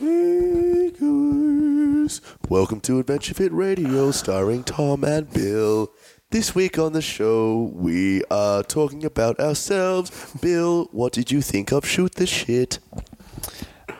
Hey 0.00 0.90
guys, 0.90 2.20
welcome 2.48 2.80
to 2.80 2.98
Adventure 2.98 3.32
Fit 3.32 3.52
Radio 3.52 4.10
starring 4.10 4.64
Tom 4.64 5.04
and 5.04 5.32
Bill. 5.32 5.92
This 6.32 6.52
week 6.52 6.80
on 6.80 6.94
the 6.94 7.00
show, 7.00 7.70
we 7.72 8.24
are 8.28 8.64
talking 8.64 9.04
about 9.04 9.38
ourselves. 9.38 10.10
Bill, 10.42 10.88
what 10.90 11.12
did 11.12 11.30
you 11.30 11.40
think 11.40 11.70
of 11.70 11.86
Shoot 11.86 12.16
the 12.16 12.26
Shit? 12.26 12.80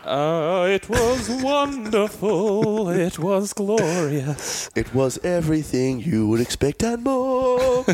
Uh, 0.04 0.66
it 0.68 0.88
was 0.88 1.30
wonderful. 1.30 2.88
It 2.88 3.20
was 3.20 3.52
glorious. 3.52 4.68
It 4.74 4.92
was 4.96 5.18
everything 5.24 6.00
you 6.00 6.26
would 6.26 6.40
expect 6.40 6.82
and 6.82 7.04
more. 7.04 7.84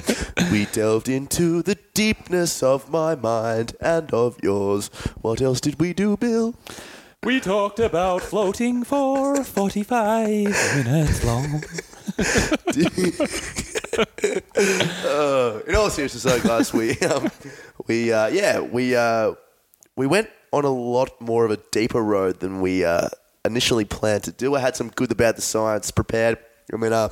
we 0.51 0.65
delved 0.73 1.11
into 1.11 1.63
the 1.63 1.77
deepness 1.93 2.63
of 2.63 2.91
my 2.91 3.15
mind 3.15 3.77
and 3.79 4.11
of 4.15 4.43
yours. 4.43 4.89
What 5.21 5.43
else 5.43 5.61
did 5.61 5.79
we 5.79 5.93
do, 5.93 6.17
Bill? 6.17 6.55
We 7.23 7.39
talked 7.39 7.79
about 7.81 8.23
floating 8.23 8.83
for 8.83 9.45
45 9.45 10.27
minutes 10.85 11.23
long. 11.23 11.63
Uh, 15.05 15.61
in 15.67 15.75
all 15.75 15.91
seriousness, 15.91 16.23
though, 16.23 16.41
guys, 16.41 16.73
we 16.73 16.93
um, 17.01 17.31
we 17.87 18.11
uh, 18.11 18.29
yeah 18.29 18.61
we 18.61 18.95
uh, 18.97 19.35
we 19.97 20.07
went 20.07 20.31
on 20.53 20.65
a 20.65 20.71
lot 20.71 21.21
more 21.21 21.45
of 21.45 21.51
a 21.51 21.59
deeper 21.71 22.03
road 22.03 22.41
than 22.41 22.63
we 22.63 22.85
uh, 22.85 23.09
initially 23.45 23.85
planned 23.85 24.25
to 24.25 24.33
do. 24.33 24.55
I 24.55 24.61
had 24.61 24.75
some 24.75 24.89
good 24.89 25.13
about 25.13 25.37
the 25.37 25.43
science 25.43 25.91
prepared. 25.91 26.39
I 26.73 26.77
mean, 26.77 26.93
uh, 26.95 27.11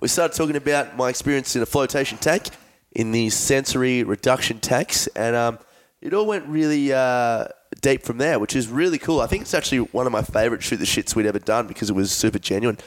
we 0.00 0.08
started 0.08 0.34
talking 0.36 0.56
about 0.56 0.96
my 0.96 1.10
experience 1.10 1.54
in 1.54 1.60
a 1.60 1.66
flotation 1.66 2.16
tank 2.16 2.48
in 2.92 3.12
the 3.12 3.28
sensory 3.28 4.04
reduction 4.04 4.58
tanks, 4.58 5.06
and 5.08 5.36
um, 5.36 5.58
it 6.00 6.14
all 6.14 6.26
went 6.26 6.46
really 6.46 6.92
uh, 6.94 7.48
deep 7.80 8.02
from 8.02 8.18
there, 8.18 8.38
which 8.38 8.54
is 8.54 8.68
really 8.68 8.98
cool. 8.98 9.20
I 9.20 9.26
think 9.26 9.42
it's 9.42 9.54
actually 9.54 9.78
one 9.78 10.06
of 10.06 10.12
my 10.12 10.22
favorite 10.22 10.62
shoot 10.62 10.76
the 10.76 10.84
shits 10.84 11.16
we'd 11.16 11.26
ever 11.26 11.38
done 11.38 11.66
because 11.66 11.90
it 11.90 11.94
was 11.94 12.12
super 12.12 12.38
genuine. 12.38 12.78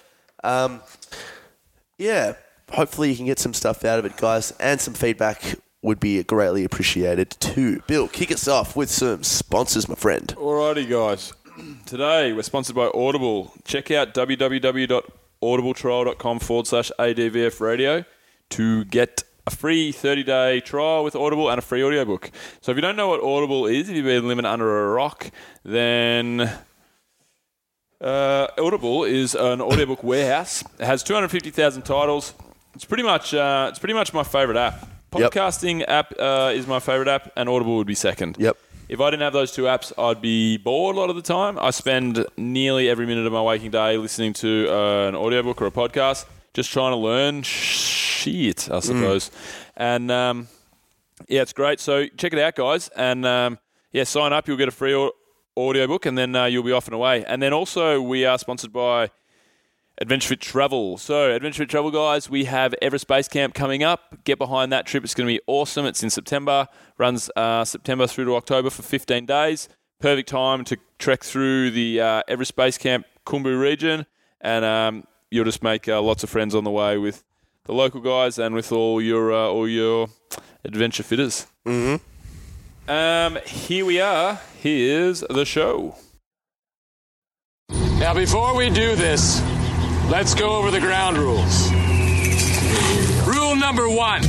Um, 0.43 0.81
yeah, 1.97 2.33
hopefully 2.71 3.11
you 3.11 3.15
can 3.15 3.25
get 3.25 3.39
some 3.39 3.53
stuff 3.53 3.85
out 3.85 3.99
of 3.99 4.05
it, 4.05 4.17
guys, 4.17 4.51
and 4.59 4.79
some 4.79 4.93
feedback 4.93 5.55
would 5.81 5.99
be 5.99 6.21
greatly 6.23 6.63
appreciated 6.63 7.31
too. 7.39 7.81
Bill, 7.87 8.07
kick 8.07 8.31
us 8.31 8.47
off 8.47 8.75
with 8.75 8.89
some 8.89 9.23
sponsors, 9.23 9.87
my 9.87 9.93
friend. 9.95 10.33
Alrighty, 10.37 10.89
guys. 10.89 11.33
Today 11.85 12.33
we're 12.33 12.41
sponsored 12.41 12.75
by 12.75 12.89
Audible. 12.93 13.53
Check 13.63 13.91
out 13.91 14.13
www.audibletrial.com 14.13 16.39
forward 16.39 16.67
slash 16.67 16.91
ADVF 16.99 17.61
radio 17.61 18.03
to 18.49 18.83
get 18.85 19.23
a 19.47 19.51
free 19.51 19.91
30 19.91 20.23
day 20.23 20.59
trial 20.59 21.03
with 21.03 21.15
Audible 21.15 21.49
and 21.49 21.59
a 21.59 21.61
free 21.61 21.83
audiobook. 21.83 22.31
So 22.61 22.71
if 22.71 22.77
you 22.77 22.81
don't 22.81 22.95
know 22.95 23.07
what 23.07 23.21
Audible 23.21 23.67
is, 23.67 23.89
if 23.89 23.95
you've 23.95 24.05
been 24.05 24.27
living 24.27 24.45
under 24.45 24.85
a 24.85 24.93
rock, 24.93 25.29
then 25.63 26.51
uh, 28.01 28.47
Audible 28.57 29.03
is 29.03 29.35
an 29.35 29.61
audiobook 29.61 30.03
warehouse. 30.03 30.63
It 30.79 30.85
has 30.85 31.03
250,000 31.03 31.83
titles. 31.83 32.33
It's 32.73 32.85
pretty 32.85 33.03
much 33.03 33.33
uh, 33.33 33.67
it's 33.69 33.79
pretty 33.79 33.93
much 33.93 34.13
my 34.13 34.23
favorite 34.23 34.57
app. 34.57 34.87
Yep. 35.15 35.31
Podcasting 35.31 35.85
app 35.87 36.13
uh, 36.19 36.51
is 36.53 36.67
my 36.67 36.79
favorite 36.79 37.07
app, 37.07 37.31
and 37.37 37.47
Audible 37.47 37.77
would 37.77 37.87
be 37.87 37.95
second. 37.95 38.35
Yep. 38.37 38.57
If 38.89 38.99
I 38.99 39.09
didn't 39.09 39.23
have 39.23 39.33
those 39.33 39.51
two 39.51 39.63
apps, 39.63 39.93
I'd 39.97 40.21
be 40.21 40.57
bored 40.57 40.95
a 40.95 40.99
lot 40.99 41.09
of 41.09 41.15
the 41.15 41.21
time. 41.21 41.57
I 41.57 41.71
spend 41.71 42.25
nearly 42.37 42.89
every 42.89 43.05
minute 43.07 43.25
of 43.25 43.31
my 43.33 43.41
waking 43.41 43.71
day 43.71 43.97
listening 43.97 44.33
to 44.33 44.67
uh, 44.69 45.07
an 45.07 45.15
audiobook 45.15 45.61
or 45.61 45.67
a 45.67 45.71
podcast, 45.71 46.25
just 46.55 46.71
trying 46.71 46.93
to 46.93 46.97
learn 46.97 47.43
shit, 47.43 48.71
I 48.71 48.79
suppose. 48.79 49.29
And 49.75 50.09
um, 50.09 50.47
yeah, 51.27 51.41
it's 51.41 51.53
great. 51.53 51.79
So 51.79 52.07
check 52.17 52.33
it 52.33 52.39
out, 52.39 52.55
guys. 52.55 52.89
And 52.95 53.25
um, 53.25 53.59
yeah, 53.91 54.05
sign 54.05 54.33
up. 54.33 54.47
You'll 54.47 54.57
get 54.57 54.69
a 54.69 54.71
free 54.71 54.95
au- 54.95 55.11
audiobook, 55.57 56.05
and 56.05 56.17
then 56.17 56.35
uh, 56.35 56.45
you'll 56.45 56.63
be 56.63 56.71
off 56.71 56.87
and 56.87 56.95
away. 56.95 57.23
And 57.25 57.41
then 57.43 57.53
also, 57.53 58.01
we 58.01 58.25
are 58.25 58.39
sponsored 58.39 58.71
by 58.71 59.11
Adventure 59.99 60.29
Fit 60.29 60.41
Travel. 60.41 60.97
So, 60.97 61.31
Adventure 61.31 61.63
Fit 61.63 61.69
Travel, 61.69 61.91
guys, 61.91 62.29
we 62.29 62.45
have 62.45 62.73
Everest 62.81 63.07
Base 63.07 63.27
Camp 63.27 63.53
coming 63.53 63.83
up. 63.83 64.23
Get 64.23 64.37
behind 64.37 64.71
that 64.71 64.85
trip. 64.85 65.03
It's 65.03 65.13
going 65.13 65.27
to 65.27 65.33
be 65.33 65.41
awesome. 65.45 65.85
It's 65.85 66.03
in 66.03 66.09
September, 66.09 66.67
runs 66.97 67.29
uh, 67.35 67.65
September 67.65 68.07
through 68.07 68.25
to 68.25 68.35
October 68.35 68.69
for 68.69 68.81
15 68.81 69.25
days. 69.25 69.67
Perfect 69.99 70.29
time 70.29 70.63
to 70.65 70.77
trek 70.99 71.23
through 71.23 71.71
the 71.71 72.01
uh, 72.01 72.23
Everest 72.27 72.55
Base 72.55 72.77
Camp 72.77 73.05
Khumbu 73.25 73.59
region, 73.59 74.05
and 74.41 74.63
um, 74.65 75.03
you'll 75.31 75.45
just 75.45 75.63
make 75.63 75.87
uh, 75.87 76.01
lots 76.01 76.23
of 76.23 76.29
friends 76.29 76.55
on 76.55 76.63
the 76.63 76.71
way 76.71 76.97
with 76.97 77.23
the 77.65 77.73
local 77.73 78.01
guys 78.01 78.37
and 78.39 78.55
with 78.55 78.71
all 78.71 79.01
your 79.01 79.33
uh, 79.33 79.47
all 79.47 79.67
your 79.67 80.07
adventure 80.63 81.03
fitters. 81.03 81.47
Mm-hmm. 81.65 82.89
Um, 82.89 83.39
here 83.45 83.85
we 83.85 83.99
are. 83.99 84.39
Here's 84.61 85.21
the 85.21 85.45
show. 85.45 85.95
Now, 87.69 88.13
before 88.13 88.55
we 88.55 88.69
do 88.69 88.95
this, 88.95 89.41
let's 90.09 90.35
go 90.35 90.57
over 90.57 90.69
the 90.69 90.79
ground 90.79 91.17
rules. 91.17 91.71
Rule 93.25 93.55
number 93.55 93.89
one 93.89 94.21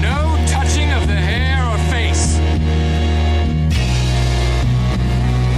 no 0.00 0.36
touching 0.48 0.90
of 0.92 1.06
the 1.06 1.14
hair 1.14 1.64
or 1.64 1.78
face. 1.92 2.38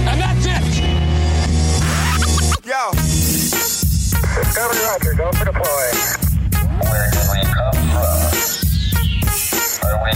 And 0.07 0.21
that's 0.21 0.45
it! 0.45 0.63
Yo. 2.65 3.04
Go 4.55 4.63
for 5.33 5.43
deploy. 5.43 5.91
Where 6.79 7.11
did 7.11 7.27
we 7.29 7.43
come 7.43 7.75
from? 7.91 8.19
Are 9.83 9.97
we? 9.99 10.11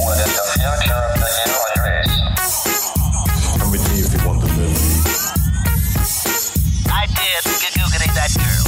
What 0.00 0.16
is 0.16 0.32
the 0.32 0.44
future 0.56 0.96
of 0.96 1.12
the 1.20 1.28
human 1.36 1.76
race? 1.84 2.16
With 3.70 3.84
if 3.92 4.08
you 4.14 4.20
want 4.26 4.40
to 4.40 4.46
live. 4.48 4.80
I 6.88 7.04
did 7.04 7.44
that 8.16 8.32
girl. 8.32 8.64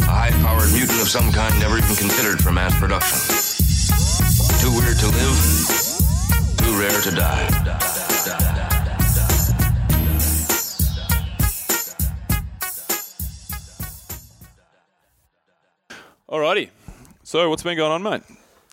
A 0.00 0.10
high-powered 0.10 0.72
mutant 0.72 1.00
of 1.02 1.08
some 1.08 1.30
kind 1.30 1.60
never 1.60 1.76
even 1.76 1.94
considered 1.94 2.42
for 2.42 2.52
mass 2.52 2.74
production. 2.80 3.18
Too 4.60 4.70
weird 4.72 4.98
to 4.98 5.08
live, 5.08 5.36
too 6.62 6.78
rare 6.78 7.00
to 7.00 7.10
die. 7.10 8.52
Alrighty. 16.28 16.70
So, 17.24 17.48
what's 17.50 17.62
been 17.62 17.76
going 17.76 17.92
on, 17.92 18.02
mate? 18.02 18.22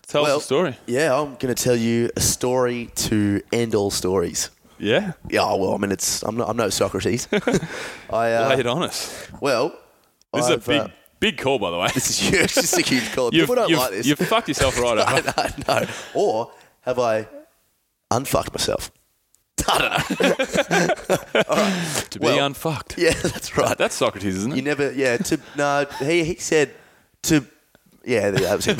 Tell 0.07 0.23
Well- 0.23 0.37
us 0.37 0.43
the 0.43 0.45
story. 0.45 0.77
Yeah, 0.87 1.15
I'm 1.19 1.35
going 1.35 1.53
to 1.53 1.61
tell 1.63 1.75
you 1.75 2.09
a 2.15 2.21
story 2.21 2.89
to 2.95 3.41
end 3.51 3.75
all 3.75 3.91
stories. 3.91 4.49
Yeah. 4.77 5.13
Yeah, 5.29 5.53
well, 5.55 5.73
I 5.73 5.77
mean, 5.77 5.91
it's 5.91 6.23
I'm, 6.23 6.37
not, 6.37 6.49
I'm 6.49 6.57
no 6.57 6.69
Socrates. 6.69 7.27
I 8.09 8.31
uh, 8.33 8.49
Lay 8.49 8.59
it 8.61 8.67
on 8.67 8.83
us. 8.83 9.27
well, 9.41 9.77
This 10.33 10.45
I've, 10.45 10.59
is 10.61 10.67
a 10.67 10.69
big, 10.69 10.79
uh, 10.81 10.87
big 11.19 11.37
call, 11.37 11.59
by 11.59 11.69
the 11.69 11.77
way. 11.77 11.89
this 11.93 12.09
is 12.09 12.17
huge. 12.19 12.41
It's 12.43 12.55
just 12.55 12.77
a 12.77 12.81
huge 12.81 13.11
call. 13.11 13.29
People 13.31 13.55
don't 13.55 13.71
like 13.73 13.91
this. 13.91 14.05
you've 14.07 14.19
fucked 14.19 14.47
yourself 14.47 14.79
right 14.79 14.97
I 14.99 15.17
over. 15.19 15.33
know, 15.67 15.79
no. 15.81 15.87
Or 16.13 16.51
have 16.81 16.97
I 16.97 17.27
unfucked 18.11 18.51
myself? 18.53 18.91
I 19.67 20.03
don't 20.09 20.19
know. 20.19 22.03
to 22.09 22.19
be 22.19 22.25
Well, 22.25 22.45
unfucked. 22.45 22.95
Yeah, 22.97 23.13
that's 23.13 23.57
right. 23.57 23.77
That's 23.77 23.95
Socrates, 23.95 24.35
isn't 24.37 24.53
it? 24.53 24.55
You 24.55 24.61
never, 24.61 24.91
yeah. 24.91 25.17
To 25.17 25.39
no, 25.57 25.85
he 25.99 26.23
he 26.23 26.35
said 26.35 26.73
to, 27.23 27.45
yeah, 28.05 28.31
that 28.31 28.55
was 28.55 28.65
him. 28.65 28.77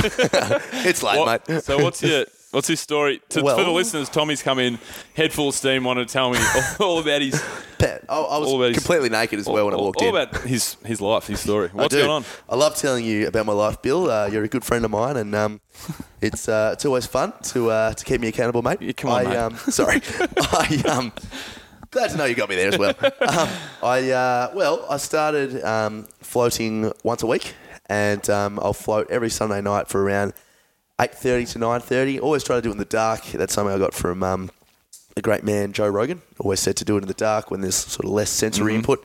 it's 0.86 1.04
late, 1.04 1.20
What- 1.20 1.48
mate. 1.50 1.64
so, 1.64 1.78
what's 1.84 2.02
your 2.02 2.26
what's 2.52 2.68
his 2.68 2.80
story? 2.80 3.22
To, 3.30 3.42
Well- 3.42 3.58
for 3.58 3.64
the 3.64 3.72
listeners, 3.72 4.10
Tommy's 4.10 4.42
come 4.44 4.60
in 4.60 4.80
head 5.16 5.32
full 5.34 5.50
of 5.50 5.56
steam, 5.56 5.84
wanted 5.84 6.08
to 6.08 6.14
tell 6.14 6.32
me 6.32 6.40
all, 6.40 6.64
all 6.88 7.00
about 7.00 7.22
his 7.22 7.42
Pet. 7.78 8.04
I, 8.10 8.20
I 8.20 8.38
was 8.38 8.50
all 8.50 8.62
his- 8.62 8.76
completely 8.78 9.10
naked 9.10 9.40
as 9.40 9.48
well 9.48 9.66
when 9.66 9.74
I 9.74 9.78
walked 9.78 10.02
all 10.02 10.10
in. 10.10 10.16
All 10.16 10.22
about 10.22 10.42
his 10.42 10.76
his 10.86 11.00
life, 11.00 11.28
his 11.28 11.40
story. 11.40 11.70
What's 11.72 11.96
going 11.96 12.10
on? 12.10 12.26
I 12.50 12.56
love 12.56 12.76
telling 12.76 13.06
you 13.06 13.28
about 13.28 13.46
my 13.46 13.54
life, 13.54 13.82
Bill. 13.82 14.10
Uh, 14.12 14.28
you're 14.28 14.44
a 14.44 14.50
good 14.50 14.66
friend 14.66 14.84
of 14.84 14.92
mine, 14.92 15.16
and 15.16 15.34
um, 15.34 15.62
it's 16.22 16.50
uh, 16.50 16.72
it's 16.74 16.86
always 16.86 17.06
fun 17.06 17.32
to 17.44 17.70
uh, 17.72 17.94
to 17.94 18.04
keep 18.06 18.20
me 18.20 18.28
accountable, 18.28 18.62
mate. 18.62 18.82
Yeah, 18.82 18.92
come 18.92 19.12
on, 19.12 19.28
I, 19.28 19.30
mate. 19.30 19.38
Um, 19.38 19.56
sorry, 19.58 20.02
I 20.38 20.84
um, 20.90 21.14
glad 21.92 22.10
to 22.10 22.18
know 22.18 22.26
you 22.26 22.36
got 22.36 22.50
me 22.50 22.56
there 22.56 22.68
as 22.68 22.78
well. 22.78 22.94
Um, 23.02 23.50
I 23.82 24.12
uh, 24.12 24.52
well, 24.54 24.86
I 24.90 24.98
started 24.98 25.64
um, 25.64 26.06
floating 26.20 26.92
once 27.04 27.24
a 27.24 27.28
week, 27.28 27.54
and 27.86 28.30
um, 28.30 28.60
I'll 28.62 28.74
float 28.74 29.10
every 29.10 29.30
Sunday 29.30 29.62
night 29.62 29.88
for 29.88 30.04
around 30.04 30.34
eight 31.00 31.14
thirty 31.14 31.46
to 31.48 31.60
nine 31.60 31.80
thirty. 31.82 32.20
Always 32.20 32.44
try 32.44 32.56
to 32.56 32.62
do 32.62 32.70
it 32.70 32.74
in 32.74 32.78
the 32.78 32.86
dark. 32.86 33.24
That's 33.26 33.54
something 33.54 33.74
I 33.74 33.78
got 33.78 33.94
from 33.94 34.24
um, 34.24 34.52
the 35.16 35.22
great 35.22 35.44
man 35.44 35.74
Joe 35.74 35.88
Rogan. 35.88 36.22
Always 36.40 36.60
said 36.60 36.76
to 36.78 36.86
do 36.86 36.98
it 36.98 37.02
in 37.02 37.08
the 37.08 37.14
dark 37.14 37.52
when 37.52 37.62
there's 37.62 37.76
sort 37.76 38.06
of 38.06 38.12
less 38.12 38.30
sensory 38.30 38.76
input. 38.76 39.00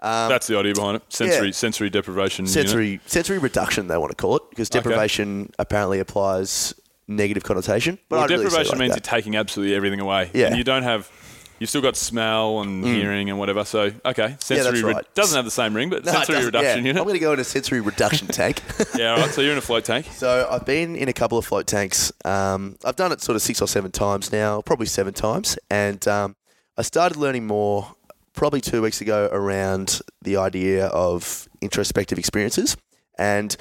Um, 0.00 0.28
That's 0.28 0.46
the 0.46 0.56
idea 0.56 0.74
behind 0.74 0.96
it. 0.96 1.02
Sensory 1.08 1.48
yeah. 1.48 1.52
sensory 1.52 1.90
deprivation. 1.90 2.44
unit. 2.44 2.52
sensory 2.52 3.00
sensory 3.06 3.38
reduction 3.38 3.88
they 3.88 3.96
want 3.96 4.10
to 4.10 4.16
call 4.16 4.36
it 4.36 4.42
because 4.50 4.68
deprivation 4.70 5.52
apparently 5.58 5.98
applies 5.98 6.72
negative 7.08 7.42
connotation. 7.42 7.98
But 8.08 8.16
Well, 8.16 8.28
don't 8.28 8.38
really 8.38 8.44
deprivation 8.50 8.72
like 8.72 8.80
means 8.80 8.94
that. 8.94 9.04
you're 9.06 9.18
taking 9.18 9.34
absolutely 9.36 9.74
everything 9.74 9.98
away. 9.98 10.30
Yeah. 10.34 10.46
And 10.46 10.56
you 10.56 10.62
don't 10.62 10.84
have 10.84 11.10
you've 11.58 11.68
still 11.70 11.82
got 11.82 11.96
smell 11.96 12.60
and 12.60 12.84
hearing 12.84 13.30
and 13.30 13.38
whatever. 13.38 13.64
So 13.64 13.90
okay, 14.04 14.36
sensory 14.40 14.80
Mm. 14.80 14.84
that's 14.94 14.96
re- 14.96 15.02
doesn't 15.14 15.36
have 15.36 15.44
the 15.44 15.50
same 15.50 15.74
ring, 15.74 15.90
but 15.90 16.04
No, 16.04 16.12
sensory 16.12 16.44
reduction 16.44 16.78
yeah. 16.84 16.88
unit. 16.88 16.96
I'm 16.96 17.04
going 17.04 17.14
to 17.14 17.20
go 17.20 17.32
in 17.32 17.40
a 17.40 17.44
sensory 17.44 17.80
reduction 17.80 18.26
tank. 18.40 18.62
yeah, 18.96 19.12
all 19.14 19.18
right. 19.20 19.30
So 19.30 19.40
you're 19.40 19.52
in 19.52 19.58
a 19.58 19.62
float 19.62 19.84
tank. 19.84 20.06
So 20.12 20.48
I've 20.50 20.64
been 20.66 20.96
in 20.96 21.08
a 21.08 21.12
couple 21.12 21.38
of 21.38 21.44
float 21.46 21.66
tanks. 21.66 22.12
Um, 22.24 22.76
I've 22.84 22.96
done 22.96 23.12
it 23.12 23.20
sort 23.20 23.36
of 23.36 23.42
six 23.42 23.60
or 23.62 23.68
seven 23.68 23.90
times 23.90 24.30
now, 24.32 24.60
probably 24.62 24.86
seven 24.86 25.14
times, 25.14 25.58
and 25.70 26.06
um, 26.08 26.36
I 26.76 26.82
started 26.82 27.16
learning 27.18 27.46
more 27.46 27.94
probably 28.34 28.60
two 28.60 28.82
weeks 28.82 29.00
ago 29.00 29.28
around 29.32 30.00
the 30.22 30.36
idea 30.36 30.86
of 30.86 31.48
introspective 31.60 32.18
experiences, 32.18 32.76
and 33.18 33.56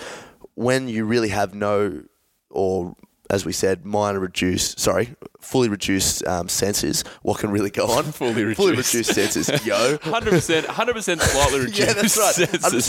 when 0.55 0.87
you 0.87 1.05
really 1.05 1.29
have 1.29 1.53
no, 1.55 2.03
or 2.49 2.95
as 3.29 3.45
we 3.45 3.51
said, 3.51 3.85
minor 3.85 4.19
reduced, 4.19 4.79
sorry, 4.79 5.15
fully 5.41 5.69
reduced 5.69 6.25
um, 6.25 6.47
senses, 6.49 7.03
what 7.21 7.39
can 7.39 7.51
really 7.51 7.69
go 7.69 7.85
on? 7.87 8.03
Fully 8.11 8.53
fully 8.55 8.71
reduced. 8.71 8.93
reduced 8.93 9.13
senses, 9.13 9.65
yo. 9.65 9.97
Hundred 10.01 10.31
percent, 10.31 10.65
hundred 10.65 10.93
percent 10.93 11.21
slightly 11.21 11.59
reduced. 11.65 11.79
Yeah, 11.79 11.93
that's 11.93 12.17
right. 12.17 12.33
senses. 12.33 12.63
100 12.63 12.79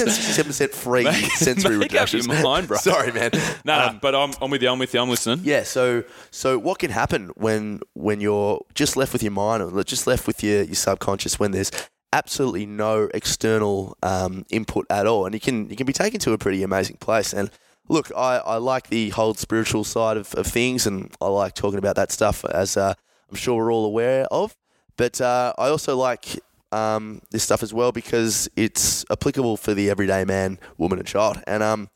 67% 0.68 0.70
free 0.74 1.04
Make- 1.04 1.14
sensory 1.32 1.76
make 1.76 1.94
up 1.94 2.12
your 2.12 2.24
mind, 2.42 2.68
bro. 2.68 2.76
Sorry, 2.78 3.12
man. 3.12 3.30
No, 3.64 3.74
Um, 3.74 3.94
no, 3.94 3.98
but 4.00 4.14
I'm, 4.14 4.32
I'm 4.40 4.50
with 4.50 4.62
you. 4.62 4.68
I'm 4.70 4.78
with 4.78 4.94
you. 4.94 5.00
I'm 5.00 5.10
listening. 5.10 5.40
Yeah, 5.44 5.62
so 5.64 6.04
so 6.30 6.58
what 6.58 6.78
can 6.78 6.90
happen 6.90 7.30
when 7.36 7.80
when 7.94 8.20
you're 8.20 8.64
just 8.74 8.96
left 8.96 9.12
with 9.12 9.22
your 9.22 9.32
mind 9.32 9.62
or 9.62 9.84
just 9.84 10.06
left 10.06 10.26
with 10.26 10.42
your, 10.42 10.62
your 10.62 10.74
subconscious 10.74 11.38
when 11.38 11.50
there's 11.50 11.70
absolutely 12.12 12.64
no 12.64 13.08
external 13.12 13.96
um, 14.02 14.46
input 14.50 14.86
at 14.90 15.06
all, 15.06 15.26
and 15.26 15.34
you 15.34 15.40
can 15.40 15.68
you 15.68 15.76
can 15.76 15.86
be 15.86 15.92
taken 15.92 16.18
to 16.20 16.32
a 16.32 16.38
pretty 16.38 16.62
amazing 16.62 16.96
place. 16.96 17.32
And 17.34 17.50
look, 17.88 18.10
I, 18.16 18.38
I 18.38 18.56
like 18.56 18.88
the 18.88 19.10
whole 19.10 19.34
spiritual 19.34 19.84
side 19.84 20.16
of, 20.16 20.34
of 20.34 20.46
things, 20.46 20.86
and 20.86 21.14
I 21.20 21.26
like 21.26 21.54
talking 21.54 21.78
about 21.78 21.96
that 21.96 22.12
stuff 22.12 22.44
as 22.44 22.76
uh, 22.76 22.94
I'm 23.30 23.36
sure 23.36 23.56
we're 23.56 23.72
all 23.72 23.84
aware 23.84 24.26
of. 24.30 24.56
But 24.96 25.20
uh, 25.20 25.52
I 25.58 25.68
also 25.68 25.96
like 25.96 26.40
um, 26.72 27.22
this 27.30 27.42
stuff 27.44 27.62
as 27.62 27.72
well 27.72 27.92
because 27.92 28.48
it's 28.56 29.04
applicable 29.10 29.56
for 29.56 29.74
the 29.74 29.90
everyday 29.90 30.24
man, 30.24 30.58
woman, 30.76 30.98
and 30.98 31.06
child. 31.06 31.40
And 31.46 31.62
um, 31.62 31.88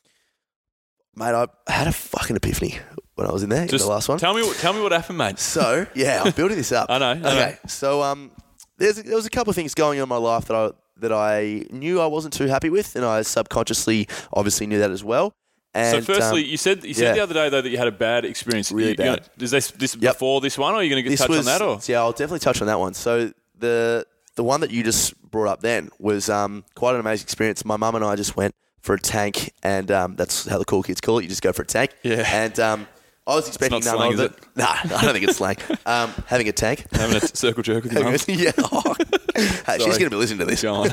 mate, 1.17 1.35
I 1.35 1.47
had 1.69 1.89
a 1.89 1.93
fucking 1.93 2.37
epiphany 2.37 2.79
when 3.15 3.27
I 3.27 3.33
was 3.33 3.43
in 3.43 3.51
there 3.51 3.67
Just 3.67 3.85
in 3.85 3.89
the 3.89 3.95
last 3.95 4.09
one. 4.09 4.19
Tell 4.19 4.35
me, 4.35 4.43
what, 4.43 4.57
tell 4.59 4.73
me 4.73 4.81
what 4.81 4.93
happened, 4.93 5.19
mate. 5.19 5.39
So 5.39 5.87
yeah, 5.95 6.23
I'm 6.25 6.33
building 6.33 6.57
this 6.57 6.73
up. 6.73 6.87
I 6.91 6.99
know, 6.99 7.11
I 7.11 7.15
know. 7.15 7.29
okay, 7.29 7.59
so 7.67 8.03
um, 8.03 8.31
there's 8.79 9.03
there 9.03 9.17
was 9.17 9.27
a 9.27 9.31
couple 9.31 9.51
of 9.51 9.57
things 9.57 9.75
going 9.75 9.99
on 9.99 10.05
in 10.05 10.09
my 10.09 10.17
life 10.17 10.47
that 10.47 10.57
I 10.57 10.71
that 10.99 11.13
I 11.13 11.67
knew 11.71 12.01
I 12.01 12.07
wasn't 12.07 12.35
too 12.35 12.47
happy 12.47 12.71
with, 12.71 12.97
and 12.97 13.05
I 13.05 13.23
subconsciously 13.23 14.09
obviously 14.33 14.67
knew 14.67 14.79
that 14.79 14.91
as 14.91 15.03
well. 15.03 15.35
And, 15.75 16.05
so, 16.05 16.13
firstly, 16.15 16.45
um, 16.45 16.51
you 16.51 16.57
said 16.59 16.85
you 16.85 16.93
said 16.93 17.05
yeah. 17.05 17.13
the 17.15 17.21
other 17.21 17.35
day 17.35 17.49
though 17.49 17.63
that 17.63 17.71
you 17.71 17.79
had 17.79 17.89
a 17.89 17.93
bad 17.93 18.25
experience. 18.25 18.71
Really 18.71 18.91
You- 18.91 18.97
bad. 18.97 19.05
gonna- 19.07 19.45
is 19.45 19.51
this 19.51 19.71
this 19.71 19.97
Yep. 19.97 20.15
before 20.15 20.41
this 20.43 20.59
one, 20.59 20.75
or 20.75 20.79
are 20.79 20.83
you 20.83 20.91
going 20.91 21.03
to 21.05 21.17
touch 21.17 21.29
was 21.29 21.39
on 21.41 21.45
that? 21.47 21.63
Or 21.63 21.81
yeah, 21.87 22.01
I'll 22.01 22.13
definitely 22.13 22.41
touch 22.41 22.61
on 22.61 22.67
that 22.67 22.79
one. 22.79 22.93
So 22.95 23.33
the 23.59 24.07
the 24.35 24.45
one 24.45 24.61
that 24.61 24.71
you 24.71 24.83
just 24.83 25.21
brought 25.31 25.49
up 25.49 25.61
then 25.61 25.91
was 25.99 26.29
um, 26.29 26.65
quite 26.75 26.95
an 26.95 27.01
amazing 27.01 27.25
experience. 27.25 27.65
My 27.65 27.77
mum 27.77 27.95
and 27.95 28.05
I 28.05 28.17
just 28.17 28.37
went 28.37 28.55
for 28.81 28.95
a 28.95 29.01
tank, 29.01 29.53
and 29.63 29.91
um, 29.91 30.17
that's 30.17 30.47
how 30.47 30.59
the 30.59 30.65
cool 30.65 30.83
kids 30.83 31.01
call 31.01 31.19
it. 31.19 31.23
You 31.23 31.29
just 31.29 31.43
go 31.43 31.53
for 31.53 31.63
a 31.63 31.67
tank. 31.67 31.93
Yeah. 32.03 32.25
And 32.27 32.59
um, 32.61 32.87
I 33.27 33.37
was 33.37 33.47
expecting 33.47 33.79
not 33.81 33.85
none 33.85 33.97
slang, 33.97 34.13
of 34.15 34.21
is 34.21 34.27
it. 34.27 34.33
Nah, 34.57 34.67
I 34.69 35.03
don't 35.03 35.13
think 35.13 35.25
it's 35.25 35.37
slang. 35.37 35.57
Um, 35.87 36.13
having 36.27 36.49
a 36.49 36.53
tank. 36.53 36.87
having 36.93 37.17
a 37.17 37.21
circle 37.21 37.63
jerk 37.63 37.85
with 37.85 37.93
your 37.93 38.05
mum. 38.05 38.17
yeah. 38.29 38.53
Oh. 38.59 38.95
Hey, 39.35 39.79
she's 39.79 39.97
going 39.97 40.05
to 40.05 40.11
be 40.11 40.17
listening 40.17 40.41
to 40.41 40.45
this. 40.45 40.63
Go 40.63 40.75
on. 40.75 40.91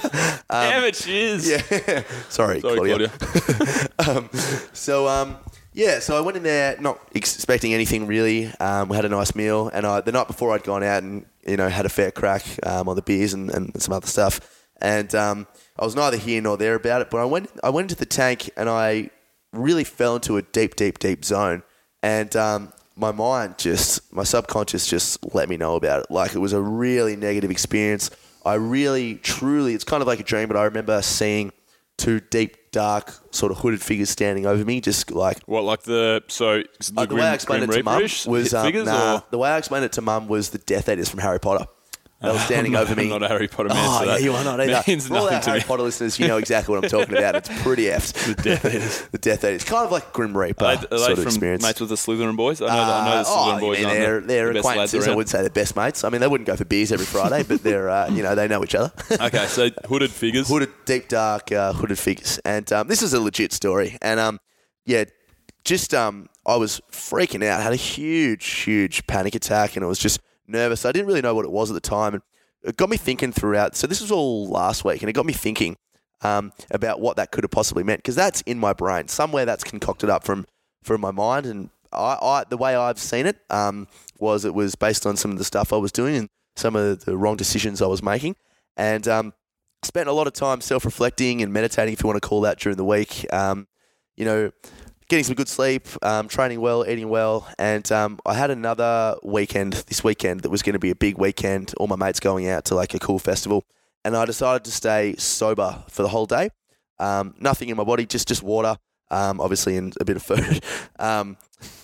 Damn 0.49 0.85
it, 0.85 0.95
she 0.95 1.19
is. 1.21 1.45
Um, 1.45 1.67
Yeah. 1.69 2.03
Sorry, 2.29 2.61
Sorry, 2.61 2.77
Claudia. 2.77 3.09
Claudia. 3.09 3.87
um, 4.07 4.29
so 4.73 5.07
um, 5.09 5.35
yeah, 5.73 5.99
so 5.99 6.17
I 6.17 6.21
went 6.21 6.37
in 6.37 6.43
there 6.43 6.77
not 6.79 6.99
expecting 7.13 7.73
anything 7.73 8.07
really. 8.07 8.47
Um, 8.59 8.87
we 8.89 8.95
had 8.95 9.05
a 9.05 9.09
nice 9.09 9.35
meal, 9.35 9.69
and 9.73 9.85
I, 9.85 10.01
the 10.01 10.13
night 10.13 10.27
before 10.27 10.53
I'd 10.53 10.63
gone 10.63 10.83
out 10.83 11.03
and 11.03 11.25
you 11.45 11.57
know 11.57 11.67
had 11.67 11.85
a 11.85 11.89
fair 11.89 12.11
crack 12.11 12.43
um, 12.63 12.87
on 12.87 12.95
the 12.95 13.01
beers 13.01 13.33
and, 13.33 13.51
and 13.51 13.79
some 13.81 13.93
other 13.93 14.07
stuff, 14.07 14.39
and 14.81 15.13
um, 15.13 15.45
I 15.77 15.83
was 15.83 15.95
neither 15.95 16.17
here 16.17 16.41
nor 16.41 16.57
there 16.57 16.75
about 16.75 17.01
it. 17.01 17.09
But 17.09 17.19
I 17.19 17.25
went 17.25 17.49
I 17.61 17.69
went 17.69 17.91
into 17.91 17.99
the 17.99 18.05
tank 18.07 18.49
and 18.55 18.69
I 18.69 19.09
really 19.51 19.83
fell 19.83 20.15
into 20.15 20.37
a 20.37 20.41
deep, 20.41 20.75
deep, 20.75 20.97
deep 20.99 21.25
zone, 21.25 21.63
and 22.03 22.35
um, 22.35 22.73
my 22.95 23.11
mind 23.11 23.57
just 23.57 24.11
my 24.13 24.23
subconscious 24.23 24.87
just 24.87 25.33
let 25.33 25.49
me 25.49 25.57
know 25.57 25.75
about 25.75 26.01
it. 26.03 26.11
Like 26.11 26.35
it 26.35 26.39
was 26.39 26.53
a 26.53 26.61
really 26.61 27.15
negative 27.15 27.51
experience. 27.51 28.11
I 28.45 28.55
really, 28.55 29.15
truly, 29.15 29.73
it's 29.73 29.83
kind 29.83 30.01
of 30.01 30.07
like 30.07 30.19
a 30.19 30.23
dream, 30.23 30.47
but 30.47 30.57
I 30.57 30.63
remember 30.63 31.01
seeing 31.01 31.51
two 31.97 32.21
deep, 32.21 32.71
dark, 32.71 33.13
sort 33.31 33.51
of 33.51 33.57
hooded 33.59 33.81
figures 33.81 34.09
standing 34.09 34.45
over 34.45 34.63
me, 34.63 34.79
just 34.79 35.11
like. 35.11 35.43
What, 35.45 35.65
like 35.65 35.83
the 35.83 36.23
so 36.29 36.59
the, 36.59 36.63
Uh, 36.95 37.01
the 37.01 37.07
Grim, 37.07 37.19
way 37.19 37.27
I 37.27 37.33
explained 37.33 37.63
it 37.65 37.71
to 37.71 37.83
mum 37.83 38.01
was 38.01 38.53
um, 38.53 38.65
figures, 38.65 38.85
nah, 38.85 39.21
the 39.29 39.37
way 39.37 39.49
I 39.49 39.57
explained 39.57 39.85
it 39.85 39.91
to 39.93 40.01
mum 40.01 40.27
was 40.29 40.51
the 40.51 40.57
Death 40.57 40.87
Eaters 40.87 41.09
from 41.09 41.19
Harry 41.19 41.39
Potter. 41.39 41.65
They 42.21 42.29
were 42.29 42.37
standing 42.39 42.75
I'm 42.75 42.81
over 42.81 42.95
me. 42.95 43.07
not 43.07 43.23
a 43.23 43.29
Harry 43.29 43.47
Potter 43.47 43.69
man. 43.69 43.77
Oh 43.79 43.99
so 43.99 44.03
yeah, 44.05 44.17
you 44.17 44.33
are 44.33 44.43
not 44.43 44.59
either. 44.59 44.83
Means 44.85 45.07
For 45.07 45.15
all 45.15 45.23
nothing 45.23 45.35
our 45.37 45.41
to 45.41 45.49
Harry 45.51 45.59
me. 45.59 45.65
Potter 45.65 45.83
listeners, 45.83 46.19
you 46.19 46.27
know 46.27 46.35
exactly 46.37 46.75
what 46.75 46.83
I'm 46.83 46.89
talking 46.89 47.15
about. 47.17 47.35
It's 47.35 47.61
pretty 47.63 47.83
effed. 47.85 48.35
The 48.35 48.41
Death 48.43 48.65
Eaters. 48.65 49.01
the 49.11 49.17
Death 49.17 49.43
Eaters, 49.45 49.63
kind 49.63 49.85
of 49.85 49.91
like 49.93 50.11
Grim 50.11 50.35
Reaper 50.35 50.65
Are 50.65 50.75
they, 50.75 50.85
are 50.87 50.89
they 50.89 50.97
sort 50.97 51.19
of 51.19 51.25
experience. 51.27 51.63
mates 51.63 51.79
with 51.79 51.87
the 51.89 51.95
Slytherin 51.95 52.35
boys? 52.35 52.61
I 52.61 52.65
know, 52.67 52.73
that, 52.75 52.77
I 52.77 53.05
know 53.05 53.11
the 53.23 53.29
Uh, 53.29 53.33
Slytherin 53.33 53.57
oh, 53.57 53.59
boys 53.61 53.77
I 53.77 53.81
mean, 53.83 53.89
they're, 53.93 54.19
the, 54.19 54.27
they're 54.27 54.53
the 54.53 54.59
acquaintances. 54.59 55.07
I 55.07 55.11
wouldn't 55.11 55.29
say 55.29 55.39
they're 55.41 55.49
best 55.49 55.75
mates. 55.77 56.03
I 56.03 56.09
mean, 56.09 56.19
they 56.19 56.27
wouldn't 56.27 56.47
go 56.47 56.57
for 56.57 56.65
beers 56.65 56.91
every 56.91 57.05
Friday, 57.05 57.43
but 57.43 57.63
they're 57.63 57.89
uh, 57.89 58.09
you 58.09 58.21
know 58.21 58.35
they 58.35 58.47
know 58.49 58.63
each 58.63 58.75
other. 58.75 58.91
Okay, 59.21 59.45
so 59.47 59.69
hooded 59.87 60.11
figures. 60.11 60.49
hooded, 60.49 60.69
deep 60.85 61.07
dark, 61.07 61.51
uh, 61.53 61.71
hooded 61.73 61.97
figures, 61.99 62.37
and 62.43 62.71
um, 62.73 62.87
this 62.89 63.01
is 63.01 63.13
a 63.13 63.19
legit 63.21 63.53
story. 63.53 63.97
And 64.01 64.19
um, 64.19 64.39
yeah, 64.85 65.05
just 65.63 65.93
um, 65.93 66.27
I 66.45 66.55
was 66.57 66.81
freaking 66.91 67.45
out. 67.45 67.59
I 67.59 67.63
had 67.63 67.73
a 67.73 67.77
huge, 67.77 68.45
huge 68.45 69.05
panic 69.07 69.35
attack, 69.35 69.75
and 69.77 69.85
I 69.85 69.87
was 69.87 69.99
just 69.99 70.19
nervous. 70.49 70.85
I 70.85 70.91
didn't 70.91 71.07
really 71.07 71.21
know 71.21 71.35
what 71.35 71.45
it 71.45 71.51
was 71.51 71.69
at 71.69 71.73
the 71.73 71.79
time, 71.79 72.13
and 72.13 72.23
it 72.63 72.77
got 72.77 72.89
me 72.89 72.97
thinking 72.97 73.31
throughout. 73.31 73.75
So 73.75 73.87
this 73.87 74.01
was 74.01 74.11
all 74.11 74.47
last 74.49 74.83
week, 74.83 75.01
and 75.01 75.09
it 75.09 75.13
got 75.13 75.25
me 75.25 75.33
thinking 75.33 75.77
um, 76.21 76.51
about 76.71 76.99
what 76.99 77.15
that 77.17 77.31
could 77.31 77.43
have 77.43 77.51
possibly 77.51 77.83
meant 77.83 77.99
because 77.99 78.15
that's 78.15 78.41
in 78.41 78.59
my 78.59 78.73
brain 78.73 79.07
somewhere. 79.07 79.45
That's 79.45 79.63
concocted 79.63 80.09
up 80.09 80.23
from 80.23 80.45
from 80.83 81.01
my 81.01 81.11
mind, 81.11 81.45
and 81.45 81.69
I, 81.91 82.17
I 82.21 82.43
the 82.49 82.57
way 82.57 82.75
I've 82.75 82.99
seen 82.99 83.25
it 83.25 83.37
um, 83.49 83.87
was 84.19 84.45
it 84.45 84.53
was 84.53 84.75
based 84.75 85.05
on 85.05 85.17
some 85.17 85.31
of 85.31 85.37
the 85.37 85.43
stuff 85.43 85.73
I 85.73 85.77
was 85.77 85.91
doing 85.91 86.15
and 86.15 86.29
some 86.55 86.75
of 86.75 87.05
the 87.05 87.17
wrong 87.17 87.37
decisions 87.37 87.81
I 87.81 87.87
was 87.87 88.03
making, 88.03 88.35
and 88.75 89.07
um, 89.07 89.33
spent 89.83 90.09
a 90.09 90.13
lot 90.13 90.27
of 90.27 90.33
time 90.33 90.61
self-reflecting 90.61 91.41
and 91.41 91.53
meditating, 91.53 91.93
if 91.93 92.03
you 92.03 92.07
want 92.07 92.21
to 92.21 92.27
call 92.27 92.41
that, 92.41 92.59
during 92.59 92.77
the 92.77 92.85
week. 92.85 93.25
Um, 93.31 93.67
you 94.17 94.25
know, 94.25 94.51
getting 95.09 95.25
some 95.25 95.35
good 95.35 95.49
sleep, 95.49 95.87
um, 96.03 96.27
training 96.27 96.61
well, 96.61 96.85
eating 96.87 97.09
well, 97.09 97.47
and 97.57 97.91
um, 97.91 98.19
I 98.25 98.35
had 98.35 98.51
another 98.51 99.17
weekend 99.23 99.73
this 99.73 100.03
weekend 100.03 100.41
that 100.41 100.49
was 100.49 100.61
going 100.61 100.73
to 100.73 100.79
be 100.79 100.91
a 100.91 100.95
big 100.95 101.17
weekend. 101.17 101.73
All 101.77 101.87
my 101.87 101.95
mates 101.95 102.19
going 102.19 102.47
out 102.47 102.65
to 102.65 102.75
like 102.75 102.93
a 102.93 102.99
cool 102.99 103.19
festival, 103.19 103.65
and 104.05 104.15
I 104.15 104.25
decided 104.25 104.63
to 104.65 104.71
stay 104.71 105.15
sober 105.17 105.83
for 105.89 106.03
the 106.03 106.09
whole 106.09 106.25
day. 106.27 106.51
Um, 106.99 107.33
nothing 107.39 107.69
in 107.69 107.75
my 107.77 107.83
body, 107.83 108.05
just 108.05 108.27
just 108.27 108.43
water, 108.43 108.77
um, 109.11 109.41
obviously, 109.41 109.75
and 109.77 109.93
a 109.99 110.05
bit 110.05 110.15
of 110.15 110.23
food. 110.23 110.63
Um, 110.99 111.37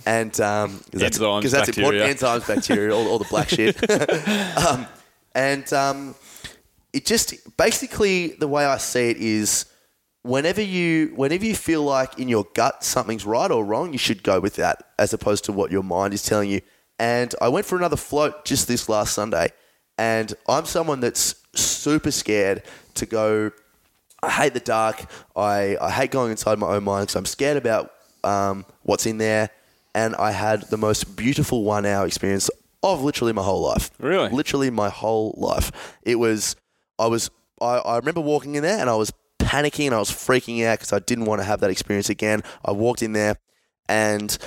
and 0.06 0.38
um, 0.42 0.80
'cause 0.92 1.01
that's, 1.01 1.18
Enzymes, 1.18 1.42
'cause 1.42 1.51
that's 1.51 1.69
important. 1.69 2.04
Enzymes, 2.04 2.48
bacteria, 2.48 2.94
all, 2.94 3.07
all 3.07 3.17
the 3.17 3.25
black 3.29 3.48
shit. 3.48 3.77
um, 4.58 4.86
and 5.34 5.72
um, 5.74 6.15
it 6.94 7.05
just 7.05 7.34
basically 7.58 8.27
the 8.39 8.48
way 8.48 8.65
I 8.65 8.77
see 8.77 9.10
it 9.10 9.17
is 9.17 9.65
whenever 10.25 10.62
you 10.62 11.13
whenever 11.15 11.46
you 11.46 11.55
feel 11.55 11.84
like 11.84 12.17
in 12.17 12.27
your 12.27 12.48
gut 12.55 12.84
something's 12.84 13.25
right 13.25 13.51
or 13.51 13.63
wrong, 13.63 13.94
you 13.94 14.00
should 14.00 14.24
go 14.24 14.39
with 14.39 14.55
that 14.55 14.84
as 14.98 15.13
opposed 15.13 15.46
to 15.46 15.51
what 15.51 15.72
your 15.72 15.84
mind 15.84 16.13
is 16.13 16.24
telling 16.24 16.50
you. 16.50 16.62
And 16.98 17.34
I 17.39 17.50
went 17.50 17.65
for 17.65 17.77
another 17.77 17.98
float 17.98 18.44
just 18.44 18.67
this 18.67 18.89
last 18.89 19.13
Sunday, 19.13 19.50
and 19.98 20.34
I'm 20.48 20.65
someone 20.65 21.00
that's 21.00 21.36
super 21.53 22.10
scared 22.12 22.63
to 22.96 23.05
go. 23.05 23.51
I 24.24 24.32
hate 24.32 24.53
the 24.55 24.60
dark. 24.60 25.05
I, 25.36 25.77
I 25.79 25.91
hate 25.91 26.10
going 26.10 26.32
inside 26.32 26.58
my 26.58 26.67
own 26.67 26.84
mind 26.84 27.03
because 27.03 27.15
I'm 27.15 27.25
scared 27.25 27.58
about 27.58 27.91
um, 28.24 28.65
what's 28.82 29.05
in 29.05 29.20
there. 29.20 29.51
And 29.94 30.15
I 30.15 30.32
had 30.32 30.63
the 30.63 30.77
most 30.77 31.15
beautiful 31.15 31.63
one 31.63 31.86
hour 31.86 32.08
experience 32.08 32.50
of 32.82 33.03
literally 33.03 33.34
my 33.34 33.44
whole 33.44 33.62
life. 33.62 33.91
Really? 34.00 34.29
Literally 34.29 34.72
my 34.72 34.89
whole 34.89 35.36
life. 35.38 35.72
It 36.01 36.15
was, 36.15 36.55
I 36.98 37.05
was, 37.05 37.29
I, 37.62 37.77
I 37.77 37.98
remember 37.98 38.22
walking 38.22 38.55
in 38.55 38.63
there 38.63 38.79
and 38.79 38.89
I 38.89 38.96
was 38.96 39.13
panicking 39.55 39.85
and 39.85 39.95
I 39.95 40.00
was 40.00 40.12
freaking 40.12 40.65
out 40.65 40.79
because 40.79 40.93
I 40.93 41.00
didn't 41.00 41.25
want 41.25 41.39
to 41.41 41.45
have 41.45 41.59
that 41.62 41.69
experience 41.69 42.09
again. 42.09 42.43
I 42.63 42.71
walked 42.71 43.01
in 43.01 43.13
there 43.13 43.38
and 43.88 44.38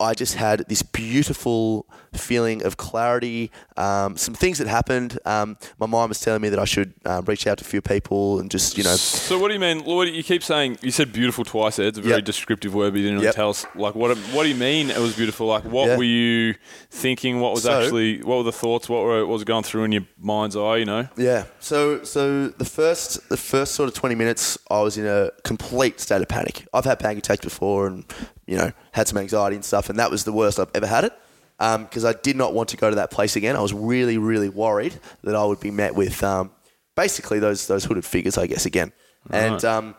I 0.00 0.14
just 0.14 0.34
had 0.34 0.64
this 0.68 0.82
beautiful 0.82 1.86
feeling 2.14 2.64
of 2.64 2.76
clarity. 2.76 3.50
Um, 3.76 4.16
some 4.16 4.34
things 4.34 4.58
that 4.58 4.66
happened. 4.66 5.18
Um, 5.24 5.58
my 5.78 5.86
mind 5.86 6.08
was 6.08 6.18
telling 6.20 6.40
me 6.42 6.48
that 6.48 6.58
I 6.58 6.64
should 6.64 6.94
um, 7.04 7.24
reach 7.26 7.46
out 7.46 7.58
to 7.58 7.64
a 7.64 7.68
few 7.68 7.80
people 7.82 8.40
and 8.40 8.50
just, 8.50 8.76
you 8.78 8.82
know, 8.84 8.96
So 8.96 9.38
what 9.38 9.48
do 9.48 9.54
you 9.54 9.60
mean? 9.60 9.84
What 9.84 10.06
do 10.06 10.10
you 10.12 10.22
keep 10.24 10.42
saying? 10.42 10.78
You 10.82 10.90
said 10.90 11.12
beautiful 11.12 11.44
twice. 11.44 11.76
There. 11.76 11.86
It's 11.86 11.98
a 11.98 12.02
very 12.02 12.16
Yep. 12.16 12.24
descriptive 12.24 12.74
word, 12.74 12.92
but 12.94 13.00
you 13.00 13.08
didn't 13.10 13.22
Yep. 13.22 13.34
tell 13.34 13.50
us. 13.50 13.66
Like 13.74 13.94
what? 13.94 14.16
What 14.32 14.42
do 14.44 14.48
you 14.48 14.54
mean? 14.54 14.90
It 14.90 14.98
was 14.98 15.14
beautiful. 15.14 15.46
Like 15.46 15.64
what 15.64 15.88
Yeah. 15.88 15.96
were 15.98 16.02
you 16.04 16.54
thinking? 16.90 17.40
What 17.40 17.52
was 17.52 17.62
So- 17.64 17.80
actually? 17.80 18.22
What 18.22 18.38
were 18.38 18.42
the 18.44 18.52
thoughts? 18.52 18.88
What 18.88 19.02
were 19.04 19.26
what 19.26 19.34
was 19.34 19.44
going 19.44 19.64
through 19.64 19.84
in 19.84 19.92
your 19.92 20.06
mind's 20.18 20.56
eye? 20.56 20.78
You 20.78 20.86
know. 20.86 21.08
Yeah. 21.16 21.44
So 21.60 22.02
so 22.04 22.48
the 22.48 22.64
first 22.64 23.28
the 23.28 23.36
first 23.36 23.74
sort 23.74 23.88
of 23.88 23.94
twenty 23.94 24.14
minutes, 24.14 24.58
I 24.70 24.80
was 24.80 24.96
in 24.96 25.06
a 25.06 25.30
complete 25.44 26.00
state 26.00 26.22
of 26.22 26.28
panic. 26.28 26.66
I've 26.72 26.84
had 26.86 26.98
panic 26.98 27.18
attacks 27.18 27.44
before, 27.44 27.86
and 27.86 28.04
you 28.50 28.56
know 28.56 28.72
had 28.92 29.06
some 29.06 29.16
anxiety 29.16 29.54
and 29.54 29.64
stuff, 29.64 29.88
and 29.88 29.98
that 30.00 30.10
was 30.10 30.24
the 30.24 30.32
worst 30.32 30.58
I've 30.58 30.70
ever 30.74 30.86
had 30.86 31.04
it. 31.04 31.12
because 31.58 32.04
I 32.04 32.12
did 32.12 32.36
not 32.36 32.52
want 32.52 32.68
to 32.70 32.76
go 32.76 32.90
to 32.90 32.96
that 32.96 33.10
place 33.10 33.36
again. 33.36 33.54
I 33.54 33.60
was 33.60 33.72
really, 33.72 34.18
really 34.18 34.48
worried 34.48 34.98
that 35.22 35.36
I 35.36 35.44
would 35.44 35.60
be 35.60 35.70
met 35.70 35.94
with 35.94 36.22
um, 36.24 36.50
basically 36.96 37.38
those 37.38 37.68
those 37.68 37.84
hooded 37.84 38.04
figures, 38.04 38.36
I 38.36 38.46
guess, 38.48 38.66
again. 38.66 38.92
And 39.30 39.64
um, 39.64 39.94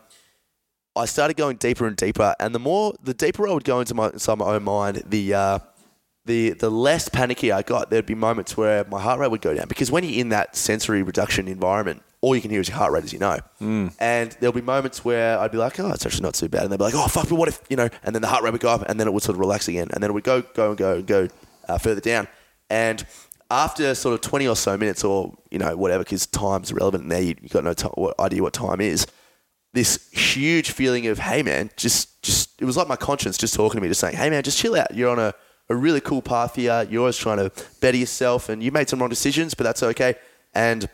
I 0.96 1.06
started 1.06 1.38
going 1.38 1.58
deeper 1.58 1.88
and 1.88 1.96
deeper, 1.96 2.36
and 2.40 2.54
the 2.54 2.60
more 2.60 2.94
the 3.02 3.14
deeper 3.14 3.48
I 3.48 3.54
would 3.54 3.64
go 3.64 3.80
into 3.80 3.94
my 3.94 4.10
inside 4.10 4.38
my 4.38 4.46
own 4.46 4.64
mind, 4.64 5.04
the 5.08 5.34
uh, 5.34 5.60
the 6.26 6.52
the 6.52 6.70
less 6.70 7.08
panicky 7.08 7.54
I 7.54 7.62
got. 7.62 7.90
There'd 7.90 8.06
be 8.06 8.16
moments 8.16 8.58
where 8.58 8.84
my 8.86 9.00
heart 9.00 9.20
rate 9.20 9.32
would 9.32 9.42
go 9.42 9.54
down 9.54 9.68
because 9.70 9.90
when 9.90 10.04
you're 10.04 10.20
in 10.20 10.30
that 10.30 10.58
sensory 10.58 11.04
reduction 11.04 11.48
environment, 11.48 12.04
all 12.22 12.36
you 12.36 12.42
can 12.42 12.52
hear 12.52 12.62
is 12.62 12.70
your 12.70 12.78
heart 12.78 12.94
rate, 12.94 13.04
as 13.04 13.12
you 13.14 13.20
know. 13.20 13.40
And 14.00 14.32
there'll 14.40 14.54
be 14.54 14.62
moments 14.62 15.04
where 15.04 15.40
I'd 15.40 15.52
be 15.52 15.58
like, 15.58 15.80
"Oh, 15.80 15.92
it's 15.92 16.06
actually 16.06 16.24
not 16.24 16.36
too 16.36 16.50
bad," 16.50 16.64
and 16.64 16.72
they'd 16.72 16.78
be 16.78 16.84
like, 16.84 16.96
"Oh, 16.96 17.08
fuck, 17.08 17.28
but 17.30 17.36
what 17.36 17.50
if 17.50 17.60
you 17.70 17.76
know?" 17.78 17.90
And 18.04 18.16
then 18.16 18.22
the 18.22 18.28
heart 18.28 18.44
rate 18.44 18.52
would 18.52 18.62
go 18.62 18.70
up, 18.70 18.84
and 18.88 19.00
then 19.00 19.08
it 19.08 19.14
would 19.14 19.24
sort 19.24 19.36
of 19.36 19.40
relax 19.40 19.68
again, 19.68 19.88
and 19.94 20.02
then 20.02 20.10
it 20.10 20.14
would 20.14 20.24
go, 20.24 20.42
go, 20.42 20.70
and 20.70 20.78
go, 20.78 20.96
and 20.96 21.08
go 21.08 21.28
uh, 21.68 21.78
further 21.78 22.02
down. 22.02 22.28
And 22.70 23.06
after 23.50 23.94
sort 23.96 24.14
of 24.14 24.22
twenty 24.22 24.48
or 24.48 24.56
so 24.56 24.78
minutes, 24.78 25.04
or 25.04 25.36
you 25.50 25.60
know, 25.60 25.76
whatever, 25.76 26.04
because 26.04 26.26
time's 26.28 26.72
irrelevant, 26.72 27.04
and 27.04 27.12
there 27.12 27.22
you, 27.22 27.36
you've 27.42 27.52
got 27.52 27.64
no 27.64 27.74
what 27.96 28.20
idea 28.20 28.42
what 28.42 28.54
time 28.54 28.82
is 28.82 29.08
this 29.74 30.10
huge 30.12 30.72
feeling 30.72 31.08
of, 31.08 31.20
hey 31.20 31.44
man, 31.44 31.70
just 31.78 32.22
just 32.22 32.62
it 32.62 32.66
was 32.66 32.78
like 32.78 32.88
my 32.88 32.96
conscience 32.96 33.38
just 33.38 33.54
talking 33.54 33.78
to 33.78 33.82
me, 33.82 33.88
just 33.88 34.02
saying, 34.02 34.16
hey 34.16 34.30
man, 34.30 34.44
just 34.44 34.58
chill 34.58 34.76
out. 34.76 34.94
You're 34.94 35.10
on 35.10 35.20
a, 35.20 35.34
a 35.70 35.76
really 35.76 36.02
cool 36.02 36.22
path 36.22 36.56
here. 36.56 36.86
You're 36.90 37.02
always 37.02 37.18
trying 37.18 37.38
to 37.38 37.52
better 37.80 37.98
yourself, 37.98 38.50
and 38.50 38.62
you 38.62 38.72
made 38.72 38.90
some 38.90 39.00
wrong 39.00 39.10
decisions, 39.10 39.54
but 39.54 39.64
that's 39.64 39.84
okay. 39.84 40.16
And 40.54 40.90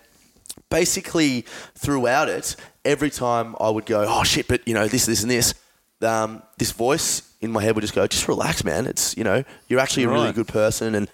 basically 0.70 1.46
throughout 1.76 2.30
it, 2.30 2.56
every 2.86 3.10
time 3.10 3.56
I 3.60 3.70
would 3.70 3.86
go, 3.86 4.06
oh 4.08 4.24
shit, 4.24 4.48
but 4.48 4.68
you 4.68 4.74
know 4.74 4.88
this, 4.88 5.06
this, 5.06 5.22
and 5.22 5.32
this, 5.32 5.54
um, 6.02 6.42
this 6.58 6.72
voice 6.72 7.22
in 7.42 7.52
my 7.52 7.62
head 7.64 7.76
would 7.76 7.82
just 7.82 7.94
go, 7.96 8.06
just 8.08 8.28
relax, 8.28 8.64
man. 8.64 8.86
It's 8.86 9.16
you 9.18 9.24
know 9.24 9.44
you're 9.68 9.80
actually 9.80 10.04
a 10.04 10.10
really 10.10 10.26
Right. 10.28 10.36
good 10.36 10.48
person, 10.48 10.96
and 10.96 11.08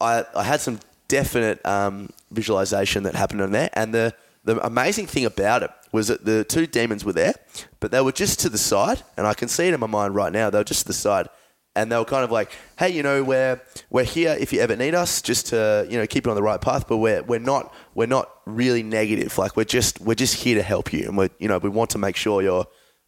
I 0.00 0.24
I 0.34 0.42
had 0.44 0.60
some 0.60 0.80
definite 1.08 1.64
um, 1.66 2.08
visualization 2.30 3.02
that 3.04 3.14
happened 3.14 3.40
on 3.42 3.52
there, 3.52 3.70
and 3.74 3.92
the 3.94 4.14
the 4.44 4.64
amazing 4.66 5.06
thing 5.06 5.24
about 5.24 5.62
it 5.62 5.70
was 5.92 6.08
that 6.08 6.24
the 6.24 6.44
two 6.44 6.66
demons 6.66 7.04
were 7.04 7.12
there, 7.12 7.34
but 7.80 7.90
they 7.92 8.00
were 8.00 8.12
just 8.12 8.40
to 8.40 8.48
the 8.48 8.58
side, 8.58 9.02
and 9.16 9.26
I 9.26 9.34
can 9.34 9.48
see 9.48 9.68
it 9.68 9.74
in 9.74 9.80
my 9.80 9.86
mind 9.86 10.14
right 10.14 10.32
now. 10.32 10.50
They 10.50 10.58
were 10.58 10.64
just 10.64 10.82
to 10.82 10.86
the 10.88 10.92
side, 10.92 11.28
and 11.76 11.90
they 11.90 11.96
were 11.96 12.04
kind 12.04 12.24
of 12.24 12.30
like, 12.30 12.50
"Hey, 12.78 12.90
you 12.90 13.02
know, 13.02 13.22
we're 13.24 13.60
we're 13.90 14.04
here 14.04 14.36
if 14.38 14.52
you 14.52 14.60
ever 14.60 14.76
need 14.76 14.94
us, 14.94 15.22
just 15.22 15.46
to 15.48 15.86
you 15.88 15.98
know 15.98 16.06
keep 16.06 16.26
it 16.26 16.30
on 16.30 16.36
the 16.36 16.42
right 16.42 16.60
path, 16.60 16.86
but 16.88 16.98
we're 16.98 17.22
we're 17.22 17.40
not 17.40 17.74
we're 17.94 18.06
not 18.06 18.30
really 18.46 18.82
negative. 18.82 19.36
Like 19.38 19.56
we're 19.56 19.64
just 19.64 20.00
we're 20.00 20.14
just 20.14 20.36
here 20.36 20.56
to 20.56 20.62
help 20.62 20.92
you, 20.92 21.06
and 21.08 21.16
we 21.16 21.30
you 21.38 21.48
know 21.48 21.58
we 21.58 21.68
want 21.68 21.90
to 21.90 21.98
make 21.98 22.16
sure 22.16 22.42
you're 22.42 22.66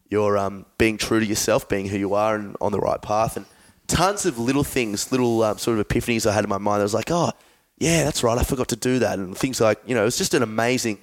you're 0.09 0.37
um, 0.37 0.65
being 0.77 0.97
true 0.97 1.19
to 1.19 1.25
yourself, 1.25 1.67
being 1.67 1.87
who 1.87 1.97
you 1.97 2.13
are, 2.13 2.35
and 2.35 2.55
on 2.61 2.71
the 2.71 2.79
right 2.79 3.01
path, 3.01 3.37
and 3.37 3.45
tons 3.87 4.25
of 4.25 4.37
little 4.37 4.63
things, 4.63 5.11
little 5.11 5.43
um, 5.43 5.57
sort 5.57 5.79
of 5.79 5.87
epiphanies 5.87 6.25
I 6.25 6.33
had 6.33 6.43
in 6.43 6.49
my 6.49 6.57
mind. 6.57 6.81
I 6.81 6.83
was 6.83 6.93
like, 6.93 7.09
oh, 7.09 7.31
yeah, 7.77 8.03
that's 8.03 8.23
right. 8.23 8.37
I 8.37 8.43
forgot 8.43 8.67
to 8.69 8.75
do 8.75 8.99
that. 8.99 9.17
And 9.19 9.37
things 9.37 9.59
like, 9.59 9.79
you 9.85 9.95
know, 9.95 10.05
it's 10.05 10.17
just 10.17 10.33
an 10.33 10.43
amazing 10.43 10.99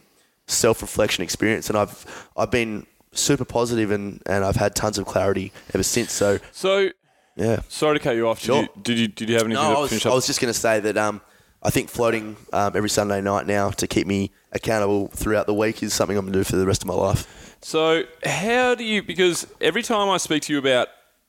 self 0.46 0.82
reflection 0.82 1.24
experience. 1.24 1.68
And 1.68 1.78
I've, 1.78 2.28
I've 2.36 2.50
been 2.50 2.86
super 3.12 3.44
positive 3.44 3.90
and, 3.90 4.22
and 4.26 4.44
I've 4.44 4.56
had 4.56 4.74
tons 4.74 4.98
of 4.98 5.06
clarity 5.06 5.52
ever 5.72 5.82
since. 5.82 6.12
So, 6.12 6.38
So, 6.52 6.90
yeah. 7.36 7.60
sorry 7.68 7.98
to 7.98 8.02
cut 8.04 8.16
you 8.16 8.28
off. 8.28 8.38
Did, 8.40 8.46
Sure. 8.46 8.62
you, 8.62 8.68
did 8.82 8.98
you 8.98 9.08
did 9.08 9.28
you 9.28 9.34
have 9.36 9.44
anything 9.44 9.62
No, 9.62 9.72
to 9.72 9.78
I 9.78 9.80
was, 9.80 9.90
finish 9.90 10.06
I 10.06 10.10
was 10.14 10.26
just 10.26 10.40
going 10.40 10.52
to 10.52 10.58
say 10.58 10.80
that 10.80 10.96
um, 10.96 11.20
I 11.62 11.70
think 11.70 11.88
floating 11.90 12.36
um, 12.52 12.72
every 12.76 12.90
Sunday 12.90 13.20
night 13.20 13.46
now 13.46 13.70
to 13.70 13.86
keep 13.86 14.06
me 14.06 14.30
accountable 14.52 15.08
throughout 15.08 15.46
the 15.46 15.54
week 15.54 15.82
is 15.82 15.92
something 15.94 16.16
I'm 16.16 16.24
going 16.26 16.32
to 16.34 16.38
do 16.40 16.44
for 16.44 16.56
the 16.56 16.66
rest 16.66 16.82
of 16.82 16.88
my 16.88 16.94
life. 16.94 17.56
So, 17.62 18.02
how 18.24 18.74
do 18.74 18.84
you? 18.84 19.02
Because 19.02 19.46
every 19.60 19.82
time 19.82 20.08
I 20.10 20.18
speak 20.18 20.42
to 20.42 20.52
you 20.52 20.58
about 20.58 20.88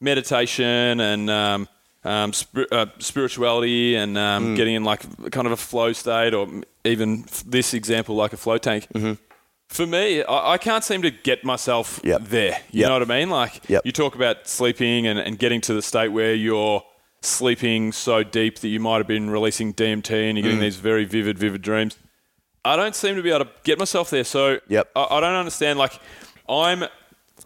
meditation 0.10 1.00
and 1.00 1.30
um, 1.30 1.68
um, 2.04 2.34
spir- 2.34 2.68
uh, 2.72 2.86
spirituality 3.00 3.96
and 3.96 4.18
um, 4.18 4.46
Mm. 4.54 4.56
getting 4.56 4.76
in 4.76 4.84
like 4.84 5.32
kind 5.32 5.48
of 5.48 5.54
a 5.54 5.58
flow 5.58 5.94
state, 5.94 6.34
or 6.34 6.48
even 6.84 7.24
f- 7.28 7.44
this 7.48 7.74
example, 7.74 8.16
like 8.16 8.34
a 8.34 8.38
flow 8.38 8.58
tank. 8.58 8.88
For 9.70 9.86
me, 9.86 10.24
I, 10.24 10.54
I 10.54 10.58
can't 10.58 10.84
seem 10.84 11.02
to 11.02 11.12
get 11.12 11.44
myself. 11.44 12.00
Yep. 12.04 12.22
there. 12.26 12.60
You 12.72 12.82
Yep. 12.82 12.88
know 12.88 12.94
what 13.00 13.12
I 13.12 13.20
mean? 13.20 13.30
Like 13.30 13.68
Yep. 13.70 13.82
you 13.86 13.92
talk 13.92 14.16
about 14.16 14.48
sleeping 14.48 15.08
and, 15.08 15.20
and 15.20 15.38
getting 15.40 15.62
to 15.62 15.74
the 15.74 15.82
state 15.82 16.10
where 16.10 16.34
you're 16.34 16.84
sleeping 17.22 17.92
so 17.92 18.24
deep 18.24 18.60
that 18.60 18.68
you 18.68 18.80
might 18.80 18.98
have 18.98 19.08
been 19.08 19.30
releasing 19.30 19.74
DMT 19.74 20.30
and 20.30 20.38
you're 20.38 20.44
Mm. 20.44 20.50
getting 20.50 20.60
these 20.60 20.76
very 20.78 21.06
vivid, 21.06 21.38
vivid 21.40 21.62
dreams. 21.62 21.98
I 22.64 22.76
don't 22.76 22.96
seem 22.96 23.16
to 23.16 23.22
be 23.24 23.30
able 23.32 23.46
to 23.46 23.52
get 23.64 23.80
myself 23.80 24.10
there. 24.12 24.24
So 24.24 24.60
Yep. 24.68 24.92
I, 24.96 25.08
I 25.12 25.20
don't 25.20 25.36
understand. 25.36 25.78
Like, 25.80 25.94
I'm 26.48 26.86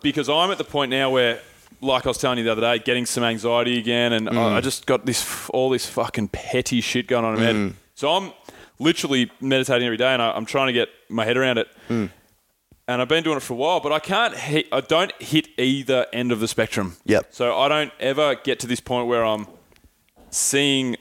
because 0.01 0.29
I'm 0.29 0.51
at 0.51 0.57
the 0.57 0.63
point 0.65 0.91
now 0.91 1.09
where, 1.09 1.39
like 1.81 2.05
I 2.05 2.09
was 2.09 2.17
telling 2.17 2.38
you 2.38 2.43
the 2.43 2.51
other 2.51 2.61
day, 2.61 2.79
getting 2.79 3.05
some 3.05 3.23
anxiety 3.23 3.77
again, 3.79 4.11
and 4.13 4.29
I, 4.29 4.57
I 4.57 4.61
just 4.61 4.85
got 4.85 5.05
this 5.05 5.49
all 5.49 5.69
this 5.69 5.85
fucking 5.85 6.27
petty 6.29 6.81
shit 6.81 7.07
going 7.07 7.23
on 7.25 7.33
in 7.35 7.39
my 7.39 7.45
head. 7.45 7.73
So 7.95 8.09
I'm 8.11 8.31
literally 8.79 9.29
meditating 9.41 9.86
every 9.86 9.98
day, 9.98 10.13
and 10.13 10.21
I, 10.21 10.31
I'm 10.31 10.45
trying 10.45 10.67
to 10.67 10.74
get 10.74 10.89
my 11.09 11.25
head 11.25 11.38
around 11.38 11.57
it. 11.57 11.67
And 11.89 12.09
I've 13.03 13.07
been 13.07 13.24
doing 13.24 13.38
it 13.38 13.43
for 13.43 13.53
a 13.53 13.57
while, 13.57 13.79
but 13.81 13.91
I 13.91 14.00
can't 14.00 14.36
hit. 14.36 14.67
I 14.71 14.81
don't 14.81 15.12
hit 15.21 15.48
either 15.59 16.07
end 16.12 16.31
of 16.31 16.39
the 16.39 16.48
spectrum. 16.48 16.95
Yep. 17.05 17.27
So 17.29 17.55
I 17.55 17.67
don't 17.67 17.91
ever 18.00 18.33
get 18.36 18.59
to 18.62 18.67
this 18.67 18.79
point 18.79 19.07
where 19.07 19.24
I'm 19.24 19.45
seeing 20.31 20.95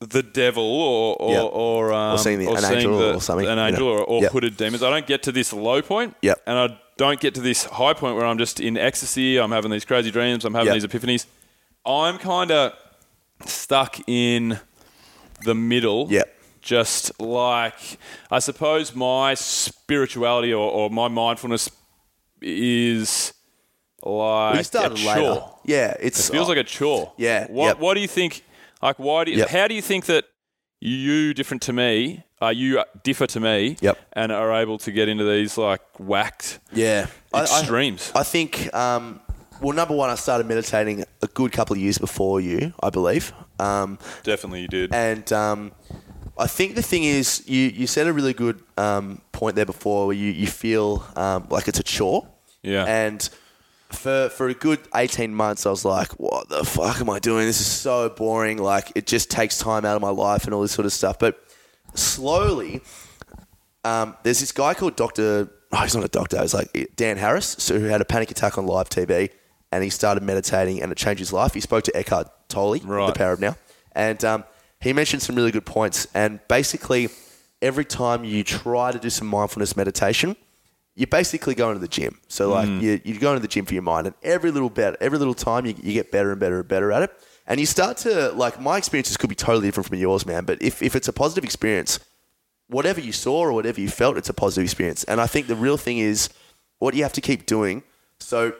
the 0.00 0.22
devil 0.22 0.64
or 0.64 1.16
or 1.20 1.32
Yep. 1.32 1.50
or, 1.52 1.92
um, 1.92 2.18
seeing 2.18 2.38
the- 2.40 2.50
an 2.50 2.58
seeing 2.58 2.72
angel 2.74 2.98
the- 2.98 3.14
or 3.14 3.20
something, 3.20 3.46
an 3.48 3.58
angel 3.58 3.86
or, 3.88 4.00
or 4.00 4.22
Yep. 4.22 4.32
hooded 4.32 4.56
demons. 4.56 4.82
I 4.82 4.90
don't 4.90 5.06
get 5.06 5.22
to 5.24 5.32
this 5.32 5.52
low 5.52 5.80
point. 5.82 6.16
Yep. 6.22 6.42
And 6.46 6.58
I 6.58 6.78
don't 6.96 7.20
get 7.20 7.34
to 7.34 7.40
this 7.40 7.64
high 7.64 7.92
point 7.94 8.16
where 8.16 8.24
I'm 8.26 8.38
just 8.38 8.58
in 8.60 8.76
ecstasy. 8.76 9.38
I'm 9.38 9.50
having 9.52 9.70
these 9.70 9.84
crazy 9.84 10.10
dreams. 10.10 10.44
I'm 10.44 10.54
having 10.54 10.72
Yep. 10.74 10.90
these 10.90 11.00
epiphanies. 11.02 11.26
I'm 11.86 12.18
kind 12.18 12.50
of 12.52 12.72
stuck 13.46 13.98
in 14.08 14.58
the 15.44 15.54
middle. 15.54 16.06
Yep. 16.10 16.34
Just 16.68 17.18
like 17.18 17.98
I 18.30 18.40
suppose 18.40 18.94
my 18.94 19.32
spirituality 19.34 20.52
or, 20.52 20.70
or 20.70 20.90
my 20.90 21.08
mindfulness 21.08 21.70
is 22.42 23.32
like 24.02 24.56
you 24.58 24.62
started 24.64 24.98
a 24.98 25.06
later. 25.06 25.20
chore. 25.20 25.58
Yeah, 25.64 25.96
it's 25.98 26.28
It 26.28 26.32
feels 26.32 26.48
like 26.48 26.58
a 26.58 26.64
chore. 26.64 27.12
Yeah, 27.16 27.46
What 27.48 27.66
yep. 27.66 27.78
What 27.80 27.94
do 27.94 28.00
you 28.00 28.08
think? 28.08 28.44
Like, 28.82 28.98
why 28.98 29.24
do 29.24 29.30
you, 29.32 29.38
Yep. 29.38 29.48
how 29.48 29.66
do 29.66 29.74
you 29.74 29.82
think 29.82 30.04
that 30.06 30.24
you 30.80 31.34
different 31.34 31.62
to 31.62 31.72
me? 31.72 32.22
Uh, 32.40 32.48
you 32.50 32.84
differ 33.02 33.26
to 33.26 33.40
me. 33.40 33.76
Yep. 33.80 33.98
And 34.12 34.30
are 34.30 34.52
able 34.60 34.78
to 34.78 34.92
get 34.92 35.08
into 35.08 35.24
these 35.24 35.56
like 35.58 35.80
whacked 35.98 36.60
yeah 36.72 37.06
I- 37.32 37.38
I- 37.40 37.42
extremes. 37.44 38.12
I 38.14 38.22
think, 38.24 38.72
um, 38.74 39.20
well, 39.62 39.74
number 39.74 39.94
one, 39.96 40.10
I 40.10 40.14
started 40.16 40.46
meditating 40.46 41.04
a 41.22 41.26
good 41.28 41.50
couple 41.50 41.74
of 41.74 41.80
years 41.82 41.98
before 41.98 42.40
you, 42.40 42.72
I 42.80 42.90
believe. 42.90 43.32
Um, 43.58 43.98
Definitely, 44.22 44.60
you 44.60 44.68
did. 44.68 44.94
and 44.94 45.32
um, 45.32 45.72
I 46.38 46.46
think 46.46 46.74
the 46.74 46.82
thing 46.82 47.04
is, 47.04 47.42
you, 47.48 47.66
you 47.68 47.86
said 47.86 48.06
a 48.06 48.12
really 48.12 48.32
good 48.32 48.62
um, 48.76 49.20
point 49.32 49.56
there 49.56 49.66
before 49.66 50.06
where 50.06 50.16
you, 50.16 50.30
you 50.30 50.46
feel 50.46 51.04
um, 51.16 51.46
like 51.50 51.68
it's 51.68 51.80
a 51.80 51.82
chore. 51.82 52.28
Yeah. 52.62 52.84
And 52.84 53.28
for, 53.90 54.28
for 54.28 54.48
a 54.48 54.54
good 54.54 54.80
18 54.94 55.34
months, 55.34 55.66
I 55.66 55.70
was 55.70 55.84
like, 55.84 56.12
what 56.20 56.48
the 56.48 56.64
fuck 56.64 57.00
am 57.00 57.10
I 57.10 57.18
doing? 57.18 57.46
This 57.46 57.60
is 57.60 57.66
so 57.66 58.08
boring. 58.10 58.58
Like, 58.58 58.92
it 58.94 59.06
just 59.06 59.30
takes 59.30 59.58
time 59.58 59.84
out 59.84 59.96
of 59.96 60.02
my 60.02 60.10
life 60.10 60.44
and 60.44 60.54
all 60.54 60.62
this 60.62 60.72
sort 60.72 60.86
of 60.86 60.92
stuff. 60.92 61.18
But 61.18 61.42
slowly, 61.94 62.82
um, 63.84 64.16
there's 64.22 64.40
this 64.40 64.52
guy 64.52 64.74
called 64.74 64.96
Dr. 64.96 65.50
Oh, 65.72 65.76
he's 65.82 65.94
not 65.94 66.04
a 66.04 66.08
doctor. 66.08 66.40
He's 66.40 66.54
like 66.54 66.92
Dan 66.96 67.16
Harris, 67.18 67.56
so 67.58 67.78
who 67.78 67.86
had 67.86 68.00
a 68.00 68.04
panic 68.04 68.30
attack 68.30 68.56
on 68.58 68.66
live 68.66 68.88
TV, 68.88 69.30
and 69.70 69.84
he 69.84 69.90
started 69.90 70.22
meditating, 70.22 70.82
and 70.82 70.90
it 70.90 70.96
changed 70.96 71.18
his 71.18 71.32
life. 71.32 71.52
He 71.54 71.60
spoke 71.60 71.84
to 71.84 71.96
Eckhart 71.96 72.28
Tolle, 72.48 72.78
Right. 72.78 73.06
the 73.06 73.12
Power 73.12 73.32
of 73.32 73.40
Now, 73.40 73.56
and 73.92 74.24
um, 74.24 74.44
he 74.80 74.92
mentioned 74.92 75.22
some 75.22 75.36
really 75.36 75.50
good 75.50 75.66
points. 75.66 76.06
And 76.14 76.40
basically, 76.48 77.08
every 77.60 77.84
time 77.84 78.24
you 78.24 78.44
try 78.44 78.92
to 78.92 78.98
do 78.98 79.10
some 79.10 79.28
mindfulness 79.28 79.76
meditation, 79.76 80.36
you're 80.94 81.06
basically 81.06 81.54
go 81.54 81.68
into 81.68 81.80
the 81.80 81.88
gym. 81.88 82.18
So 82.28 82.50
like 82.50 82.68
mm. 82.68 82.80
you, 82.80 83.00
you 83.04 83.20
go 83.20 83.30
into 83.30 83.40
the 83.40 83.48
gym 83.48 83.64
for 83.64 83.74
your 83.74 83.82
mind, 83.82 84.06
and 84.06 84.16
every 84.22 84.50
little 84.50 84.70
bit, 84.70 84.96
every 85.00 85.18
little 85.18 85.34
time, 85.34 85.66
you, 85.66 85.74
you 85.80 85.92
get 85.92 86.10
better 86.10 86.32
and 86.32 86.40
better 86.40 86.60
and 86.60 86.68
better 86.68 86.92
at 86.92 87.02
it. 87.02 87.12
And 87.46 87.58
you 87.58 87.66
start 87.66 87.96
to 87.98 88.30
like 88.32 88.60
my 88.60 88.76
experiences 88.76 89.16
could 89.16 89.30
be 89.30 89.36
totally 89.36 89.68
different 89.68 89.88
from 89.88 89.98
yours, 89.98 90.26
man. 90.26 90.44
But 90.44 90.60
if, 90.62 90.82
if 90.82 90.94
it's 90.94 91.08
a 91.08 91.12
positive 91.12 91.44
experience, 91.44 92.00
whatever 92.68 93.00
you 93.00 93.12
saw 93.12 93.38
or 93.38 93.52
whatever 93.52 93.80
you 93.80 93.88
felt, 93.88 94.16
it's 94.16 94.28
a 94.28 94.34
positive 94.34 94.64
experience. 94.64 95.04
And 95.04 95.20
I 95.20 95.26
think 95.26 95.46
the 95.46 95.56
real 95.56 95.76
thing 95.76 95.98
is 95.98 96.28
what 96.78 96.94
you 96.94 97.02
have 97.04 97.12
to 97.14 97.20
keep 97.20 97.46
doing. 97.46 97.82
So, 98.20 98.52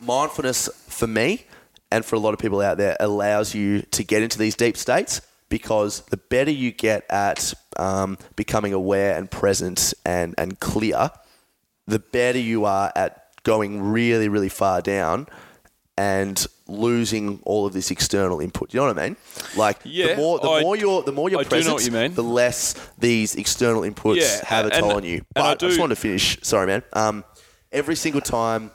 mindfulness 0.00 0.68
for 0.88 1.06
me 1.06 1.46
and 1.90 2.04
for 2.04 2.16
a 2.16 2.18
lot 2.18 2.34
of 2.34 2.40
people 2.40 2.60
out 2.60 2.78
there 2.78 2.96
allows 3.00 3.54
you 3.54 3.82
to 3.82 4.04
get 4.04 4.22
into 4.22 4.38
these 4.38 4.54
deep 4.54 4.76
states 4.76 5.20
because 5.58 6.00
the 6.10 6.16
better 6.16 6.50
you 6.50 6.72
get 6.72 7.04
at 7.08 7.54
um, 7.78 8.18
becoming 8.34 8.72
aware 8.72 9.16
and 9.16 9.30
present 9.30 9.94
and, 10.04 10.34
and 10.36 10.58
clear, 10.58 11.12
the 11.86 12.00
better 12.00 12.40
you 12.40 12.64
are 12.64 12.90
at 12.96 13.28
going 13.44 13.80
really, 13.80 14.28
really 14.28 14.48
far 14.48 14.80
down 14.82 15.28
and 15.96 16.44
losing 16.66 17.38
all 17.44 17.66
of 17.66 17.72
this 17.72 17.92
external 17.92 18.40
input. 18.40 18.74
You 18.74 18.80
know 18.80 18.86
what 18.88 18.98
I 18.98 19.06
mean? 19.06 19.16
Like 19.56 19.78
Yeah, 19.84 20.08
the 20.08 20.16
more 20.16 20.40
the 20.40 20.48
I- 20.50 20.62
more 20.62 20.74
you're 20.74 21.02
the 21.04 21.12
more 21.12 21.28
you're 21.30 21.38
I 21.38 21.44
do 21.44 21.50
present, 21.50 21.84
you 21.84 21.92
mean. 21.92 22.14
the 22.14 22.24
less 22.24 22.74
these 22.98 23.36
external 23.36 23.82
inputs 23.82 24.16
Yeah, 24.16 24.44
have 24.44 24.66
a 24.66 24.70
and- 24.74 24.80
toll 24.82 24.96
on 24.96 25.04
you. 25.04 25.18
and 25.36 25.44
I 25.44 25.52
But 25.54 25.62
I, 25.62 25.68
just 25.68 25.78
wanted 25.78 25.94
to 25.94 26.00
finish. 26.00 26.36
Sorry, 26.42 26.66
man. 26.66 26.82
Um, 26.94 27.22
every 27.70 27.94
single 27.94 28.22
time 28.22 28.72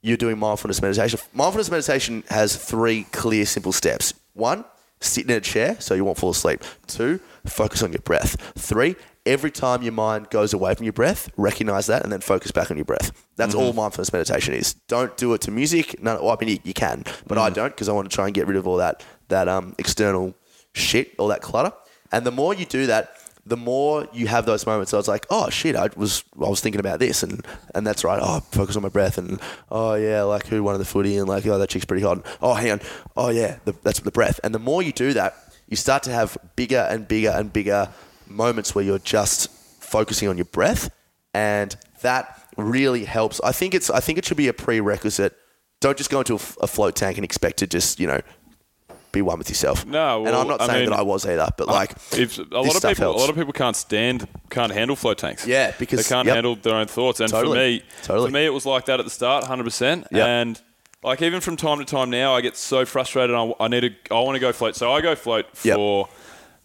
you're 0.00 0.16
doing 0.16 0.38
mindfulness 0.38 0.80
meditation, 0.80 1.18
mindfulness 1.34 1.70
meditation 1.72 2.22
has 2.28 2.54
three 2.54 3.02
clear, 3.10 3.44
simple 3.46 3.72
steps. 3.72 4.14
One, 4.34 4.64
sit 5.00 5.24
in 5.24 5.36
a 5.36 5.40
chair 5.40 5.76
so 5.80 5.94
you 5.94 6.04
won't 6.04 6.18
fall 6.18 6.30
asleep. 6.30 6.62
Two, 6.86 7.20
focus 7.46 7.82
on 7.82 7.92
your 7.92 8.02
breath. 8.02 8.36
Three, 8.56 8.96
every 9.24 9.50
time 9.50 9.82
your 9.82 9.92
mind 9.92 10.30
goes 10.30 10.52
away 10.52 10.74
from 10.74 10.84
your 10.84 10.92
breath, 10.92 11.30
recognize 11.36 11.86
that 11.86 12.02
and 12.02 12.12
then 12.12 12.20
focus 12.20 12.50
back 12.50 12.70
on 12.70 12.76
your 12.76 12.84
breath. 12.84 13.12
That's 13.36 13.54
all 13.54 13.72
mindfulness 13.72 14.12
meditation 14.12 14.54
is. 14.54 14.74
Don't 14.88 15.16
do 15.16 15.32
it 15.34 15.40
to 15.42 15.50
music. 15.50 16.02
No, 16.02 16.16
well, 16.22 16.30
I 16.30 16.44
mean, 16.44 16.56
you, 16.56 16.58
you 16.64 16.74
can, 16.74 17.04
but 17.26 17.38
I 17.38 17.50
don't 17.50 17.70
because 17.70 17.88
I 17.88 17.92
want 17.92 18.10
to 18.10 18.14
try 18.14 18.26
and 18.26 18.34
get 18.34 18.46
rid 18.46 18.56
of 18.56 18.66
all 18.66 18.76
that, 18.76 19.02
that 19.28 19.48
um, 19.48 19.74
external 19.78 20.34
shit, 20.74 21.14
all 21.18 21.28
that 21.28 21.42
clutter. 21.42 21.74
And 22.12 22.26
the 22.26 22.32
more 22.32 22.54
you 22.54 22.66
do 22.66 22.86
that, 22.86 23.12
the 23.50 23.56
more 23.56 24.06
you 24.12 24.28
have 24.28 24.46
those 24.46 24.64
moments. 24.64 24.94
I 24.94 24.96
was 24.96 25.08
like, 25.08 25.26
oh 25.28 25.50
shit, 25.50 25.74
I 25.74 25.90
was 25.96 26.24
I 26.36 26.48
was 26.48 26.60
thinking 26.60 26.78
about 26.78 27.00
this, 27.00 27.22
and 27.22 27.44
and 27.74 27.84
that's 27.84 28.04
right. 28.04 28.20
Oh, 28.22 28.40
focus 28.52 28.76
on 28.76 28.82
my 28.82 28.88
breath, 28.88 29.18
and 29.18 29.40
oh 29.70 29.94
yeah, 29.94 30.22
like 30.22 30.46
who 30.46 30.62
won 30.62 30.78
the 30.78 30.84
footy, 30.84 31.16
and 31.16 31.28
like 31.28 31.44
oh 31.46 31.58
that 31.58 31.68
chick's 31.68 31.84
pretty 31.84 32.04
hot. 32.04 32.18
And, 32.18 32.26
oh 32.40 32.54
hang 32.54 32.70
on, 32.70 32.80
oh 33.16 33.30
yeah, 33.30 33.58
the, 33.64 33.74
that's 33.82 34.00
the 34.00 34.12
breath. 34.12 34.38
And 34.44 34.54
the 34.54 34.60
more 34.60 34.82
you 34.82 34.92
do 34.92 35.12
that, 35.14 35.34
you 35.66 35.76
start 35.76 36.04
to 36.04 36.12
have 36.12 36.38
bigger 36.54 36.86
and 36.88 37.06
bigger 37.06 37.30
and 37.30 37.52
bigger 37.52 37.88
moments 38.28 38.74
where 38.74 38.84
you're 38.84 39.00
just 39.00 39.50
focusing 39.50 40.28
on 40.28 40.38
your 40.38 40.46
breath, 40.46 40.88
and 41.34 41.76
that 42.02 42.40
really 42.56 43.04
helps. 43.04 43.40
I 43.40 43.50
think 43.50 43.74
it's 43.74 43.90
I 43.90 43.98
think 43.98 44.16
it 44.16 44.24
should 44.24 44.36
be 44.36 44.48
a 44.48 44.52
prerequisite. 44.52 45.36
Don't 45.80 45.98
just 45.98 46.10
go 46.10 46.20
into 46.20 46.34
a 46.34 46.66
float 46.68 46.94
tank 46.94 47.18
and 47.18 47.24
expect 47.24 47.56
to 47.58 47.66
just 47.66 47.98
you 47.98 48.06
know 48.06 48.20
be 49.12 49.22
one 49.22 49.38
with 49.38 49.48
yourself. 49.48 49.84
No, 49.86 50.24
and 50.26 50.34
I'm 50.34 50.46
not 50.46 50.60
I 50.60 50.66
saying 50.66 50.80
mean, 50.82 50.90
that 50.90 50.98
I 50.98 51.02
was 51.02 51.26
either, 51.26 51.48
but 51.56 51.66
like 51.68 51.92
if 52.12 52.38
a 52.38 52.42
lot 52.42 52.66
of 52.66 52.82
people, 52.82 52.94
helps. 52.94 53.00
a 53.00 53.20
lot 53.20 53.30
of 53.30 53.36
people 53.36 53.52
can't 53.52 53.76
stand, 53.76 54.28
can't 54.50 54.72
handle 54.72 54.96
float 54.96 55.18
tanks. 55.18 55.46
Yeah, 55.46 55.72
because- 55.78 56.04
they 56.06 56.08
can't 56.14 56.26
yep. 56.26 56.34
handle 56.36 56.56
their 56.56 56.74
own 56.76 56.86
thoughts. 56.86 57.20
And 57.20 57.30
Totally. 57.30 57.80
for 57.80 57.84
me, 57.84 57.88
Totally. 58.02 58.28
for 58.28 58.32
me, 58.34 58.44
it 58.46 58.52
was 58.52 58.66
like 58.66 58.86
that 58.86 59.00
at 59.00 59.04
the 59.06 59.10
start, 59.10 59.44
hundred 59.44 59.64
percent. 59.64 60.06
Yep. 60.12 60.26
And 60.26 60.60
like 61.02 61.22
even 61.22 61.40
from 61.40 61.56
time 61.56 61.78
to 61.78 61.84
time 61.84 62.10
now, 62.10 62.34
I 62.34 62.40
get 62.40 62.56
so 62.56 62.84
frustrated. 62.84 63.34
I, 63.34 63.52
I 63.58 63.68
need 63.68 63.80
to, 63.80 64.14
I 64.14 64.20
want 64.20 64.36
to 64.36 64.40
go 64.40 64.52
float. 64.52 64.76
So 64.76 64.92
I 64.92 65.00
go 65.00 65.14
float 65.14 65.46
Yep. 65.62 65.76
for. 65.76 66.08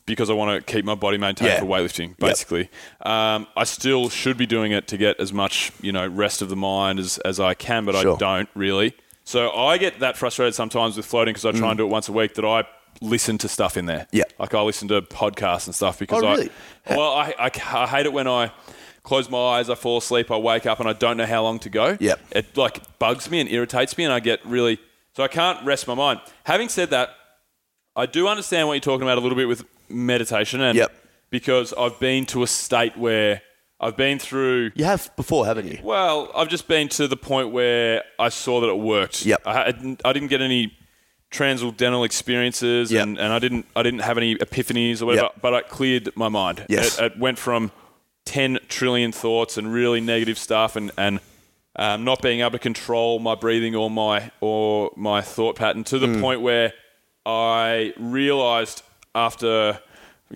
Because 0.08 0.30
I 0.30 0.34
want 0.34 0.64
to 0.68 0.72
keep 0.72 0.86
my 0.86 0.94
body 0.94 1.18
maintained 1.18 1.50
Yeah. 1.50 1.60
for 1.62 1.66
weightlifting, 1.66 2.16
basically. 2.18 2.70
Um, 3.02 3.48
I 3.58 3.64
still 3.64 4.08
should 4.10 4.38
be 4.38 4.46
doing 4.46 4.72
it 4.72 4.88
to 4.90 4.98
get 4.98 5.20
as 5.20 5.34
much, 5.34 5.72
you 5.82 5.92
know, 5.92 6.06
rest 6.06 6.44
of 6.44 6.50
the 6.50 6.56
mind 6.56 7.00
as, 7.00 7.18
as 7.26 7.40
I 7.40 7.56
can, 7.56 7.86
but 7.86 7.96
Sure. 8.00 8.14
I 8.14 8.18
don't 8.20 8.50
really. 8.54 8.94
So 9.26 9.52
I 9.52 9.78
get 9.78 10.00
that 10.00 10.16
frustrated 10.18 10.56
sometimes 10.56 10.96
with 10.98 11.06
floating 11.06 11.34
because 11.34 11.46
I 11.46 11.52
try 11.52 11.70
and 11.70 11.78
do 11.78 11.84
it 11.86 11.90
once 11.90 12.08
a 12.08 12.14
week 12.14 12.36
that 12.36 12.46
I 12.46 12.64
listen 13.02 13.38
to 13.40 13.48
stuff 13.50 13.76
in 13.76 13.86
there. 13.88 14.02
Mm. 14.02 14.08
Yeah. 14.14 14.24
Like 14.40 14.54
I 14.54 14.62
listen 14.62 14.88
to 14.90 15.02
podcasts 15.02 15.66
and 15.66 15.76
stuff 15.76 16.00
because 16.00 16.24
Oh, 16.24 16.30
really? 16.32 16.50
I, 16.88 16.96
well, 16.96 17.12
I, 17.14 17.34
I, 17.38 17.52
I 17.74 17.88
hate 17.88 18.06
it 18.06 18.14
when 18.14 18.28
I 18.28 18.52
close 19.04 19.30
my 19.30 19.38
eyes, 19.38 19.70
I 19.70 19.76
fall 19.76 19.98
asleep, 19.98 20.32
I 20.32 20.38
wake 20.38 20.66
up 20.66 20.80
and 20.80 20.88
I 20.88 20.94
don't 20.94 21.18
know 21.18 21.26
how 21.26 21.44
long 21.44 21.60
to 21.60 21.70
go. 21.70 21.98
Yep. 22.00 22.20
It 22.32 22.56
like 22.58 22.98
bugs 23.00 23.30
me 23.30 23.40
and 23.40 23.50
irritates 23.50 23.98
me 23.98 24.04
and 24.06 24.14
I 24.14 24.20
get 24.20 24.46
really, 24.46 24.80
so 25.16 25.24
I 25.24 25.28
can't 25.28 25.64
rest 25.66 25.88
my 25.88 25.96
mind. 25.96 26.22
Having 26.44 26.70
said 26.70 26.92
that, 26.92 27.10
I 27.96 28.06
do 28.06 28.28
understand 28.28 28.68
what 28.68 28.74
you're 28.76 28.80
talking 28.82 29.04
about 29.08 29.18
a 29.18 29.22
little 29.22 29.38
bit 29.38 29.48
with 29.48 29.64
meditation 29.90 30.62
and 30.62 30.78
Yep. 30.78 30.92
because 31.32 31.74
I've 31.74 32.00
been 32.00 32.26
to 32.28 32.44
a 32.44 32.48
state 32.48 32.96
where 32.98 33.42
I've 33.80 33.98
been 33.98 34.20
through 34.20 34.72
you 34.76 34.86
have 34.86 35.10
before, 35.16 35.46
haven't 35.46 35.68
you? 35.68 35.80
well, 35.84 36.32
I've 36.36 36.48
just 36.50 36.68
been 36.68 36.88
to 36.90 37.08
the 37.08 37.18
point 37.18 37.52
where 37.52 38.04
I 38.18 38.30
saw 38.30 38.62
that 38.62 38.70
it 38.70 38.78
worked. 38.80 39.26
Yep. 39.26 39.42
I, 39.46 39.54
hadn't- 39.66 40.02
I 40.06 40.14
didn't 40.14 40.30
get 40.30 40.42
any 40.42 40.78
transcendental 41.32 42.04
experiences, 42.06 42.92
Yep. 42.92 43.04
and, 43.04 43.18
and 43.20 43.34
I 43.34 43.40
didn't 43.40 43.66
I 43.76 43.84
didn't 43.84 44.00
have 44.02 44.18
any 44.18 44.36
epiphanies 44.36 45.02
or 45.02 45.08
whatever. 45.08 45.26
Yep. 45.34 45.42
But 45.42 45.54
I 45.54 45.62
cleared 45.62 46.16
my 46.16 46.30
mind. 46.30 46.66
Yes. 46.70 46.98
It, 47.00 47.06
it 47.14 47.20
went 47.20 47.38
from 47.38 47.72
ten 48.26 48.60
trillion 48.70 49.12
thoughts 49.12 49.58
and 49.58 49.72
really 49.72 50.00
negative 50.02 50.38
stuff, 50.38 50.76
and 50.76 50.92
and 50.98 51.20
um, 51.76 52.06
not 52.06 52.22
being 52.22 52.40
able 52.40 52.52
to 52.52 52.60
control 52.60 53.20
my 53.20 53.36
breathing 53.36 53.76
or 53.76 53.90
my 53.90 54.32
or 54.40 54.92
my 54.96 55.22
thought 55.22 55.58
pattern 55.58 55.84
to 55.86 56.00
the 56.00 56.20
point 56.22 56.40
where 56.42 56.72
I 57.26 57.94
realized 57.98 58.84
after 59.14 59.80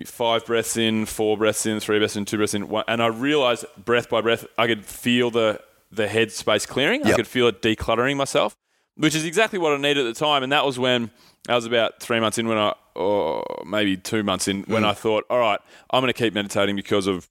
five 0.06 0.46
breaths 0.46 0.78
in, 0.78 1.06
four 1.06 1.38
breaths 1.38 1.66
in, 1.66 1.80
three 1.80 1.98
breaths 2.00 2.16
in, 2.16 2.26
two 2.26 2.38
breaths 2.38 2.54
in, 2.54 2.70
one, 2.70 2.84
and 2.88 3.02
I 3.02 3.08
realized 3.08 3.66
breath 3.78 4.10
by 4.10 4.22
breath, 4.22 4.46
I 4.58 4.68
could 4.68 4.86
feel 4.86 5.32
the 5.32 5.62
the 5.92 6.08
head 6.08 6.32
space 6.32 6.66
clearing. 6.68 7.04
I 7.04 7.14
could 7.14 7.28
feel 7.28 7.48
it 7.48 7.62
decluttering 7.64 8.16
myself, 8.16 8.56
which 8.96 9.16
is 9.16 9.26
exactly 9.26 9.58
what 9.58 9.74
I 9.74 9.78
needed 9.78 10.06
at 10.06 10.14
the 10.14 10.20
time. 10.20 10.44
And 10.44 10.52
that 10.52 10.64
was 10.66 10.78
when 10.78 11.10
I 11.48 11.56
was 11.56 11.66
about 11.66 12.00
three 12.00 12.20
months 12.20 12.38
in, 12.38 12.48
when 12.48 12.60
I, 12.60 12.76
or 12.94 13.44
maybe 13.66 13.98
two 13.98 14.22
months 14.22 14.48
in, 14.48 14.62
when 14.64 14.86
I 14.86 14.94
thought, 14.94 15.26
all 15.32 15.40
right, 15.40 15.60
I'm 15.90 16.02
going 16.02 16.14
to 16.14 16.18
keep 16.18 16.36
meditating 16.36 16.76
because 16.76 17.08
of 17.08 17.28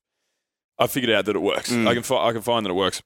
I 0.76 0.88
figured 0.88 1.12
out 1.12 1.26
that 1.26 1.36
it 1.36 1.40
works. 1.42 1.70
I 1.72 1.94
can 1.94 2.02
fi- 2.02 2.26
I 2.28 2.32
can 2.32 2.42
find 2.42 2.66
that 2.66 2.70
it 2.70 2.74
works. 2.74 3.00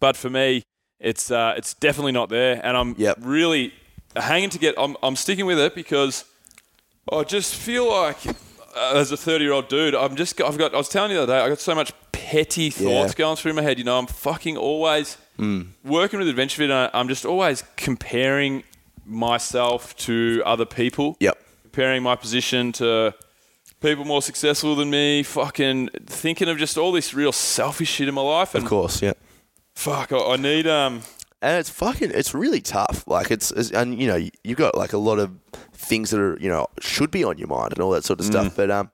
But 0.00 0.16
for 0.16 0.28
me, 0.28 0.64
it's 0.98 1.30
uh, 1.30 1.54
it's 1.56 1.74
definitely 1.74 2.12
not 2.12 2.28
there, 2.30 2.60
and 2.64 2.76
I'm 2.76 2.94
Yep. 2.98 3.18
really 3.20 3.72
hanging 4.16 4.50
to 4.50 4.58
get. 4.58 4.74
I'm 4.76 4.96
I'm 5.04 5.14
sticking 5.14 5.46
with 5.46 5.58
it 5.60 5.74
because 5.76 6.24
I 7.12 7.22
just 7.22 7.54
feel 7.54 7.88
like 7.88 8.18
as 8.76 9.12
a 9.12 9.16
30 9.16 9.44
year 9.44 9.52
old 9.52 9.68
dude, 9.68 9.94
I'm 9.94 10.16
just 10.16 10.40
I've 10.40 10.58
got. 10.58 10.74
I 10.74 10.76
was 10.78 10.88
telling 10.88 11.10
you 11.10 11.16
the 11.18 11.22
other 11.24 11.32
day, 11.34 11.40
I 11.40 11.48
got 11.48 11.60
so 11.60 11.74
much 11.74 11.92
petty 12.12 12.70
thoughts 12.70 13.12
Yeah. 13.12 13.18
going 13.18 13.36
through 13.36 13.52
my 13.54 13.62
head. 13.62 13.78
You 13.78 13.84
know, 13.84 13.98
I'm 13.98 14.06
fucking 14.06 14.56
always 14.56 15.16
working 15.84 16.18
with 16.18 16.28
Adventure 16.28 16.56
Fit. 16.58 16.70
I'm 16.92 17.08
just 17.08 17.24
always 17.24 17.62
comparing 17.76 18.62
myself 19.04 19.96
to 19.98 20.42
other 20.44 20.64
people. 20.64 21.16
Yep. 21.20 21.38
Comparing 21.62 22.02
my 22.02 22.16
position 22.16 22.72
to 22.72 23.14
people 23.80 24.04
more 24.04 24.22
successful 24.22 24.74
than 24.76 24.90
me. 24.90 25.22
Fucking 25.22 25.90
thinking 26.06 26.48
of 26.48 26.56
just 26.58 26.78
all 26.78 26.92
this 26.92 27.14
real 27.14 27.32
selfish 27.32 27.88
shit 27.90 28.08
in 28.08 28.14
my 28.14 28.22
life. 28.22 28.54
And 28.54 28.64
Of 28.64 28.68
course, 28.70 29.02
yeah. 29.02 29.12
fuck, 29.74 30.12
I, 30.12 30.18
I 30.18 30.36
need 30.36 30.66
um. 30.66 31.02
And 31.44 31.58
it's 31.58 31.68
fucking 31.68 32.10
it's 32.14 32.32
really 32.32 32.62
tough. 32.62 33.06
Like 33.06 33.30
it's, 33.30 33.50
it's 33.50 33.70
and 33.70 34.00
you 34.00 34.06
know 34.06 34.28
you've 34.42 34.56
got 34.56 34.74
like 34.74 34.94
a 34.94 34.98
lot 34.98 35.18
of 35.18 35.30
things 35.74 36.10
that 36.10 36.18
are 36.18 36.38
you 36.40 36.48
know 36.48 36.66
should 36.80 37.10
be 37.10 37.22
on 37.22 37.36
your 37.36 37.48
mind 37.48 37.72
and 37.74 37.80
all 37.82 37.90
that 37.90 38.02
sort 38.04 38.18
of 38.18 38.24
stuff. 38.24 38.56
But 38.56 38.70
um 38.70 38.90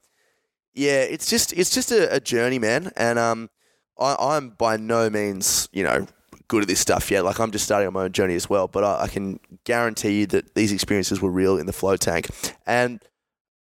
yeah 0.75 1.03
it's 1.03 1.31
just 1.31 1.53
it's 1.53 1.71
just 1.71 1.93
a, 1.93 2.13
a 2.13 2.19
journey 2.19 2.59
man. 2.59 2.91
And 2.97 3.21
um 3.21 3.51
I, 3.99 4.17
i'm 4.19 4.51
by 4.51 4.77
no 4.77 5.09
means 5.11 5.69
you 5.73 5.85
know 5.85 6.09
good 6.49 6.63
at 6.63 6.69
this 6.69 6.81
stuff 6.81 7.09
yet. 7.09 7.25
Like 7.25 7.39
i'm 7.39 7.53
just 7.53 7.65
starting 7.65 7.87
on 7.87 7.93
my 7.93 8.03
own 8.05 8.13
journey 8.13 8.35
as 8.35 8.51
well. 8.51 8.67
But 8.67 8.83
I, 8.83 9.03
I 9.03 9.07
can 9.07 9.39
guarantee 9.63 10.21
you 10.21 10.27
that 10.27 10.57
these 10.57 10.73
experiences 10.73 11.23
were 11.23 11.31
real 11.31 11.57
in 11.57 11.67
the 11.67 11.73
flow 11.73 11.97
tank. 11.97 12.27
And 12.67 13.01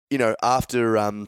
you 0.10 0.18
know 0.18 0.38
after 0.42 0.98
um 0.98 1.28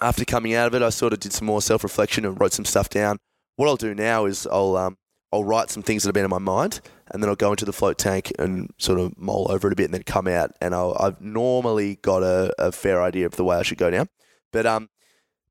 after 0.00 0.24
coming 0.24 0.52
out 0.52 0.66
of 0.66 0.74
it 0.74 0.82
i 0.82 0.90
sort 0.90 1.12
of 1.12 1.20
did 1.20 1.32
some 1.32 1.46
more 1.46 1.62
self-reflection 1.62 2.24
and 2.24 2.40
wrote 2.40 2.52
some 2.52 2.64
stuff 2.64 2.88
down. 2.88 3.18
What 3.54 3.68
i'll 3.68 3.76
do 3.76 3.94
now 3.94 4.24
is 4.24 4.48
i'll 4.50 4.76
um 4.76 4.96
I'll 5.32 5.44
write 5.44 5.70
some 5.70 5.82
things 5.82 6.02
that 6.02 6.08
have 6.08 6.14
been 6.14 6.24
in 6.24 6.30
my 6.30 6.38
mind, 6.38 6.80
and 7.10 7.22
then 7.22 7.28
I'll 7.30 7.36
go 7.36 7.50
into 7.50 7.64
the 7.64 7.72
float 7.72 7.98
tank 7.98 8.32
and 8.38 8.70
sort 8.78 9.00
of 9.00 9.16
mull 9.18 9.46
over 9.50 9.68
it 9.68 9.72
a 9.72 9.76
bit, 9.76 9.84
and 9.86 9.94
then 9.94 10.02
come 10.02 10.28
out. 10.28 10.50
And 10.60 10.74
I'll, 10.74 10.96
I've 11.00 11.20
normally 11.20 11.96
got 12.02 12.22
a, 12.22 12.52
a 12.58 12.70
fair 12.72 13.02
idea 13.02 13.26
of 13.26 13.36
the 13.36 13.44
way 13.44 13.56
I 13.56 13.62
should 13.62 13.78
go 13.78 13.90
now. 13.90 14.06
But 14.52 14.66
um, 14.66 14.90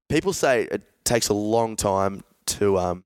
people 0.09 0.33
say 0.33 0.63
it 0.71 0.83
takes 1.03 1.29
a 1.29 1.33
long 1.33 1.75
time 1.75 2.23
to 2.47 2.77
um, 2.77 3.03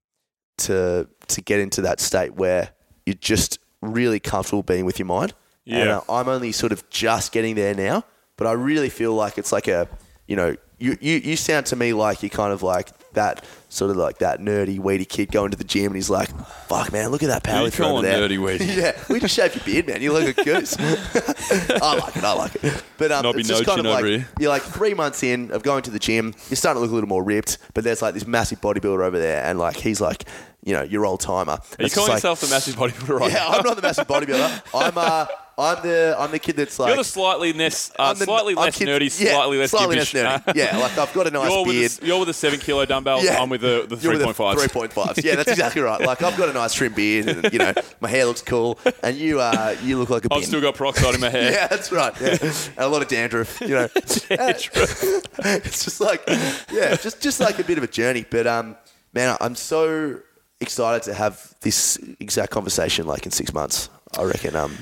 to 0.59 1.07
to 1.27 1.41
get 1.41 1.59
into 1.59 1.81
that 1.81 1.99
state 1.99 2.35
where 2.35 2.69
you're 3.05 3.15
just 3.15 3.59
really 3.81 4.19
comfortable 4.19 4.63
being 4.63 4.85
with 4.85 4.99
your 4.99 5.05
mind. 5.05 5.33
And, 5.67 5.75
Yeah. 5.75 5.97
uh, 5.97 6.01
I'm 6.09 6.27
only 6.27 6.51
sort 6.51 6.71
of 6.71 6.89
just 6.89 7.31
getting 7.31 7.55
there 7.55 7.73
now, 7.73 8.03
but 8.38 8.47
I 8.47 8.51
really 8.53 8.89
feel 8.89 9.13
like 9.13 9.38
it's 9.38 9.51
like 9.51 9.67
a, 9.67 9.88
you 10.27 10.35
know, 10.35 10.55
you, 10.77 10.97
you, 11.01 11.15
you 11.17 11.35
sound 11.35 11.65
to 11.67 11.75
me 11.75 11.93
like 11.93 12.21
you're 12.23 12.29
kind 12.29 12.51
of 12.53 12.63
like 12.63 12.89
that 13.13 13.45
sort 13.69 13.91
of 13.91 13.97
like 13.97 14.17
that 14.19 14.39
nerdy, 14.39 14.77
weedy 14.77 15.05
kid 15.05 15.31
going 15.31 15.49
to 15.51 15.57
the 15.57 15.63
gym 15.63 15.88
and 15.88 15.95
he's 15.95 16.09
like, 16.09 16.29
fuck, 16.67 16.91
man, 16.91 17.09
look 17.09 17.23
at 17.23 17.27
that 17.27 17.47
you 17.47 17.53
powerlifter 17.53 17.85
over 17.85 18.01
there. 18.01 18.27
nerdy, 18.27 18.38
weedy? 18.38 18.65
yeah, 18.81 18.91
we 19.09 19.19
just 19.19 19.35
shave 19.35 19.55
your 19.55 19.63
beard, 19.63 19.88
man. 19.88 20.01
You 20.01 20.11
look 20.13 20.38
a 20.38 20.43
goose. 20.43 20.75
I 20.79 21.95
like 21.97 22.17
it. 22.17 22.23
I 22.23 22.33
like 22.33 22.55
it. 22.63 22.83
But 22.97 23.11
um, 23.11 23.23
Nobby 23.23 23.39
it's 23.39 23.49
just 23.49 23.65
kind 23.65 23.79
of 23.79 23.85
like 23.85 24.05
here. 24.05 24.27
you're 24.39 24.49
like 24.49 24.63
three 24.63 24.93
months 24.93 25.23
in 25.23 25.51
of 25.51 25.63
going 25.63 25.83
to 25.83 25.91
the 25.91 25.99
gym. 25.99 26.33
You're 26.49 26.57
starting 26.57 26.77
to 26.77 26.81
look 26.81 26.91
a 26.91 26.93
little 26.93 27.09
more 27.09 27.23
ripped, 27.23 27.57
but 27.73 27.83
there's 27.83 28.01
like 28.01 28.13
this 28.13 28.27
massive 28.27 28.59
bodybuilder 28.61 29.03
over 29.03 29.17
there, 29.17 29.43
and 29.45 29.57
like 29.57 29.77
he's 29.77 30.01
like, 30.01 30.25
you 30.63 30.73
know, 30.73 30.83
your 30.83 31.05
old 31.05 31.21
timer. 31.21 31.53
Are 31.53 31.59
you 31.79 31.89
calling 31.89 32.11
yourself 32.13 32.41
the 32.41 32.47
massive 32.47 32.75
bodybuilder 32.75 33.19
right 33.19 33.31
Yeah, 33.31 33.38
now? 33.39 33.49
I'm 33.49 33.63
not 33.63 33.75
the 33.75 33.81
massive 33.81 34.07
bodybuilder. 34.07 34.61
I'm 34.73 34.97
uh, 34.97 35.25
I'm 35.57 35.81
the 35.83 36.15
I'm 36.19 36.31
the 36.31 36.39
kid 36.39 36.57
that's 36.57 36.77
like 36.79 36.89
You're 36.89 36.97
the 36.97 37.03
slightly 37.05 37.53
less, 37.53 37.89
uh, 37.91 38.03
I'm 38.03 38.17
the- 38.17 38.25
slightly 38.25 38.53
I'm 38.57 38.63
less 38.63 38.77
kid- 38.77 38.89
nerdy, 38.89 39.23
yeah, 39.23 39.31
slightly 39.35 39.57
less 39.57 39.71
slightly 39.71 39.95
less 39.95 40.11
nerdy. 40.11 40.53
yeah, 40.55 40.77
like 40.77 40.97
I've 40.97 41.13
got 41.13 41.27
a 41.27 41.31
nice 41.31 41.49
you're, 41.49 41.65
beard. 41.65 41.81
with 41.83 41.99
the, 41.99 42.05
you're 42.07 42.19
with 42.19 42.27
the 42.27 42.33
seven 42.33 42.59
kilo 42.59 42.85
dumbbells. 42.85 43.23
Yeah. 43.23 43.41
I'm 43.41 43.49
with 43.49 43.61
the, 43.61 43.85
the 43.87 43.95
You're 43.95 44.13
three 44.13 44.17
with 44.17 44.23
point 44.23 44.35
five. 44.35 44.57
Three 44.59 44.67
point 44.67 44.91
fives. 44.91 45.23
Yeah, 45.23 45.35
that's 45.35 45.49
exactly 45.49 45.81
right. 45.81 46.01
Like 46.01 46.21
I've 46.21 46.37
got 46.37 46.49
a 46.49 46.53
nice 46.53 46.73
trim 46.73 46.93
beard, 46.93 47.29
and 47.29 47.53
you 47.53 47.59
know 47.59 47.73
my 48.01 48.09
hair 48.09 48.25
looks 48.25 48.41
cool, 48.41 48.77
and 49.01 49.15
you 49.15 49.39
uh 49.39 49.75
you 49.81 49.97
look 49.97 50.09
like 50.09 50.25
a 50.25 50.29
bin. 50.29 50.39
I've 50.39 50.45
still 50.45 50.59
got 50.61 50.75
peroxide 50.75 51.15
in 51.15 51.21
my 51.21 51.29
hair. 51.29 51.51
yeah, 51.53 51.67
that's 51.67 51.89
right. 51.91 52.13
Yeah, 52.19 52.37
and 52.41 52.77
a 52.77 52.87
lot 52.89 53.01
of 53.01 53.07
dandruff. 53.07 53.61
You 53.61 53.67
know, 53.69 53.87
it's 53.95 55.83
just 55.85 56.01
like 56.01 56.21
yeah, 56.71 56.95
just 56.95 57.21
just 57.21 57.39
like 57.39 57.59
a 57.59 57.63
bit 57.63 57.77
of 57.77 57.83
a 57.83 57.87
journey. 57.87 58.25
But 58.29 58.45
um, 58.45 58.75
man, 59.13 59.37
I'm 59.39 59.55
so 59.55 60.19
excited 60.59 61.03
to 61.03 61.13
have 61.13 61.53
this 61.61 61.97
exact 62.19 62.51
conversation 62.51 63.05
like 63.07 63.25
in 63.25 63.31
six 63.31 63.53
months. 63.53 63.89
I 64.17 64.23
reckon 64.23 64.55
um, 64.55 64.77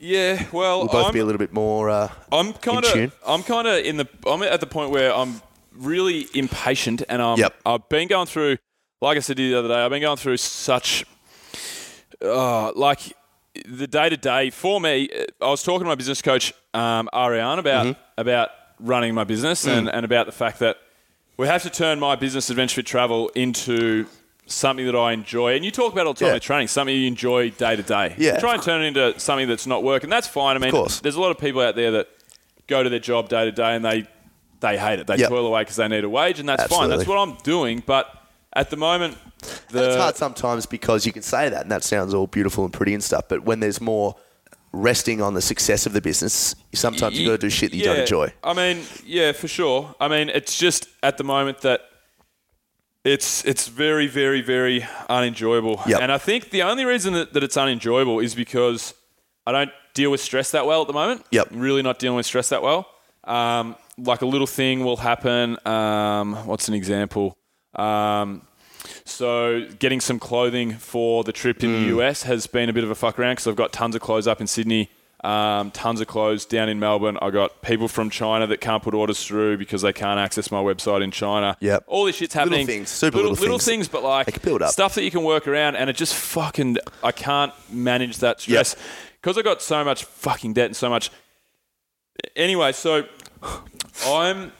Yeah, 0.00 0.44
well, 0.52 0.78
we'll 0.80 0.88
both 0.88 1.06
I'm, 1.06 1.12
be 1.12 1.18
a 1.20 1.24
little 1.24 1.38
bit 1.38 1.52
more. 1.52 1.90
Uh, 1.90 2.08
I'm 2.30 2.52
kind 2.52 2.84
of, 2.84 3.14
I'm 3.26 3.42
kind 3.42 3.66
of 3.66 3.84
in 3.84 3.96
the, 3.96 4.08
I'm 4.26 4.42
at 4.42 4.60
the 4.60 4.66
point 4.66 4.90
where 4.90 5.12
I'm 5.14 5.42
really 5.72 6.26
impatient, 6.34 7.02
and 7.08 7.20
I'm, 7.20 7.38
Yep. 7.38 7.54
I've 7.66 7.88
been 7.88 8.08
going 8.08 8.26
through, 8.26 8.58
like 9.00 9.16
I 9.16 9.20
said 9.20 9.36
to 9.38 9.42
you 9.42 9.50
the 9.52 9.58
other 9.58 9.68
day, 9.68 9.74
I've 9.84 9.90
been 9.90 10.02
going 10.02 10.16
through 10.16 10.36
such, 10.36 11.04
uh, 12.22 12.72
like 12.72 13.12
the 13.66 13.86
day 13.86 14.08
to 14.08 14.16
day 14.16 14.50
for 14.50 14.80
me. 14.80 15.08
uh, 15.10 15.24
I 15.44 15.50
was 15.50 15.62
talking 15.62 15.80
to 15.80 15.86
my 15.86 15.94
business 15.94 16.22
coach 16.22 16.52
um, 16.74 17.08
Ariane 17.14 17.58
about 17.58 17.86
Mm-hmm. 17.86 18.00
about 18.20 18.50
running 18.80 19.14
my 19.14 19.24
business 19.24 19.64
Mm. 19.66 19.78
and, 19.78 19.88
and 19.88 20.04
about 20.04 20.26
the 20.26 20.32
fact 20.32 20.60
that 20.60 20.76
we 21.36 21.46
have 21.48 21.62
to 21.64 21.70
turn 21.70 21.98
my 21.98 22.14
business, 22.16 22.50
Adventure 22.50 22.82
Travel, 22.82 23.30
into 23.34 24.06
something 24.48 24.86
that 24.86 24.96
I 24.96 25.12
enjoy. 25.12 25.54
And 25.54 25.64
you 25.64 25.70
talk 25.70 25.92
about 25.92 26.02
it 26.02 26.06
all 26.08 26.14
the 26.14 26.20
time 26.24 26.32
Yeah. 26.34 26.38
training, 26.38 26.68
something 26.68 26.94
you 26.96 27.06
enjoy 27.06 27.50
day 27.50 27.76
to 27.76 27.82
day. 27.82 28.14
Yeah. 28.18 28.38
Try 28.40 28.54
and 28.54 28.62
turn 28.62 28.82
it 28.82 28.86
into 28.88 29.18
something 29.20 29.46
that's 29.48 29.66
not 29.66 29.82
work, 29.82 30.02
and 30.02 30.10
that's 30.12 30.26
fine. 30.26 30.56
I 30.56 30.58
mean, 30.58 30.72
course. 30.72 31.00
there's 31.00 31.14
a 31.16 31.20
lot 31.20 31.30
of 31.30 31.38
people 31.38 31.60
out 31.60 31.76
there 31.76 31.90
that 31.92 32.08
go 32.66 32.82
to 32.82 32.88
their 32.88 32.98
job 32.98 33.28
day 33.28 33.44
to 33.44 33.52
day 33.52 33.74
and 33.76 33.84
they 33.84 34.06
they 34.60 34.76
hate 34.76 34.98
it. 34.98 35.06
They 35.06 35.16
Yep. 35.18 35.28
toil 35.28 35.46
away 35.46 35.60
because 35.62 35.76
they 35.76 35.86
need 35.86 36.02
a 36.02 36.08
wage, 36.08 36.40
and 36.40 36.48
that's 36.48 36.64
fine. 36.66 36.88
That's 36.90 37.06
what 37.06 37.16
I'm 37.16 37.36
doing. 37.44 37.80
But 37.86 38.12
at 38.54 38.70
the 38.70 38.76
moment, 38.76 39.16
the 39.70 39.86
it's 39.90 39.96
hard 39.96 40.16
sometimes 40.16 40.66
because 40.66 41.06
you 41.06 41.12
can 41.12 41.22
say 41.22 41.48
that 41.48 41.62
and 41.62 41.70
that 41.70 41.84
sounds 41.84 42.12
all 42.12 42.26
beautiful 42.26 42.64
and 42.64 42.72
pretty 42.72 42.92
and 42.92 43.04
stuff. 43.04 43.26
But 43.28 43.44
when 43.44 43.60
there's 43.60 43.80
more 43.80 44.16
resting 44.72 45.22
on 45.22 45.34
the 45.34 45.40
success 45.40 45.86
of 45.86 45.92
the 45.92 46.00
business, 46.00 46.56
sometimes 46.74 47.18
you 47.18 47.26
got 47.26 47.32
to 47.32 47.38
do 47.38 47.48
shit 47.50 47.70
that 47.70 47.76
you 47.76 47.84
don't 47.84 48.00
enjoy. 48.00 48.32
I 48.42 48.52
mean, 48.52 48.82
yeah, 49.06 49.30
for 49.32 49.46
sure. 49.46 49.94
I 50.00 50.08
mean, 50.08 50.28
it's 50.28 50.58
just 50.58 50.88
at 51.04 51.18
the 51.18 51.24
moment 51.24 51.60
that 51.60 51.82
it's 53.04 53.44
it's 53.44 53.68
very, 53.68 54.06
very, 54.06 54.40
very 54.42 54.86
unenjoyable. 55.08 55.80
Yep. 55.86 56.00
And 56.02 56.12
I 56.12 56.18
think 56.18 56.50
the 56.50 56.62
only 56.62 56.84
reason 56.84 57.14
that, 57.14 57.32
that 57.32 57.42
it's 57.42 57.56
unenjoyable 57.56 58.18
is 58.20 58.34
because 58.34 58.94
I 59.46 59.52
don't 59.52 59.70
deal 59.94 60.10
with 60.10 60.20
stress 60.20 60.50
that 60.50 60.66
well 60.66 60.82
at 60.82 60.86
the 60.86 60.92
moment. 60.92 61.24
Yep. 61.30 61.48
I'm 61.52 61.60
really 61.60 61.82
not 61.82 61.98
dealing 61.98 62.16
with 62.16 62.26
stress 62.26 62.48
that 62.50 62.62
well. 62.62 62.88
Um, 63.24 63.76
like 63.98 64.22
a 64.22 64.26
little 64.26 64.46
thing 64.46 64.84
will 64.84 64.96
happen. 64.98 65.56
Um, 65.66 66.34
what's 66.46 66.68
an 66.68 66.74
example? 66.74 67.36
Um, 67.74 68.42
so 69.04 69.66
getting 69.78 70.00
some 70.00 70.18
clothing 70.18 70.72
for 70.74 71.24
the 71.24 71.32
trip 71.32 71.62
in 71.64 71.70
Mm. 71.70 71.80
the 71.80 71.86
US 71.98 72.22
has 72.24 72.46
been 72.46 72.68
a 72.68 72.72
bit 72.72 72.84
of 72.84 72.90
a 72.90 72.94
fuck 72.94 73.18
around 73.18 73.32
because 73.32 73.46
I've 73.48 73.56
got 73.56 73.72
tons 73.72 73.94
of 73.94 74.00
clothes 74.02 74.26
up 74.26 74.40
in 74.40 74.46
Sydney, 74.46 74.90
um, 75.24 75.70
tons 75.72 76.00
of 76.00 76.06
clothes 76.06 76.44
down 76.44 76.68
in 76.68 76.78
Melbourne. 76.78 77.18
I 77.20 77.30
got 77.30 77.60
people 77.62 77.88
from 77.88 78.08
China 78.10 78.46
that 78.46 78.60
can't 78.60 78.82
put 78.82 78.94
orders 78.94 79.24
through 79.26 79.58
because 79.58 79.82
they 79.82 79.92
can't 79.92 80.20
access 80.20 80.50
my 80.50 80.62
website 80.62 81.02
in 81.02 81.10
China. 81.10 81.56
Yep. 81.60 81.84
all 81.86 82.04
this 82.04 82.16
shit's 82.16 82.34
happening. 82.34 82.60
Little 82.60 82.74
things, 82.74 82.88
super 82.90 83.16
little, 83.16 83.32
little 83.32 83.58
things. 83.58 83.88
but 83.88 84.02
like 84.02 84.26
They 84.26 84.32
can 84.32 84.42
build 84.42 84.62
up. 84.62 84.70
stuff 84.70 84.94
that 84.94 85.02
you 85.02 85.10
can 85.10 85.24
work 85.24 85.48
around, 85.48 85.76
and 85.76 85.90
it 85.90 85.96
just 85.96 86.14
fucking 86.14 86.78
I 87.02 87.12
can't 87.12 87.52
manage 87.70 88.18
that 88.18 88.40
stress 88.40 88.76
because 89.20 89.36
I 89.36 89.42
got 89.42 89.60
so 89.60 89.84
much 89.84 90.04
fucking 90.04 90.52
debt 90.52 90.66
and 90.66 90.76
so 90.76 90.88
much. 90.88 91.10
Anyway, 92.36 92.72
so 92.72 93.04
I'm 94.06 94.52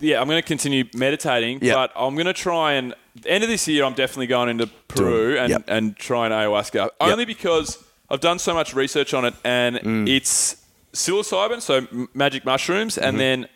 yeah, 0.00 0.20
I'm 0.20 0.28
going 0.28 0.40
to 0.40 0.46
continue 0.46 0.84
meditating, 0.94 1.60
Yep. 1.62 1.74
but 1.74 1.92
I'm 1.96 2.14
going 2.14 2.26
to 2.26 2.32
try 2.34 2.72
and 2.74 2.94
end 3.26 3.42
of 3.44 3.48
this 3.50 3.66
year. 3.68 3.84
I'm 3.84 3.94
definitely 3.94 4.26
going 4.26 4.48
into 4.48 4.66
Peru 4.88 5.38
and 5.38 5.50
yep. 5.50 5.64
and 5.68 5.96
trying 5.96 6.30
ayahuasca 6.30 6.90
only 7.00 7.24
because 7.24 7.82
I've 8.12 8.20
done 8.20 8.38
so 8.38 8.52
much 8.54 8.74
research 8.74 9.14
on 9.14 9.24
it, 9.24 9.34
and 9.44 9.76
Mm. 9.76 10.08
it's 10.08 10.56
psilocybin, 10.92 11.60
so 11.62 11.86
magic 12.14 12.44
mushrooms, 12.44 12.94
Mm-hmm. 12.96 13.08
and 13.08 13.18
then 13.20 13.48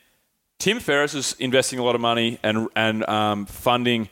Tim 0.58 0.80
Ferriss 0.80 1.14
is 1.14 1.36
investing 1.38 1.78
a 1.78 1.84
lot 1.84 1.94
of 1.94 2.00
money 2.00 2.38
and 2.42 2.68
and 2.74 3.06
um, 3.08 3.44
funding 3.46 4.08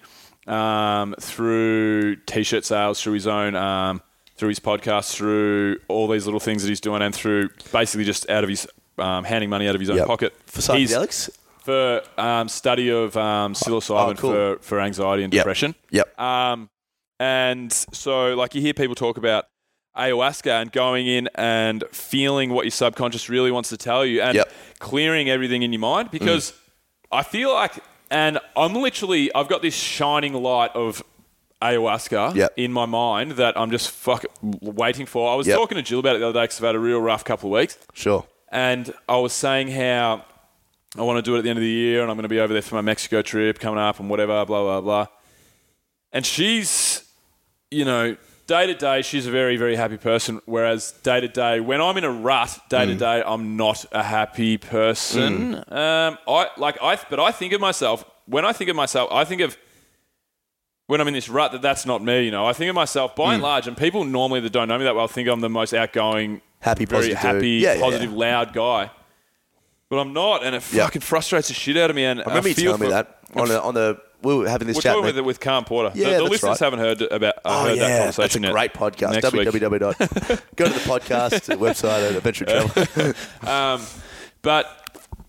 um, 0.46 1.14
through 1.18 2.16
t-shirt 2.26 2.64
sales, 2.66 3.00
through 3.02 3.14
his 3.14 3.26
own. 3.26 3.57
Um, 3.57 4.02
through 4.37 4.48
his 4.48 4.59
podcast, 4.59 5.14
through 5.14 5.78
all 5.87 6.09
these 6.09 6.24
little 6.24 6.40
things 6.40 6.61
that 6.64 6.68
he's 6.68 6.80
doing, 6.80 7.00
and 7.02 7.14
through 7.14 7.48
basically 7.72 8.02
just 8.04 8.28
out 8.28 8.42
of 8.42 8.50
his 8.50 8.66
um, 8.98 9.22
handing 9.22 9.48
money 9.48 9.68
out 9.68 9.76
of 9.76 9.80
his 9.80 9.88
own 9.88 9.96
Yep. 9.98 10.07
pocket 10.09 10.35
For 10.46 10.61
psychedelics? 10.61 11.30
for 11.62 12.02
um, 12.18 12.48
study 12.48 12.90
of 12.90 13.16
um, 13.16 13.54
psilocybin 13.54 14.11
Oh, 14.11 14.14
cool. 14.14 14.33
for, 14.33 14.59
for 14.61 14.80
anxiety 14.80 15.22
and 15.22 15.33
Yep. 15.33 15.40
depression. 15.40 15.76
Yep. 15.92 16.18
Um, 16.20 16.68
and 17.20 17.72
so, 17.72 18.35
like, 18.35 18.57
you 18.57 18.61
hear 18.61 18.74
people 18.74 18.96
talk 18.96 19.18
about 19.18 19.44
ayahuasca 19.96 20.61
and 20.62 20.72
going 20.72 21.07
in 21.07 21.28
and 21.37 21.85
feeling 21.92 22.50
what 22.50 22.64
your 22.64 22.70
subconscious 22.72 23.28
really 23.28 23.50
wants 23.50 23.68
to 23.68 23.76
tell 23.76 24.04
you 24.04 24.20
and 24.22 24.35
Yep. 24.35 24.52
clearing 24.78 25.30
everything 25.30 25.62
in 25.62 25.72
your 25.72 25.80
mind 25.80 26.11
because 26.11 26.52
I 27.12 27.22
feel 27.22 27.52
like, 27.52 27.72
and 28.11 28.38
I'm 28.57 28.74
literally, 28.74 29.33
I've 29.35 29.48
got 29.48 29.62
this 29.62 29.74
shining 29.74 30.33
light 30.35 30.72
of 30.74 31.02
ayahuasca 31.62 32.35
Yep. 32.35 32.52
in 32.57 32.72
my 32.72 32.87
mind 32.87 33.33
that 33.33 33.59
I'm 33.59 33.70
just 33.70 33.90
fuck 33.90 34.24
waiting 34.42 35.07
for. 35.07 35.30
I 35.33 35.37
was 35.37 35.46
Yep. 35.46 35.57
talking 35.57 35.76
to 35.76 35.83
Jill 35.83 36.00
about 36.00 36.16
it 36.16 36.18
the 36.18 36.28
other 36.28 36.40
day 36.40 36.44
because 36.44 36.59
I've 36.61 36.66
had 36.66 36.74
a 36.74 36.78
real 36.80 37.00
rough 37.00 37.24
couple 37.24 37.50
of 37.54 37.59
weeks 37.61 37.78
Sure. 37.94 38.26
and 38.50 38.92
I 39.09 39.16
was 39.16 39.33
saying 39.33 39.68
how 39.68 40.24
I 40.96 41.02
want 41.02 41.18
to 41.18 41.22
do 41.22 41.35
it 41.35 41.38
at 41.38 41.44
the 41.44 41.50
end 41.50 41.59
of 41.59 41.62
the 41.62 41.68
year, 41.68 42.02
and 42.02 42.11
I'm 42.11 42.16
going 42.16 42.22
to 42.22 42.28
be 42.28 42.38
over 42.38 42.52
there 42.52 42.62
for 42.62 42.76
my 42.76 42.80
Mexico 42.80 43.20
trip 43.20 43.59
coming 43.59 43.80
up, 43.80 43.98
and 43.98 44.09
whatever, 44.09 44.44
blah 44.44 44.62
blah 44.62 44.80
blah. 44.80 45.07
And 46.12 46.24
she's, 46.24 47.02
you 47.72 47.85
know, 47.85 48.16
day 48.46 48.66
to 48.66 48.74
day, 48.74 49.02
she's 49.02 49.26
a 49.26 49.30
very 49.30 49.57
very 49.57 49.76
happy 49.76 49.96
person. 49.96 50.40
Whereas 50.46 50.92
day 51.02 51.20
to 51.20 51.28
day, 51.28 51.61
when 51.61 51.80
I'm 51.80 51.96
in 51.96 52.04
a 52.04 52.11
rut, 52.11 52.59
day 52.68 52.87
to 52.87 52.94
mm. 52.94 52.98
day, 52.98 53.22
I'm 53.24 53.57
not 53.57 53.85
a 53.92 54.02
happy 54.02 54.59
person. 54.59 55.54
Mm. 55.54 55.72
Um, 55.72 56.18
I 56.26 56.48
like 56.57 56.78
I, 56.83 56.98
but 57.09 57.20
I 57.20 57.30
think 57.30 57.52
of 57.52 57.61
myself 57.61 58.04
when 58.26 58.44
I 58.44 58.52
think 58.52 58.70
of 58.70 58.76
myself, 58.76 59.11
I 59.12 59.24
think 59.24 59.40
of 59.40 59.57
when 60.87 61.00
I'm 61.00 61.09
in 61.09 61.14
this 61.14 61.28
rut 61.28 61.52
that 61.52 61.62
that's 61.62 61.87
not 61.87 62.02
me. 62.02 62.24
You 62.24 62.30
know, 62.30 62.46
I 62.46 62.52
think 62.52 62.68
of 62.68 62.74
myself 62.74 63.14
by 63.16 63.35
and 63.35 63.40
mm. 63.40 63.44
large, 63.44 63.66
and 63.66 63.76
people 63.76 64.04
normally 64.04 64.40
that 64.40 64.50
don't 64.50 64.68
know 64.68 64.78
me 64.78 64.85
that 64.85 64.94
well 64.94 65.09
think 65.09 65.28
I'm 65.28 65.40
the 65.40 65.48
most 65.48 65.74
outgoing, 65.74 66.40
Happy, 66.61 66.85
very 66.85 67.00
positive 67.00 67.18
dude. 67.18 67.35
happy, 67.35 67.48
Yeah, 67.50 67.74
yeah, 67.74 67.80
positive, 67.80 68.11
yeah. 68.11 68.16
loud 68.16 68.52
guy. 68.52 68.90
But 69.90 69.98
I'm 69.98 70.12
not, 70.12 70.44
and 70.44 70.57
it 70.57 70.62
Yeah. 70.72 70.85
fucking 70.85 71.02
frustrates 71.02 71.48
the 71.48 71.54
shit 71.54 71.76
out 71.76 71.90
of 71.90 71.96
me. 71.96 72.04
And 72.04 72.20
I 72.20 72.24
remember 72.24 72.48
you 72.48 72.54
feel 72.54 72.76
telling 72.76 72.80
me 72.80 72.87
for- 72.87 72.92
that 72.92 73.18
on 73.35 73.48
the, 73.48 73.62
on 73.62 73.74
the 73.74 74.00
we 74.24 74.34
were 74.34 74.48
having 74.48 74.66
this 74.66 74.76
We're 74.76 74.82
chat. 74.82 74.92
talking 74.92 75.04
mate. 75.04 75.08
with 75.10 75.18
it 75.18 75.24
with 75.24 75.40
Calm 75.40 75.64
Porter. 75.64 75.92
Yeah, 75.94 76.04
the, 76.04 76.10
the 76.10 76.18
that's 76.18 76.30
listeners 76.30 76.48
right. 76.48 76.58
haven't 76.60 76.78
heard 76.80 77.02
about 77.02 77.34
uh, 77.37 77.40
Oh 77.44 77.64
heard 77.64 77.76
yeah, 77.76 77.88
that 77.88 78.16
that's 78.16 78.18
a 78.18 78.40
conversation 78.40 78.52
great 78.52 78.72
podcast. 78.72 79.20
Www. 79.20 80.42
Go 80.56 80.64
to 80.66 80.72
the 80.72 80.80
podcast 80.80 81.44
the 81.44 81.56
website 81.56 82.08
at 82.08 82.16
Adventure 82.16 82.44
Travel. 82.44 83.14
Um, 83.48 83.82
but 84.42 84.84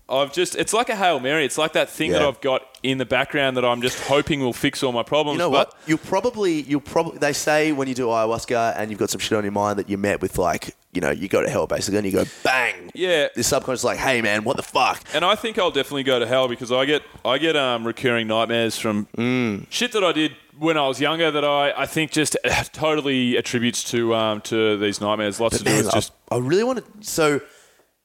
I've 0.08 0.32
just, 0.32 0.54
it's 0.54 0.72
like 0.72 0.88
a 0.88 0.96
Hail 0.96 1.18
Mary. 1.20 1.44
It's 1.44 1.58
like 1.58 1.72
that 1.72 1.90
thing 1.90 2.12
that 2.12 2.22
I've 2.22 2.40
got 2.40 2.62
in 2.82 2.98
the 2.98 3.04
background 3.04 3.56
that 3.56 3.64
I'm 3.64 3.82
just 3.82 3.98
hoping 4.04 4.40
will 4.40 4.52
fix 4.52 4.82
all 4.82 4.92
my 4.92 5.02
problems. 5.02 5.34
You 5.36 5.38
know 5.40 5.50
but 5.50 5.68
what? 5.68 5.78
You'll 5.86 5.98
probably 5.98 6.62
you'll 6.62 6.80
probably 6.80 7.18
they 7.18 7.32
say 7.32 7.72
when 7.72 7.88
you 7.88 7.94
do 7.94 8.06
ayahuasca 8.06 8.74
and 8.76 8.90
you've 8.90 9.00
got 9.00 9.10
some 9.10 9.18
shit 9.18 9.36
on 9.36 9.42
your 9.42 9.52
mind 9.52 9.78
that 9.78 9.90
you 9.90 9.98
met 9.98 10.22
with 10.22 10.38
like 10.38 10.76
you 10.96 11.00
know 11.00 11.10
you 11.10 11.28
go 11.28 11.40
to 11.42 11.48
hell 11.48 11.66
basically 11.68 11.98
and 11.98 12.06
you 12.06 12.12
go 12.12 12.24
bang. 12.42 12.90
Yeah. 12.94 13.28
The 13.36 13.44
subconscious 13.44 13.80
is 13.80 13.84
like, 13.84 13.98
hey 13.98 14.20
man, 14.22 14.42
what 14.42 14.56
the 14.56 14.62
fuck? 14.64 15.00
And 15.14 15.24
I 15.24 15.34
think 15.36 15.58
I'll 15.58 15.70
definitely 15.70 16.02
go 16.02 16.18
to 16.18 16.26
hell 16.26 16.48
because 16.48 16.72
I 16.72 16.84
get 16.86 17.02
I 17.24 17.38
get 17.38 17.54
um, 17.54 17.86
recurring 17.86 18.26
nightmares 18.26 18.78
from 18.78 19.06
Mm. 19.16 19.66
shit 19.70 19.92
that 19.92 20.02
I 20.02 20.12
did 20.12 20.32
when 20.58 20.76
I 20.78 20.88
was 20.88 20.98
younger 21.00 21.30
that 21.30 21.44
I, 21.44 21.72
I 21.82 21.86
think 21.86 22.10
just 22.10 22.36
totally 22.72 23.36
attributes 23.36 23.84
to 23.92 24.14
um, 24.14 24.40
to 24.42 24.76
these 24.78 25.00
nightmares. 25.00 25.38
Lots 25.38 25.58
to 25.58 25.64
do 25.64 25.70
Man, 25.70 25.84
with 25.84 25.94
just 25.94 26.12
I, 26.30 26.36
I 26.36 26.38
really 26.38 26.64
want 26.64 26.78
to. 26.78 27.06
So 27.06 27.40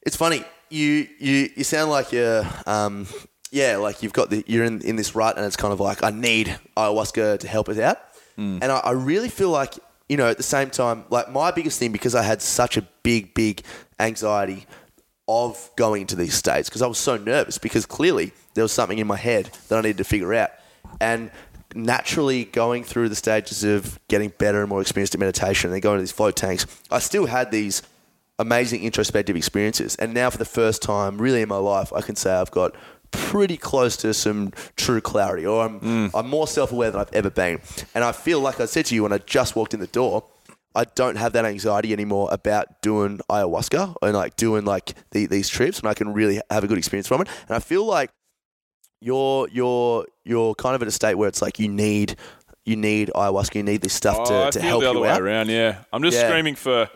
it's 0.06 0.16
funny. 0.16 0.44
You 0.70 1.08
you 1.20 1.50
you 1.56 1.64
sound 1.64 1.90
like 1.92 2.12
you're 2.12 2.46
um 2.68 3.08
yeah 3.52 3.78
like 3.78 4.04
you've 4.04 4.14
got 4.14 4.30
the 4.30 4.44
you're 4.48 4.64
in 4.64 4.82
in 4.82 4.96
this 4.96 5.16
rut 5.16 5.36
and 5.38 5.46
it's 5.46 5.58
kind 5.58 5.74
of 5.74 5.80
like 5.80 6.04
I 6.04 6.10
need 6.12 6.58
ayahuasca 6.78 7.40
to 7.40 7.48
help 7.48 7.68
us 7.70 7.78
out. 7.80 7.98
And 8.38 8.64
I, 8.64 8.78
I 8.80 8.92
really 8.92 9.30
feel 9.30 9.52
like 9.52 9.76
you 10.12 10.18
know 10.18 10.28
at 10.28 10.36
the 10.36 10.44
same 10.44 10.70
time 10.70 11.06
like 11.10 11.32
my 11.32 11.52
biggest 11.52 11.80
thing 11.80 11.94
because 11.94 12.16
I 12.16 12.22
had 12.22 12.42
such 12.42 12.76
a 12.76 12.82
big 13.02 13.34
big 13.34 13.64
anxiety 13.98 14.68
of 15.30 15.72
going 15.78 16.02
into 16.02 16.18
these 16.18 16.34
states 16.34 16.68
because 16.68 16.82
I 16.82 16.88
was 16.88 16.98
so 16.98 17.16
nervous 17.16 17.58
because 17.58 17.86
clearly 17.86 18.34
there 18.54 18.64
was 18.64 18.74
something 18.74 18.98
in 18.98 19.08
my 19.08 19.16
head 19.16 19.50
that 19.70 19.78
I 19.78 19.82
needed 19.82 20.00
to 20.00 20.04
figure 20.04 20.34
out. 20.34 20.50
And 21.00 21.32
naturally 21.74 22.44
going 22.44 22.84
through 22.84 23.08
the 23.08 23.16
stages 23.16 23.64
of 23.64 23.98
getting 24.10 24.34
better 24.38 24.60
and 24.60 24.68
more 24.68 24.82
experienced 24.82 25.16
at 25.16 25.20
meditation 25.20 25.72
and 25.72 25.82
going 25.82 25.98
to 25.98 26.02
these 26.02 26.12
float 26.12 26.36
tanks, 26.36 26.66
I 26.92 27.00
still 27.00 27.28
had 27.28 27.50
these 27.50 27.82
amazing 28.38 28.84
introspective 28.84 29.38
experiences. 29.38 29.96
And 29.96 30.14
now 30.14 30.30
for 30.30 30.38
the 30.38 30.44
first 30.44 30.82
time 30.82 31.22
really 31.22 31.42
in 31.42 31.48
my 31.48 31.56
life, 31.56 31.94
I 31.94 32.02
can 32.02 32.18
say 32.18 32.34
I've 32.34 32.52
got 32.52 32.76
pretty 33.12 33.58
close 33.58 33.96
to 33.98 34.14
some 34.14 34.52
true 34.76 35.02
clarity 35.02 35.46
or 35.46 35.64
I'm, 35.66 35.80
hmm. 35.80 36.08
I'm 36.14 36.28
more 36.30 36.48
self-aware 36.48 36.92
than 36.92 37.00
I've 37.02 37.14
ever 37.14 37.30
been. 37.30 37.62
And 37.94 38.04
I 38.04 38.12
feel 38.12 38.40
like 38.40 38.60
I 38.60 38.66
said 38.66 38.86
to 38.88 38.96
you 38.96 39.04
when 39.04 39.14
I 39.14 39.18
just 39.20 39.56
walked 39.56 39.74
in 39.74 39.80
the 39.80 39.88
door, 39.88 40.24
I 40.74 40.86
don't 40.86 41.18
have 41.18 41.34
that 41.34 41.44
anxiety 41.44 41.92
anymore 41.92 42.30
about 42.32 42.82
doing 42.82 43.20
ayahuasca 43.30 43.96
and 44.02 44.14
like 44.14 44.38
doing 44.38 44.64
like 44.64 44.94
the, 45.12 45.26
these 45.26 45.50
trips, 45.50 45.80
and 45.80 45.88
I 45.90 45.94
can 45.94 46.14
really 46.14 46.40
have 46.50 46.64
a 46.64 46.68
good 46.68 46.78
experience 46.78 47.08
from 47.08 47.22
it. 47.22 47.28
And 47.50 47.56
I 47.58 47.60
feel 47.60 47.86
like 47.86 48.10
you're 49.02 49.48
you're 49.50 50.06
you're 50.24 50.56
kind 50.56 50.76
of 50.76 50.82
at 50.82 50.88
a 50.88 50.92
state 50.92 51.16
where 51.16 51.28
it's 51.28 51.42
like 51.42 51.60
you 51.60 51.68
need 51.68 52.16
you 52.64 52.76
need 52.76 53.12
ayahuasca, 53.16 53.56
you 53.56 53.64
need 53.64 53.82
this 53.82 53.94
stuff 53.94 54.18
Oh, 54.22 54.26
to, 54.26 54.46
I 54.48 54.50
to 54.52 54.62
help 54.62 54.82
the 54.84 54.90
other 54.90 55.00
you 55.00 55.04
way 55.04 55.10
out. 55.10 55.22
around. 55.22 55.50
Yeah, 55.50 55.84
I'm 55.92 56.04
just 56.04 56.16
Yeah. 56.18 56.28
screaming 56.30 56.56
for 56.56 56.90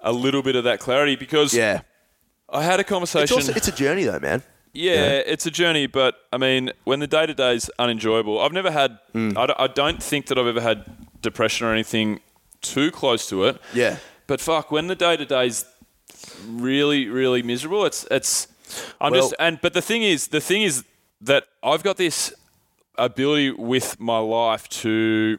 a 0.00 0.12
little 0.12 0.42
bit 0.42 0.56
of 0.56 0.64
that 0.64 0.78
clarity 0.80 1.16
because 1.16 1.52
Yeah, 1.52 1.80
I 2.48 2.62
had 2.62 2.78
a 2.78 2.80
it's 2.80 2.88
conversation. 2.88 3.34
also 3.36 3.52
it's 3.52 3.68
a 3.68 3.72
journey 3.72 4.04
though, 4.04 4.20
man. 4.20 4.42
Yeah, 4.72 5.20
it's 5.26 5.46
a 5.46 5.50
journey, 5.50 5.86
but 5.86 6.14
I 6.32 6.36
mean, 6.38 6.70
when 6.84 7.00
the 7.00 7.06
day 7.06 7.26
to 7.26 7.34
day 7.34 7.54
is 7.54 7.70
unenjoyable, 7.78 8.38
I've 8.40 8.52
never 8.52 8.70
had. 8.70 8.98
Mm. 9.14 9.36
I, 9.36 9.46
don't, 9.46 9.74
don't 9.74 10.02
think 10.02 10.26
that 10.26 10.38
I've 10.38 10.46
ever 10.46 10.60
had 10.60 10.84
depression 11.22 11.66
or 11.66 11.72
anything 11.72 12.20
too 12.62 12.90
close 12.92 13.28
to 13.30 13.44
it. 13.44 13.60
Yeah. 13.74 13.96
But 14.28 14.40
fuck, 14.40 14.70
when 14.70 14.86
the 14.86 14.94
day 14.94 15.16
to 15.16 15.26
day 15.26 15.46
is 15.48 15.64
really, 16.46 17.08
really 17.08 17.42
miserable, 17.42 17.84
it's 17.84 18.06
it's. 18.10 18.46
I'm 19.00 19.10
Well- 19.12 19.22
just 19.22 19.34
and 19.40 19.60
but 19.60 19.72
the 19.72 19.82
thing 19.82 20.02
is, 20.04 20.28
the 20.28 20.40
thing 20.40 20.62
is 20.62 20.84
that 21.20 21.44
I've 21.62 21.82
got 21.82 21.96
this 21.96 22.32
ability 22.96 23.50
with 23.50 23.98
my 23.98 24.18
life 24.18 24.68
to 24.68 25.38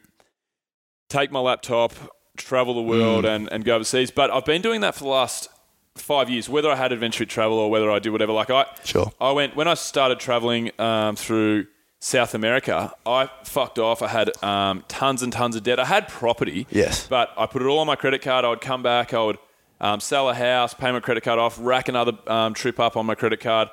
take 1.07 1.31
my 1.31 1.39
laptop, 1.39 1.93
travel 2.35 2.73
the 2.73 2.81
world, 2.81 3.23
Mm. 3.23 3.35
and 3.35 3.53
and 3.53 3.63
go 3.63 3.75
overseas. 3.75 4.11
But 4.11 4.29
I've 4.31 4.45
been 4.45 4.61
doing 4.61 4.81
that 4.81 4.95
for 4.95 5.03
the 5.05 5.09
last 5.09 5.47
five 5.95 6.29
years, 6.29 6.47
whether 6.49 6.69
I 6.71 6.75
had 6.75 6.91
adventure 6.91 7.25
travel 7.25 7.57
or 7.57 7.69
whether 7.69 7.89
I 7.91 7.99
did 7.99 8.09
whatever. 8.11 8.31
Like 8.33 8.49
I, 8.49 8.65
Sure. 8.83 9.11
I 9.19 9.31
went 9.31 9.55
when 9.55 9.67
I 9.67 9.73
started 9.73 10.19
traveling 10.19 10.71
um, 10.79 11.15
through 11.15 11.67
South 11.99 12.33
America. 12.33 12.93
I 13.05 13.29
fucked 13.43 13.77
off. 13.77 14.01
I 14.01 14.07
had 14.07 14.31
um, 14.43 14.83
tons 14.87 15.21
and 15.21 15.31
tons 15.31 15.55
of 15.55 15.63
debt. 15.63 15.79
I 15.79 15.85
had 15.85 16.07
property. 16.07 16.65
Yes. 16.71 17.07
but 17.07 17.31
I 17.37 17.45
put 17.45 17.61
it 17.61 17.65
all 17.65 17.79
on 17.79 17.87
my 17.87 17.95
credit 17.95 18.21
card. 18.21 18.45
I 18.45 18.49
would 18.49 18.61
come 18.61 18.81
back. 18.81 19.13
I 19.13 19.23
would 19.23 19.37
um, 19.79 19.99
sell 19.99 20.29
a 20.29 20.33
house, 20.33 20.73
pay 20.73 20.91
my 20.91 20.99
credit 20.99 21.23
card 21.23 21.39
off, 21.39 21.57
rack 21.59 21.89
another 21.89 22.13
um, 22.27 22.53
trip 22.53 22.79
up 22.79 22.95
on 22.97 23.05
my 23.05 23.15
credit 23.15 23.39
card. 23.39 23.69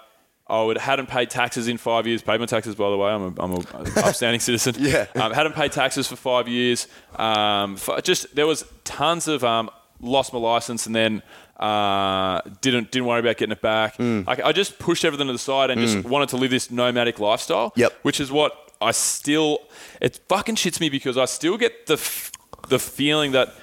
I 0.50 0.62
would 0.62 0.78
hadn't 0.78 1.08
paid 1.10 1.28
taxes 1.28 1.68
in 1.68 1.76
five 1.76 2.06
years. 2.06 2.22
Paid 2.22 2.40
my 2.40 2.46
taxes, 2.46 2.74
by 2.74 2.88
the 2.88 2.96
way. 2.96 3.10
I'm 3.10 3.22
a, 3.38 3.42
I'm 3.42 3.52
a 3.52 3.58
upstanding 3.98 4.40
citizen. 4.40 4.76
Yeah. 4.78 5.06
Um, 5.14 5.32
hadn't 5.32 5.52
paid 5.54 5.72
taxes 5.72 6.08
for 6.08 6.16
five 6.16 6.48
years. 6.48 6.86
Um, 7.16 7.74
f- 7.74 8.02
just 8.02 8.34
there 8.34 8.46
was 8.46 8.64
tons 8.84 9.28
of 9.28 9.44
um, 9.44 9.68
lost 10.00 10.32
my 10.32 10.38
license 10.38 10.86
and 10.86 10.94
then 10.96 11.22
uh, 11.58 12.40
didn't 12.60 12.90
didn't 12.92 13.06
worry 13.06 13.20
about 13.20 13.36
getting 13.36 13.52
it 13.52 13.60
back. 13.60 13.96
Mm. 13.98 14.26
Like, 14.26 14.40
I 14.42 14.52
just 14.52 14.78
pushed 14.78 15.04
everything 15.04 15.26
to 15.26 15.32
the 15.32 15.38
side 15.38 15.70
and 15.70 15.80
just 15.80 16.04
wanted 16.04 16.28
to 16.30 16.36
live 16.36 16.50
this 16.50 16.70
nomadic 16.70 17.18
lifestyle. 17.18 17.72
Yep. 17.76 17.92
Which 18.02 18.20
is 18.20 18.30
what 18.30 18.72
I 18.80 18.92
still. 18.92 19.58
It 20.00 20.20
fucking 20.28 20.54
shits 20.56 20.80
me 20.80 20.88
because 20.88 21.16
I 21.18 21.24
still 21.24 21.56
get 21.58 21.86
the 21.86 21.94
f- 21.94 22.30
the 22.68 22.78
feeling 22.78 23.32
that 23.32 23.54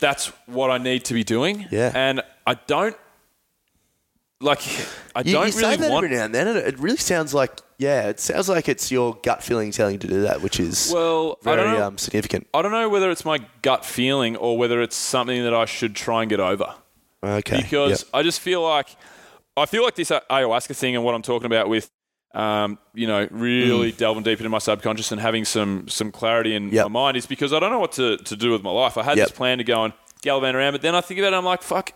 that's 0.00 0.26
what 0.46 0.70
I 0.70 0.78
need 0.78 1.04
to 1.06 1.14
be 1.14 1.22
doing. 1.24 1.66
Yeah. 1.70 1.92
And 1.94 2.22
I 2.46 2.54
don't. 2.54 2.96
Like 4.38 4.60
I 5.14 5.20
You, 5.24 5.32
don't 5.32 5.46
you 5.46 5.52
say 5.52 5.60
really 5.62 5.76
that 5.78 5.90
want. 5.90 6.04
every 6.04 6.16
now 6.16 6.24
and 6.26 6.34
then, 6.34 6.46
it 6.48 6.78
really 6.78 6.98
sounds 6.98 7.32
like 7.32 7.58
yeah, 7.78 8.08
it 8.08 8.20
sounds 8.20 8.48
like 8.50 8.68
it's 8.68 8.90
your 8.90 9.14
gut 9.22 9.42
feeling 9.42 9.70
telling 9.70 9.94
you 9.94 9.98
to 10.00 10.06
do 10.06 10.22
that, 10.22 10.42
which 10.42 10.60
is 10.60 10.90
Well, 10.92 11.38
I 11.40 11.44
very 11.44 11.56
don't 11.62 11.72
know. 11.78 11.86
um, 11.86 11.98
significant. 11.98 12.46
I 12.52 12.60
don't 12.60 12.72
know 12.72 12.88
whether 12.90 13.10
it's 13.10 13.24
my 13.24 13.38
gut 13.62 13.84
feeling 13.84 14.36
or 14.36 14.58
whether 14.58 14.82
it's 14.82 14.96
something 14.96 15.42
that 15.44 15.54
I 15.54 15.64
should 15.64 15.94
try 15.96 16.22
and 16.22 16.28
get 16.28 16.40
over. 16.40 16.74
Okay, 17.26 17.56
because 17.62 18.02
Yep. 18.02 18.08
I 18.14 18.22
just 18.22 18.40
feel 18.40 18.62
like 18.62 18.88
I 19.56 19.66
feel 19.66 19.82
like 19.82 19.94
this 19.94 20.10
ayahuasca 20.10 20.76
thing 20.76 20.94
and 20.96 21.04
what 21.04 21.14
I'm 21.14 21.22
talking 21.22 21.46
about 21.46 21.68
with, 21.68 21.90
um, 22.34 22.78
you 22.94 23.06
know, 23.06 23.26
really 23.30 23.90
delving 23.92 24.22
deep 24.22 24.38
into 24.38 24.50
my 24.50 24.58
subconscious 24.58 25.12
and 25.12 25.20
having 25.20 25.44
some 25.44 25.88
some 25.88 26.12
clarity 26.12 26.54
in 26.54 26.70
Mm. 26.70 26.72
Yep. 26.74 26.84
my 26.86 26.90
mind 26.90 27.16
is 27.16 27.26
because 27.26 27.52
I 27.52 27.58
don't 27.60 27.70
know 27.72 27.78
what 27.78 27.92
to, 27.92 28.16
to 28.18 28.36
do 28.36 28.50
with 28.52 28.62
my 28.62 28.70
life. 28.70 28.96
I 28.98 29.02
had 29.02 29.16
Yep. 29.16 29.28
this 29.28 29.36
plan 29.36 29.58
to 29.58 29.64
go 29.64 29.84
and 29.84 29.92
gallivant 30.22 30.56
around, 30.56 30.72
but 30.72 30.82
then 30.82 30.94
I 30.94 31.00
think 31.00 31.18
about 31.20 31.32
it, 31.32 31.36
I'm 31.36 31.44
like, 31.44 31.62
fuck, 31.62 31.92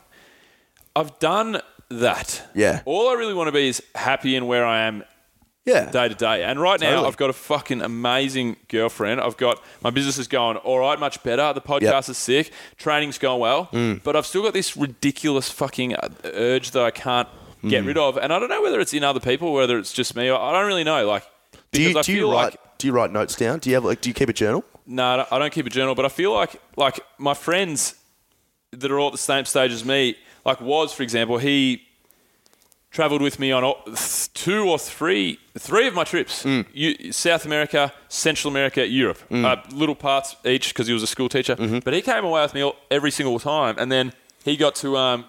I've 0.96 1.18
done 1.18 1.60
that. 1.90 2.42
Yeah. 2.54 2.80
All 2.84 3.08
I 3.08 3.14
really 3.14 3.34
want 3.34 3.48
to 3.48 3.52
be 3.52 3.68
is 3.68 3.82
happy 3.94 4.36
in 4.36 4.46
where 4.46 4.64
I 4.64 4.82
am 4.82 5.04
yeah, 5.66 5.90
day 5.90 6.08
to 6.08 6.14
day. 6.14 6.42
And 6.44 6.60
right 6.60 6.80
now, 6.80 6.90
Totally. 6.90 7.08
I've 7.08 7.16
got 7.16 7.30
a 7.30 7.34
fucking 7.34 7.82
amazing 7.82 8.56
girlfriend. 8.68 9.20
I've 9.20 9.36
got 9.36 9.62
my 9.82 9.90
business 9.90 10.18
is 10.18 10.26
going 10.28 10.56
all 10.58 10.78
right, 10.78 10.98
much 10.98 11.22
better. 11.22 11.52
The 11.52 11.60
podcast 11.60 11.82
Yep. 11.82 11.94
Mm. 12.04 12.08
is 12.10 12.18
sick. 12.18 12.50
Training's 12.76 13.18
going 13.18 13.40
well. 13.40 13.68
But 14.02 14.16
I've 14.16 14.26
still 14.26 14.42
got 14.42 14.54
this 14.54 14.76
ridiculous 14.76 15.50
fucking 15.50 15.94
uh, 15.96 16.08
urge 16.24 16.70
that 16.72 16.82
I 16.82 16.90
can't 16.90 17.28
Mm. 17.62 17.68
get 17.68 17.84
rid 17.84 17.98
of. 17.98 18.16
And 18.16 18.32
I 18.32 18.38
don't 18.38 18.48
know 18.48 18.62
whether 18.62 18.80
it's 18.80 18.94
in 18.94 19.04
other 19.04 19.20
people, 19.20 19.52
whether 19.52 19.78
it's 19.78 19.92
just 19.92 20.16
me. 20.16 20.30
I 20.30 20.52
don't 20.52 20.66
really 20.66 20.82
know. 20.84 21.06
Like, 21.06 21.24
do 21.72 21.82
you 21.82 22.02
do 22.02 22.10
you 22.12 22.32
write 22.32 22.44
like 22.52 22.56
do 22.78 22.86
you 22.86 22.92
write 22.94 23.12
notes 23.12 23.36
down? 23.36 23.58
Do 23.58 23.68
you 23.68 23.74
have 23.76 23.84
like 23.84 24.00
do 24.00 24.08
you 24.08 24.14
keep 24.14 24.30
a 24.30 24.32
journal? 24.32 24.64
no, 24.86 25.04
I 25.06 25.16
don't- 25.16 25.32
I 25.32 25.38
don't 25.38 25.52
keep 25.52 25.66
a 25.66 25.70
journal, 25.70 25.94
but 25.94 26.06
I 26.06 26.08
feel 26.08 26.32
like 26.32 26.58
like 26.76 27.00
my 27.18 27.34
friends 27.34 27.96
that 28.72 28.90
are 28.90 28.98
all 28.98 29.08
at 29.08 29.12
the 29.12 29.18
same 29.18 29.44
stage 29.44 29.72
as 29.72 29.84
me, 29.84 30.16
like 30.46 30.62
was 30.62 30.94
for 30.94 31.02
example, 31.02 31.36
he 31.36 31.82
traveled 32.90 33.22
with 33.22 33.38
me 33.38 33.52
on 33.52 33.62
all- 33.64 33.84
two 34.34 34.68
or 34.68 34.78
three 34.78 35.38
three 35.58 35.86
of 35.86 35.94
my 35.94 36.04
trips: 36.04 36.42
Mm. 36.44 36.66
U- 36.72 37.12
South 37.12 37.44
America, 37.44 37.92
Central 38.08 38.50
America, 38.50 38.86
Europe, 38.86 39.18
uh, 39.30 39.56
little 39.72 39.94
parts 39.94 40.36
each 40.44 40.68
because 40.68 40.86
he 40.86 40.92
was 40.94 41.02
a 41.02 41.06
school 41.06 41.28
teacher. 41.28 41.56
Mm-hmm. 41.56 41.78
But 41.84 41.94
he 41.94 42.02
came 42.02 42.24
away 42.24 42.42
with 42.42 42.54
me 42.54 42.62
all, 42.62 42.76
every 42.90 43.10
single 43.10 43.38
time, 43.38 43.76
and 43.78 43.90
then 43.90 44.12
he 44.44 44.56
got 44.56 44.74
to. 44.76 44.96
Um, 44.96 45.24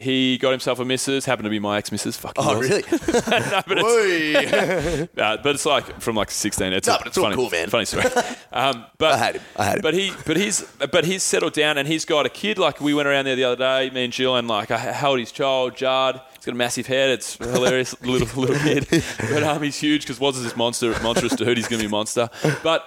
he 0.00 0.38
got 0.38 0.50
himself 0.52 0.78
a 0.80 0.84
missus, 0.84 1.26
happened 1.26 1.44
to 1.44 1.50
be 1.50 1.58
my 1.58 1.76
ex 1.76 1.92
missus. 1.92 2.16
Fucking 2.16 2.42
Oh, 2.44 2.58
really? 2.58 2.82
no, 2.90 3.62
but 3.66 3.78
it's, 3.78 5.10
uh, 5.18 5.36
but 5.42 5.54
it's 5.54 5.66
like 5.66 6.00
from 6.00 6.16
like 6.16 6.30
16. 6.30 6.72
It's, 6.72 6.88
No, 6.88 6.94
a- 6.94 6.98
but 6.98 7.06
it's 7.08 7.18
all 7.18 7.24
funny, 7.24 7.36
cool, 7.36 7.50
man. 7.50 7.68
Funny 7.68 7.84
story. 7.84 8.04
Um, 8.52 8.86
but 8.98 9.12
I 9.12 9.16
had 9.18 9.34
him. 9.36 9.42
I 9.56 9.64
had 9.64 9.76
him. 9.76 9.82
But 9.82 9.94
he, 9.94 10.12
but 10.26 10.36
he's, 10.36 10.62
but 10.90 11.04
he's 11.04 11.22
settled 11.22 11.52
down 11.52 11.76
and 11.78 11.86
he's 11.86 12.04
got 12.06 12.24
a 12.24 12.30
kid. 12.30 12.56
Like 12.58 12.80
we 12.80 12.94
went 12.94 13.08
around 13.08 13.26
there 13.26 13.36
the 13.36 13.44
other 13.44 13.56
day, 13.56 13.90
me 13.94 14.04
and 14.04 14.12
Jill, 14.12 14.36
and 14.36 14.48
like 14.48 14.70
I 14.70 14.78
held 14.78 15.18
his 15.18 15.30
child, 15.32 15.76
Jard. 15.76 16.18
He's 16.34 16.46
got 16.46 16.52
a 16.52 16.56
massive 16.58 16.86
head. 16.86 17.10
It's 17.10 17.34
hilarious, 17.36 18.00
little 18.02 18.40
little 18.40 18.56
kid. 18.56 18.86
But 19.30 19.42
um, 19.42 19.62
he's 19.62 19.76
huge 19.78 20.02
because 20.02 20.18
Woz 20.18 20.38
is 20.38 20.44
this 20.44 20.56
monster, 20.56 20.98
monstrous 21.02 21.36
to 21.36 21.44
dude. 21.44 21.58
He's 21.58 21.68
gonna 21.68 21.82
be 21.82 21.86
a 21.86 21.90
monster. 21.90 22.30
But 22.62 22.84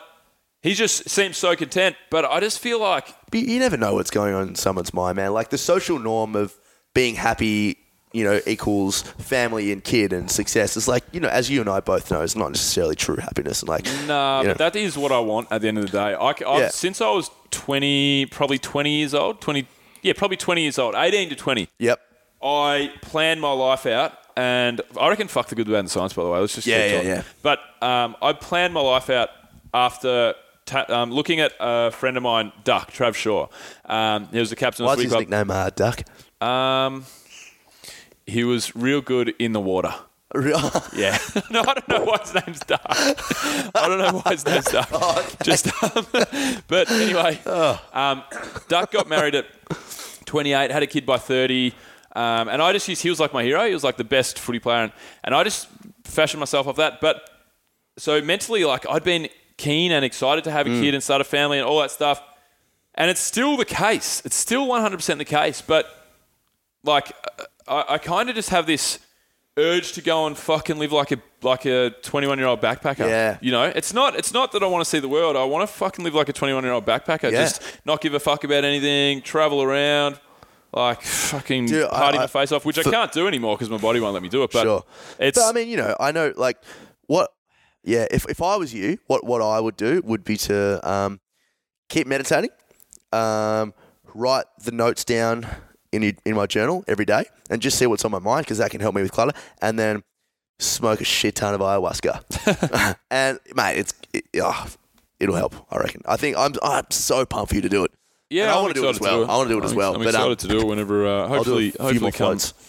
he 0.63 0.73
just 0.73 1.07
seems 1.09 1.37
so 1.37 1.55
content. 1.55 1.95
But 2.09 2.25
I 2.25 2.39
just 2.39 2.57
feel 2.59 2.79
like 2.79 3.13
But 3.29 3.41
you 3.41 3.59
never 3.59 3.77
know 3.77 3.93
what's 3.93 4.09
going 4.09 4.33
on 4.33 4.47
in 4.49 4.55
someone's 4.55 4.93
mind, 4.93 5.17
man. 5.17 5.33
Like 5.33 5.49
the 5.51 5.57
social 5.59 5.99
norm 5.99 6.35
of 6.35 6.55
being 6.93 7.15
happy, 7.15 7.77
you 8.11 8.23
know, 8.23 8.39
equals 8.45 9.01
family 9.01 9.71
and 9.71 9.83
kid 9.83 10.13
and 10.13 10.29
success. 10.29 10.77
It's 10.77 10.87
like, 10.87 11.03
you 11.11 11.19
know, 11.19 11.29
as 11.29 11.49
you 11.49 11.61
and 11.61 11.69
I 11.69 11.79
both 11.79 12.11
know, 12.11 12.21
it's 12.21 12.35
not 12.35 12.49
necessarily 12.49 12.95
true 12.95 13.15
happiness. 13.17 13.61
And 13.61 13.69
like, 13.69 13.85
Nah, 14.07 14.41
you 14.41 14.47
know, 14.47 14.53
but 14.53 14.57
that 14.59 14.75
is 14.75 14.97
what 14.97 15.11
I 15.11 15.19
want 15.19 15.47
at 15.51 15.61
the 15.61 15.67
end 15.67 15.77
of 15.79 15.85
the 15.85 15.91
day. 15.91 16.13
I, 16.13 16.33
Yeah. 16.39 16.69
Since 16.69 17.01
I 17.01 17.09
was 17.09 17.29
20, 17.51 18.27
probably 18.27 18.59
20 18.59 18.89
years 18.91 19.13
old, 19.13 19.41
20, 19.41 19.67
yeah, 20.01 20.13
probably 20.15 20.37
20 20.37 20.61
years 20.61 20.77
old, 20.77 20.95
18 20.95 21.29
to 21.29 21.35
20, 21.35 21.67
yep. 21.79 21.99
I 22.43 22.91
planned 23.01 23.41
my 23.41 23.51
life 23.51 23.85
out. 23.85 24.13
And 24.35 24.81
I 24.99 25.09
reckon 25.09 25.27
fuck 25.27 25.47
the 25.47 25.55
good, 25.55 25.67
bad, 25.67 25.75
and 25.75 25.87
the 25.87 25.91
science, 25.91 26.13
by 26.13 26.23
the 26.23 26.29
way. 26.29 26.39
Let's 26.39 26.55
just 26.55 26.65
Yeah, 26.65 26.85
yeah, 26.85 26.91
talking. 26.95 27.09
yeah. 27.09 27.21
But 27.43 27.59
um, 27.81 28.15
I 28.19 28.33
planned 28.33 28.73
my 28.73 28.81
life 28.81 29.11
out 29.11 29.29
after 29.75 30.33
ta- 30.65 30.85
um, 30.89 31.11
looking 31.11 31.39
at 31.39 31.53
a 31.59 31.91
friend 31.91 32.17
of 32.17 32.23
mine, 32.23 32.51
Duck, 32.63 32.91
Trav 32.91 33.13
Shaw. 33.13 33.47
Um, 33.85 34.27
he 34.31 34.39
was 34.39 34.49
the 34.49 34.55
captain 34.55 34.85
Why's 34.85 34.93
of 34.93 34.97
the 34.97 35.03
his 35.03 35.13
nickname 35.13 35.51
uh, 35.51 35.69
Duck? 35.69 36.03
Um, 36.43 37.05
he 38.25 38.43
was 38.43 38.75
real 38.75 39.01
good 39.01 39.33
in 39.39 39.53
the 39.53 39.59
water. 39.59 39.93
Yeah. 40.95 41.17
no, 41.51 41.61
I 41.61 41.73
don't 41.75 41.87
know 41.87 42.03
why 42.05 42.17
his 42.17 42.33
name's 42.33 42.59
Duck. 42.61 42.81
I 42.89 43.71
don't 43.87 43.99
know 43.99 44.19
why 44.19 44.31
his 44.31 44.45
name's 44.45 44.65
Duck. 44.65 44.89
Just, 45.43 45.67
um, 45.83 46.07
but 46.67 46.89
anyway, 46.89 47.39
um, 47.93 48.23
Duck 48.67 48.91
got 48.91 49.07
married 49.07 49.35
at 49.35 49.45
28, 50.25 50.71
had 50.71 50.83
a 50.83 50.87
kid 50.87 51.05
by 51.05 51.17
30. 51.17 51.73
Um, 52.15 52.47
and 52.47 52.61
I 52.61 52.73
just 52.73 52.87
used, 52.87 53.01
he 53.01 53.09
was 53.09 53.19
like 53.19 53.33
my 53.33 53.43
hero. 53.43 53.65
He 53.65 53.73
was 53.73 53.83
like 53.83 53.97
the 53.97 54.03
best 54.03 54.37
footy 54.37 54.59
player. 54.59 54.83
And, 54.83 54.91
and 55.23 55.33
I 55.33 55.43
just 55.43 55.67
fashioned 56.03 56.39
myself 56.39 56.67
off 56.67 56.75
that. 56.75 57.01
But 57.01 57.27
so 57.97 58.21
mentally, 58.21 58.63
like 58.65 58.87
I'd 58.87 59.03
been 59.03 59.29
keen 59.57 59.91
and 59.91 60.05
excited 60.05 60.43
to 60.43 60.51
have 60.51 60.67
a 60.67 60.69
kid 60.69 60.93
and 60.93 61.03
start 61.03 61.21
a 61.21 61.23
family 61.23 61.57
and 61.57 61.67
all 61.67 61.79
that 61.79 61.89
stuff. 61.89 62.21
And 62.95 63.09
it's 63.09 63.19
still 63.19 63.57
the 63.57 63.65
case. 63.65 64.21
It's 64.25 64.35
still 64.35 64.67
100% 64.67 65.17
the 65.17 65.25
case. 65.25 65.61
But 65.61 66.02
like, 66.83 67.11
I, 67.67 67.85
I 67.89 67.97
kind 67.97 68.29
of 68.29 68.35
just 68.35 68.49
have 68.49 68.65
this 68.65 68.99
urge 69.57 69.91
to 69.93 70.01
go 70.01 70.25
and 70.25 70.37
fucking 70.37 70.77
live 70.77 70.91
like 70.91 71.11
a 71.11 71.17
like 71.41 71.65
a 71.65 71.91
21 72.01 72.37
year 72.37 72.47
old 72.47 72.61
backpacker. 72.61 73.07
Yeah. 73.07 73.37
You 73.41 73.51
know, 73.51 73.63
it's 73.63 73.93
not 73.93 74.15
it's 74.15 74.33
not 74.33 74.51
that 74.53 74.63
I 74.63 74.67
want 74.67 74.83
to 74.83 74.89
see 74.89 74.99
the 74.99 75.09
world. 75.09 75.35
I 75.35 75.43
want 75.43 75.67
to 75.67 75.73
fucking 75.73 76.03
live 76.03 76.15
like 76.15 76.29
a 76.29 76.33
21 76.33 76.63
year 76.63 76.73
old 76.73 76.85
backpacker. 76.85 77.31
Yeah. 77.31 77.43
Just 77.43 77.61
not 77.85 78.01
give 78.01 78.13
a 78.13 78.19
fuck 78.19 78.43
about 78.43 78.63
anything. 78.63 79.21
Travel 79.21 79.61
around. 79.61 80.19
Like 80.73 81.01
fucking 81.03 81.67
Dude, 81.67 81.89
party 81.89 82.17
I- 82.17 82.21
my 82.21 82.27
face 82.27 82.51
off, 82.51 82.65
which 82.65 82.79
I 82.79 82.83
can't 82.83 83.11
do 83.11 83.27
anymore 83.27 83.55
because 83.55 83.69
my 83.69 83.77
body 83.77 83.99
won't 83.99 84.13
let 84.13 84.23
me 84.23 84.29
do 84.29 84.43
it. 84.43 84.51
But 84.51 84.63
sure. 84.63 84.83
it's 85.19 85.37
But 85.37 85.49
I 85.49 85.51
mean, 85.51 85.67
you 85.67 85.77
know, 85.77 85.95
I 85.99 86.11
know 86.11 86.33
like 86.35 86.57
what. 87.07 87.31
Yeah, 87.85 88.07
if 88.09 88.25
if 88.29 88.41
I 88.41 88.55
was 88.55 88.73
you, 88.73 88.97
what 89.07 89.25
what 89.25 89.41
I 89.41 89.59
would 89.59 89.75
do 89.75 90.01
would 90.05 90.23
be 90.23 90.37
to 90.37 90.89
um, 90.89 91.19
keep 91.89 92.07
meditating, 92.07 92.49
um, 93.11 93.73
write 94.13 94.45
the 94.63 94.71
notes 94.71 95.03
down 95.03 95.45
in 95.93 96.17
in 96.25 96.35
my 96.35 96.45
journal 96.47 96.83
every 96.87 97.05
day, 97.05 97.25
and 97.49 97.61
just 97.61 97.77
see 97.77 97.85
what's 97.87 98.03
on 98.05 98.11
my 98.11 98.19
mind 98.19 98.45
because 98.45 98.57
that 98.57 98.71
can 98.71 98.81
help 98.81 98.95
me 98.95 99.01
with 99.01 99.11
clutter. 99.11 99.37
And 99.61 99.77
then 99.79 100.03
smoke 100.59 101.01
a 101.01 101.03
shit 101.05 101.35
ton 101.35 101.53
of 101.53 101.61
ayahuasca, 101.61 102.95
and 103.11 103.39
mate, 103.55 103.77
it's 103.77 103.93
it, 104.13 104.25
oh, 104.41 104.67
it'll 105.19 105.35
help. 105.35 105.55
I 105.71 105.77
reckon. 105.77 106.01
I 106.05 106.17
think 106.17 106.37
I'm 106.37 106.53
I'm 106.61 106.85
so 106.89 107.25
pumped 107.25 107.49
for 107.49 107.55
you 107.55 107.61
to 107.61 107.69
do 107.69 107.83
it. 107.85 107.91
Yeah, 108.29 108.43
And 108.43 108.51
I 108.51 108.61
wanna 108.61 108.73
do 108.73 108.85
it 108.87 108.89
as 108.89 108.99
well. 108.99 109.25
to 109.25 109.31
I 109.31 109.37
wanna 109.37 109.49
do 109.49 109.59
it 109.59 109.63
as 109.65 109.75
well, 109.75 109.93
I'm 109.93 109.99
but, 109.99 110.07
excited 110.09 110.31
um, 110.31 110.35
to 110.37 110.47
do 110.47 110.59
it 110.61 110.65
whenever, 110.65 111.05
uh, 111.05 111.27
hopefully, 111.35 111.71
hopefully 111.79 112.11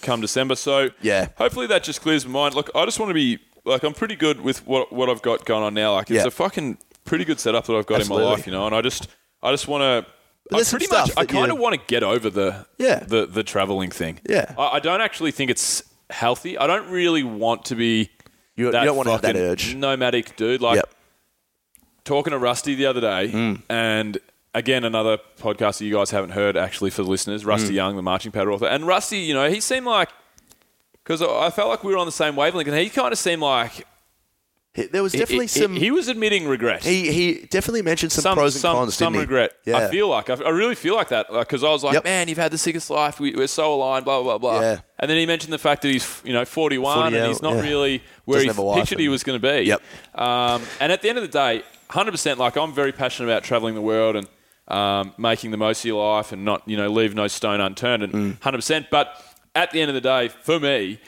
come, 0.03 0.21
December. 0.21 0.57
So 0.57 0.91
Yeah. 1.01 1.29
hopefully 1.39 1.67
that 1.69 1.83
just 1.85 2.03
clears 2.03 2.27
my 2.27 2.33
mind. 2.33 2.55
Look, 2.55 2.69
I 2.75 2.85
just 2.85 2.99
want 3.01 3.09
to 3.11 3.15
be 3.15 3.39
like 3.65 3.83
I'm 3.83 3.95
pretty 3.95 4.17
good 4.17 4.41
with 4.43 4.67
what 4.67 4.93
what 4.93 5.09
I've 5.09 5.23
got 5.23 5.47
going 5.47 5.63
on 5.63 5.73
now. 5.73 5.95
Like 5.95 6.11
it's 6.11 6.23
Yeah. 6.23 6.27
a 6.27 6.31
fucking 6.31 6.79
pretty 7.05 7.25
good 7.25 7.41
setup 7.41 7.65
that 7.67 7.75
I've 7.75 7.87
got 7.87 8.03
in 8.03 8.09
my 8.09 8.17
life, 8.17 8.45
you 8.47 8.53
know. 8.53 8.67
And 8.67 8.75
I 8.75 8.83
just 8.83 9.09
I 9.43 9.51
just 9.53 9.69
want 9.69 9.83
to. 9.83 10.11
I 10.53 10.63
pretty 10.63 10.87
much. 10.91 11.11
I 11.17 11.25
kind 11.25 11.51
of 11.51 11.59
want 11.59 11.75
to 11.75 11.81
get 11.87 12.03
over 12.03 12.29
the 12.31 12.67
Yeah. 12.79 13.01
the 13.01 13.27
the 13.27 13.43
traveling 13.43 13.91
thing. 13.91 14.21
Yeah. 14.29 14.55
I, 14.59 14.77
I 14.77 14.81
don't 14.81 15.01
actually 15.01 15.31
think 15.31 15.51
it's 15.51 15.83
healthy. 16.11 16.59
I 16.59 16.67
don't 16.67 16.91
really 16.91 17.23
want 17.23 17.65
to 17.67 17.75
be. 17.75 18.11
You, 18.57 18.67
you 18.67 18.73
don't 18.73 18.97
want 18.97 19.07
to 19.09 19.13
have 19.13 19.23
that 19.23 19.37
urge. 19.37 19.75
Nomadic 19.75 20.37
dude, 20.37 20.61
like 20.61 20.77
Yep. 20.77 20.91
talking 22.05 22.31
to 22.33 22.39
Rusty 22.39 22.75
the 22.75 22.87
other 22.87 23.01
day, 23.01 23.31
Mm. 23.33 23.63
and 23.69 24.19
again 24.55 24.85
another 24.85 25.19
podcast 25.41 25.79
that 25.79 25.87
you 25.87 25.95
guys 25.95 26.11
haven't 26.11 26.31
heard 26.31 26.57
actually 26.57 26.91
for 26.91 27.03
the 27.03 27.09
listeners. 27.11 27.45
Rusty 27.45 27.71
Mm. 27.73 27.75
Young, 27.77 27.97
the 27.97 28.03
Marching 28.03 28.31
Powder 28.31 28.53
author, 28.53 28.67
and 28.67 28.87
Rusty, 28.87 29.19
you 29.19 29.35
know, 29.35 29.49
he 29.51 29.61
seemed 29.61 29.87
like 29.87 30.11
because 31.03 31.21
I 31.21 31.51
felt 31.51 31.69
like 31.69 31.83
we 31.85 31.93
were 31.93 31.99
on 31.99 32.07
the 32.07 32.13
same 32.13 32.37
wavelength, 32.37 32.69
and 32.69 32.77
he 32.79 32.91
kind 32.91 33.13
of 33.13 33.19
seemed 33.19 33.43
like 33.43 33.87
there 34.75 35.03
was 35.05 35.13
definitely 35.13 35.45
he, 35.47 35.61
some. 35.61 35.77
He, 35.77 35.91
was 35.93 36.09
admitting 36.09 36.49
regret. 36.49 36.83
he 36.83 37.13
he 37.13 37.47
definitely 37.47 37.83
mentioned 37.83 38.11
some, 38.11 38.23
some 38.23 38.37
pros 38.37 38.57
and 38.57 38.61
some, 38.63 38.77
cons. 38.77 38.95
some 38.97 39.15
regret. 39.17 39.53
Yeah. 39.65 39.77
I 39.77 39.89
feel 39.89 40.09
like 40.09 40.29
I, 40.31 40.35
I 40.35 40.49
really 40.51 40.75
feel 40.75 40.97
like 40.97 41.09
that 41.11 41.29
because 41.31 41.63
I 41.63 41.69
was 41.71 41.85
like, 41.85 41.95
Yep. 41.95 42.05
man, 42.05 42.27
you've 42.29 42.39
had 42.39 42.51
the 42.51 42.59
sickest 42.59 42.91
life. 42.91 43.21
We, 43.21 43.35
we're 43.37 43.47
so 43.47 43.73
aligned. 43.73 44.05
Blah 44.05 44.23
blah 44.23 44.39
blah. 44.39 44.61
Yeah. 44.61 44.81
And 44.99 45.09
then 45.09 45.17
he 45.17 45.27
mentioned 45.27 45.53
the 45.53 45.59
fact 45.59 45.83
that 45.83 45.89
he's 45.89 46.21
you 46.25 46.33
know 46.33 46.45
41 46.45 46.97
40 47.13 47.17
and 47.17 47.27
he's 47.29 47.41
not 47.43 47.55
yeah. 47.55 47.61
really 47.63 48.03
where 48.25 48.37
Doesn't 48.39 48.45
he 48.45 48.49
have 48.49 48.59
a 48.59 48.63
wife 48.65 48.79
pictured 48.81 48.99
he 48.99 49.09
was 49.09 49.23
going 49.23 49.41
to 49.41 49.49
be. 49.53 49.63
Yep. 49.63 49.83
Um, 50.17 50.63
and 50.81 50.91
at 50.91 51.03
the 51.03 51.09
end 51.09 51.19
of 51.19 51.23
the 51.23 51.29
day, 51.29 51.59
100. 51.89 52.11
percent 52.11 52.41
Like 52.41 52.57
I'm 52.57 52.73
very 52.73 52.91
passionate 52.93 53.29
about 53.31 53.45
traveling 53.45 53.77
the 53.77 53.81
world 53.83 54.17
and 54.17 54.29
um, 54.67 55.15
making 55.19 55.53
the 55.53 55.57
most 55.57 55.81
of 55.81 55.85
your 55.85 56.05
life 56.17 56.33
and 56.33 56.45
not 56.45 56.67
you 56.69 56.77
know 56.77 56.89
leave 56.89 57.15
no 57.15 57.29
stone 57.29 57.61
unturned 57.61 58.03
and 58.03 58.13
Mm. 58.13 58.31
100. 58.43 58.59
percent 58.59 58.87
But 58.91 59.23
at 59.55 59.71
the 59.71 59.81
end 59.81 59.89
of 59.89 59.95
the 59.95 60.01
day, 60.01 60.29
for 60.43 60.59
me, 60.59 60.99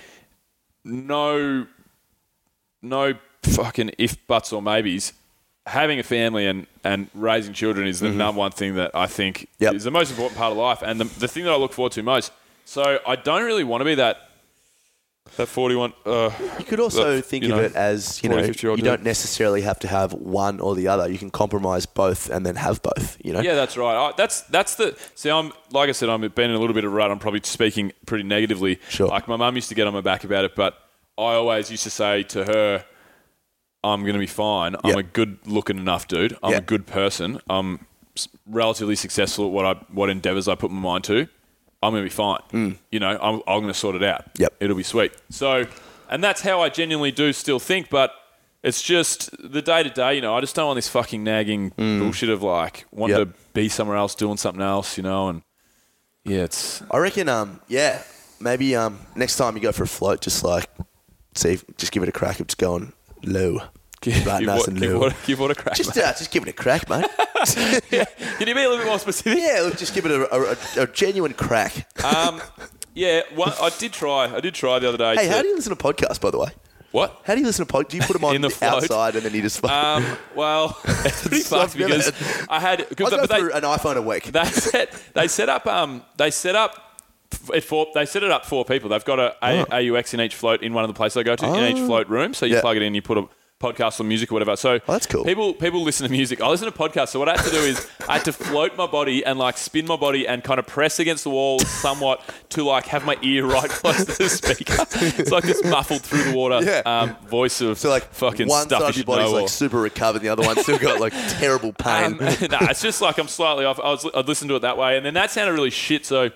no 0.84 1.66
no 2.82 3.14
fucking 3.56 3.92
if 3.98 4.24
buts 4.26 4.52
or 4.52 4.62
maybes. 4.62 5.12
Having 5.66 5.98
a 5.98 6.04
family 6.04 6.46
and, 6.46 6.66
and 6.84 7.08
raising 7.12 7.52
children 7.52 7.88
is 7.88 7.98
the 7.98 8.08
number 8.10 8.38
one 8.38 8.52
thing 8.52 8.76
that 8.76 8.92
I 8.94 9.06
think 9.08 9.38
Mm-hmm. 9.38 9.64
Yep. 9.64 9.74
is 9.74 9.84
the 9.84 9.90
most 9.90 10.10
important 10.10 10.38
part 10.38 10.52
of 10.52 10.58
life 10.58 10.80
and 10.82 11.00
the, 11.00 11.04
the 11.18 11.26
thing 11.26 11.42
that 11.44 11.52
I 11.52 11.56
look 11.56 11.72
forward 11.72 11.90
to 11.92 12.02
most. 12.04 12.30
So 12.64 13.00
I 13.06 13.16
don't 13.16 13.42
really 13.42 13.64
want 13.64 13.80
to 13.80 13.84
be 13.84 13.96
that 13.96 14.18
that 15.36 15.48
41. 15.48 15.92
Uh, 16.04 16.30
You 16.58 16.64
could 16.64 16.78
also 16.78 17.16
that, 17.16 17.24
think 17.24 17.44
of 17.44 17.50
know, 17.50 17.58
it 17.58 17.74
as 17.74 18.22
you 18.22 18.28
know 18.28 18.36
you 18.36 18.44
50-year-old 18.44 18.80
don't 18.80 19.02
necessarily 19.02 19.62
have 19.62 19.78
to 19.80 19.88
have 19.88 20.12
one 20.12 20.60
or 20.60 20.76
the 20.76 20.86
other. 20.86 21.10
You 21.10 21.18
can 21.18 21.30
compromise 21.30 21.84
both 21.84 22.30
and 22.30 22.46
then 22.46 22.54
have 22.54 22.80
both. 22.80 23.18
You 23.24 23.32
know. 23.32 23.40
Yeah, 23.40 23.54
that's 23.56 23.76
right. 23.76 23.96
I, 23.96 24.12
that's 24.16 24.42
that's 24.42 24.76
the 24.76 24.96
see. 25.16 25.28
I'm 25.30 25.52
like 25.72 25.88
I 25.88 25.92
said, 25.92 26.08
I'm 26.08 26.20
been 26.20 26.50
in 26.50 26.56
a 26.56 26.60
little 26.60 26.74
bit 26.74 26.84
of 26.84 26.92
a 26.92 26.94
rut. 26.94 27.10
I'm 27.10 27.18
probably 27.18 27.40
speaking 27.42 27.92
pretty 28.06 28.24
negatively. 28.24 28.78
Sure. 28.88 29.08
Like 29.08 29.26
my 29.26 29.36
mum 29.36 29.56
used 29.56 29.68
to 29.70 29.74
get 29.74 29.86
on 29.88 29.92
my 29.94 30.00
back 30.00 30.22
about 30.22 30.44
it, 30.44 30.54
but 30.54 30.74
I 31.18 31.34
always 31.34 31.70
used 31.72 31.82
to 31.84 31.90
say 31.90 32.22
to 32.24 32.44
her, 32.44 32.84
"I'm 33.92 34.02
going 34.02 34.14
to 34.14 34.18
be 34.18 34.26
fine. 34.26 34.74
I'm 34.84 34.90
Yep. 34.90 34.98
a 34.98 35.02
good-looking 35.02 35.78
enough 35.78 36.08
dude. 36.08 36.36
I'm 36.42 36.52
Yeah. 36.52 36.58
a 36.58 36.62
good 36.62 36.86
person. 36.86 37.40
I'm 37.48 37.86
relatively 38.46 38.96
successful 38.96 39.46
at 39.46 39.52
what 39.52 39.64
I 39.66 39.72
what 39.92 40.08
endeavors 40.10 40.48
I 40.48 40.54
put 40.54 40.70
my 40.70 40.80
mind 40.80 41.04
to. 41.04 41.28
I'm 41.82 41.92
going 41.92 42.02
to 42.02 42.08
be 42.10 42.10
fine. 42.10 42.78
You 42.90 42.98
know, 43.00 43.10
I'm, 43.20 43.34
I'm 43.46 43.60
going 43.60 43.66
to 43.68 43.74
sort 43.74 43.94
it 43.96 44.02
out. 44.02 44.24
Mm. 44.34 44.40
Yep. 44.40 44.54
it'll 44.60 44.76
be 44.76 44.82
sweet. 44.82 45.12
So, 45.30 45.66
and 46.08 46.24
that's 46.24 46.40
how 46.40 46.62
I 46.62 46.68
genuinely 46.70 47.12
do 47.12 47.32
still 47.32 47.58
think, 47.58 47.88
but. 47.90 48.12
It's 48.62 48.82
just 48.82 49.30
the 49.38 49.62
day 49.62 49.84
to 49.84 49.90
day, 49.90 50.16
you 50.16 50.20
know. 50.20 50.34
I 50.34 50.40
just 50.40 50.56
don't 50.56 50.66
want 50.66 50.76
this 50.78 50.88
fucking 50.88 51.22
nagging 51.22 51.68
bullshit 51.76 52.30
of 52.30 52.42
like 52.42 52.84
wanting 52.90 53.14
Mm. 53.14 53.18
Yep. 53.20 53.28
to 53.28 53.38
be 53.52 53.68
somewhere 53.68 53.96
else 53.96 54.16
doing 54.16 54.36
something 54.38 54.62
else, 54.62 54.96
you 54.96 55.04
know. 55.04 55.28
And 55.28 55.42
yeah, 56.24 56.42
it's 56.44 56.82
I 56.90 56.96
reckon. 56.98 57.28
Um. 57.28 57.60
Yeah. 57.68 58.02
Maybe. 58.40 58.74
Um. 58.74 58.98
Next 59.14 59.36
time 59.36 59.54
you 59.54 59.62
go 59.62 59.70
for 59.70 59.84
a 59.84 59.86
float, 59.86 60.20
just 60.20 60.42
like 60.42 60.68
see, 61.36 61.52
if, 61.52 61.64
just 61.76 61.92
give 61.92 62.02
it 62.02 62.08
a 62.08 62.12
crack 62.12 62.40
of 62.40 62.48
just 62.48 62.58
going 62.58 62.92
low. 63.26 63.60
give, 64.00 64.14
give 64.14 64.26
nice 64.26 64.46
what, 64.46 64.68
and 64.68 64.80
give, 64.80 64.92
low. 64.92 64.98
what, 65.00 65.16
give 65.26 65.40
what 65.40 65.50
a 65.50 65.54
crack. 65.54 65.76
Just, 65.76 65.96
uh, 65.96 66.12
just 66.12 66.30
give 66.30 66.42
it 66.42 66.48
a 66.48 66.52
crack, 66.52 66.88
mate. 66.88 67.06
Can 67.46 67.82
you 68.40 68.46
be 68.46 68.50
a 68.52 68.54
little 68.54 68.78
bit 68.78 68.86
more 68.86 68.98
specific? 68.98 69.38
yeah, 69.38 69.60
look, 69.62 69.76
just 69.76 69.94
give 69.94 70.06
it 70.06 70.12
a, 70.12 70.34
a, 70.34 70.52
a, 70.52 70.82
a 70.82 70.86
genuine 70.86 71.32
crack. 71.32 71.86
Um, 72.04 72.40
yeah, 72.94 73.22
one, 73.34 73.52
I 73.60 73.70
did 73.78 73.92
try. 73.92 74.34
I 74.34 74.40
did 74.40 74.54
try 74.54 74.78
the 74.78 74.88
other 74.88 74.98
day. 74.98 75.16
hey, 75.16 75.26
to- 75.28 75.34
how 75.34 75.42
do 75.42 75.48
you 75.48 75.56
listen 75.56 75.76
to 75.76 75.82
podcasts, 75.82 76.20
by 76.20 76.30
the 76.30 76.38
way? 76.38 76.48
what? 76.92 77.20
How 77.24 77.34
do 77.34 77.40
you 77.40 77.46
listen 77.46 77.66
to 77.66 77.72
podcasts? 77.72 77.88
Do 77.88 77.96
you 77.98 78.02
put 78.04 78.14
them 78.14 78.24
on 78.26 78.40
the 78.40 78.58
outside 78.62 79.16
and 79.16 79.24
then 79.24 79.34
you 79.34 79.42
just? 79.42 79.62
Um, 79.64 80.04
well, 80.34 80.78
it's 80.84 81.26
pretty 81.26 81.42
fucked 81.42 81.76
because 81.76 82.10
I 82.48 82.58
had 82.58 82.80
I 82.82 82.94
go 82.94 83.10
but 83.10 83.28
they, 83.28 83.38
through 83.40 83.52
an 83.52 83.62
iPhone 83.64 83.96
a 83.96 84.02
week. 84.02 84.24
they 84.24 84.44
set 84.46 84.92
they 85.12 85.28
set 85.28 85.50
up 85.50 85.66
um 85.66 86.02
they 86.16 86.30
set 86.30 86.54
up 86.56 86.85
it 87.54 87.62
for 87.62 87.86
they 87.94 88.06
set 88.06 88.22
it 88.22 88.30
up 88.30 88.44
for 88.46 88.64
people. 88.64 88.88
They've 88.90 89.04
got 89.04 89.18
a, 89.18 89.34
a 89.42 89.64
AUX 89.90 90.14
in 90.14 90.20
each 90.20 90.34
float 90.34 90.62
in 90.62 90.72
one 90.74 90.84
of 90.84 90.88
the 90.88 90.94
places 90.94 91.16
I 91.16 91.22
go 91.22 91.36
to 91.36 91.46
in 91.54 91.76
each 91.76 91.84
float 91.84 92.08
room. 92.08 92.34
So 92.34 92.46
you 92.46 92.54
Oh. 92.54 92.56
Yeah. 92.56 92.60
plug 92.62 92.76
it 92.76 92.82
in, 92.82 92.94
you 92.94 93.02
put 93.02 93.18
a 93.18 93.28
podcast 93.58 93.98
or 94.00 94.04
music 94.04 94.30
or 94.30 94.34
whatever. 94.34 94.54
So 94.54 94.74
Oh, 94.86 94.92
that's 94.92 95.06
cool. 95.06 95.24
People 95.24 95.54
people 95.54 95.82
listen 95.82 96.06
to 96.06 96.12
music. 96.12 96.42
I 96.42 96.48
listen 96.48 96.70
to 96.70 96.76
podcasts. 96.78 97.08
So 97.08 97.18
what 97.18 97.28
I 97.30 97.32
had 97.36 97.44
to 97.46 97.50
do 97.50 97.56
is 97.56 97.88
I 98.06 98.14
had 98.18 98.24
to 98.26 98.32
float 98.32 98.76
my 98.76 98.86
body 98.86 99.24
and 99.24 99.38
like 99.38 99.56
spin 99.56 99.86
my 99.86 99.96
body 99.96 100.28
and 100.28 100.44
kind 100.44 100.58
of 100.58 100.66
press 100.66 100.98
against 100.98 101.24
the 101.24 101.30
wall 101.30 101.58
somewhat 101.60 102.20
to 102.50 102.64
like 102.64 102.84
have 102.88 103.06
my 103.06 103.16
ear 103.22 103.46
right 103.46 103.68
close 103.80 104.04
to 104.04 104.04
the 104.24 104.28
speaker. 104.28 104.76
It's 105.20 105.30
like 105.30 105.44
this 105.44 105.64
muffled 105.64 106.02
through 106.02 106.24
the 106.24 106.34
water 106.36 106.60
Yeah. 106.62 106.82
um, 106.84 107.16
voice 107.28 107.62
of 107.62 107.78
So 107.78 107.88
like 107.88 108.12
fucking 108.12 108.46
one 108.46 108.66
stuff 108.66 108.82
side 108.82 108.90
of 108.90 108.96
your 108.96 109.04
body's 109.06 109.32
like 109.32 109.48
super 109.48 109.80
recovered, 109.80 110.20
the 110.20 110.28
other 110.28 110.42
one's 110.42 110.60
still 110.60 110.78
got 110.78 111.00
like 111.00 111.14
terrible 111.38 111.72
pain. 111.78 112.04
um, 112.12 112.18
no, 112.18 112.58
it's 112.68 112.82
just 112.82 113.00
like 113.00 113.16
I'm 113.18 113.28
slightly 113.28 113.64
off. 113.64 113.80
I 113.80 113.88
was, 113.90 114.06
I'd 114.14 114.28
listen 114.28 114.48
to 114.48 114.56
it 114.56 114.60
that 114.62 114.76
way, 114.76 114.98
and 114.98 115.06
then 115.06 115.14
that 115.14 115.30
sounded 115.30 115.52
really 115.54 115.70
shit. 115.70 116.04
So 116.04 116.28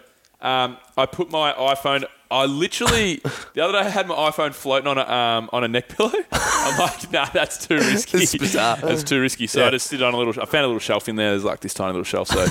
um, 0.42 0.76
I 0.96 1.07
put 1.07 1.31
my 1.31 1.53
iPhone. 1.53 2.05
I 2.31 2.46
literally 2.46 3.16
the 3.55 3.62
other 3.62 3.72
day 3.72 3.81
I 3.81 3.88
had 3.88 4.07
my 4.07 4.14
iPhone 4.14 4.55
floating 4.55 4.87
on 4.87 4.98
a 4.98 5.03
um, 5.09 5.50
on 5.53 5.64
a 5.64 5.68
neck 5.68 5.88
pillow. 5.88 6.12
I'm 6.33 6.79
like, 6.79 7.12
nah, 7.12 7.26
that's 7.26 7.66
too 7.66 7.76
risky. 7.76 8.18
It's 8.18 8.37
bizarre. 8.37 8.76
That's 8.76 9.03
too 9.03 9.20
risky. 9.20 9.46
So 9.46 9.61
Yeah. 9.61 9.66
I 9.66 9.70
just 9.70 9.88
sit 9.88 10.03
on 10.03 10.14
a 10.14 10.16
little. 10.16 10.33
I 10.40 10.46
found 10.46 10.64
a 10.64 10.68
little 10.68 10.79
shelf 10.81 11.09
in 11.09 11.16
there. 11.16 11.31
There's 11.31 11.44
like 11.44 11.61
this 11.61 11.74
tiny 11.74 11.88
little 11.92 12.05
shelf. 12.05 12.29
So 12.29 12.46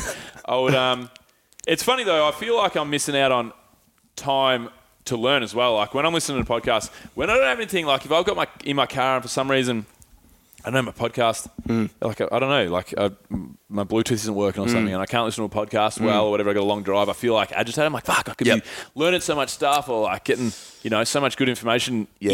I 0.45 0.57
would. 0.57 0.75
Um, 0.75 1.09
it's 1.67 1.83
funny 1.83 2.03
though. 2.03 2.27
I 2.27 2.31
feel 2.31 2.57
like 2.57 2.75
I'm 2.75 2.89
missing 2.89 3.15
out 3.15 3.31
on 3.31 3.53
time 4.15 4.69
to 5.05 5.17
learn 5.17 5.43
as 5.43 5.55
well. 5.55 5.75
Like 5.75 5.93
when 5.93 6.05
I'm 6.05 6.13
listening 6.13 6.43
to 6.43 6.49
podcasts, 6.49 6.89
when 7.15 7.29
I 7.29 7.35
don't 7.35 7.45
have 7.45 7.57
anything, 7.59 7.85
like 7.85 8.05
if 8.05 8.11
I've 8.11 8.25
got 8.25 8.35
my 8.35 8.47
in 8.63 8.75
my 8.75 8.85
car 8.85 9.15
and 9.15 9.23
for 9.23 9.29
some 9.29 9.49
reason 9.49 9.85
I 10.65 10.71
don't 10.71 10.85
know 10.85 10.91
my 10.91 11.09
podcast, 11.09 11.47
like 12.01 12.19
I, 12.21 12.27
I 12.31 12.39
don't 12.39 12.49
know, 12.49 12.65
like 12.71 12.93
uh, 12.97 13.11
my 13.69 13.85
Bluetooth 13.85 14.11
isn't 14.13 14.35
working 14.35 14.61
or 14.61 14.67
something, 14.67 14.91
and 14.93 15.01
I 15.01 15.05
can't 15.05 15.23
listen 15.25 15.47
to 15.47 15.57
a 15.59 15.65
podcast 15.65 16.01
well 16.01 16.25
or 16.25 16.31
whatever. 16.31 16.49
I 16.49 16.53
got 16.53 16.61
a 16.61 16.63
long 16.63 16.83
drive. 16.83 17.07
I 17.07 17.13
feel 17.13 17.33
like 17.33 17.51
agitated. 17.53 17.85
I'm 17.85 17.93
like, 17.93 18.05
fuck, 18.05 18.27
I 18.29 18.33
could 18.33 18.45
Yep. 18.47 18.63
be 18.63 18.69
learning 18.95 19.21
so 19.21 19.35
much 19.35 19.49
stuff 19.49 19.87
or 19.87 20.03
like 20.03 20.25
getting, 20.25 20.51
you 20.83 20.89
know, 20.89 21.03
so 21.05 21.21
much 21.21 21.37
good 21.37 21.47
information 21.47 22.07
Yeah. 22.19 22.31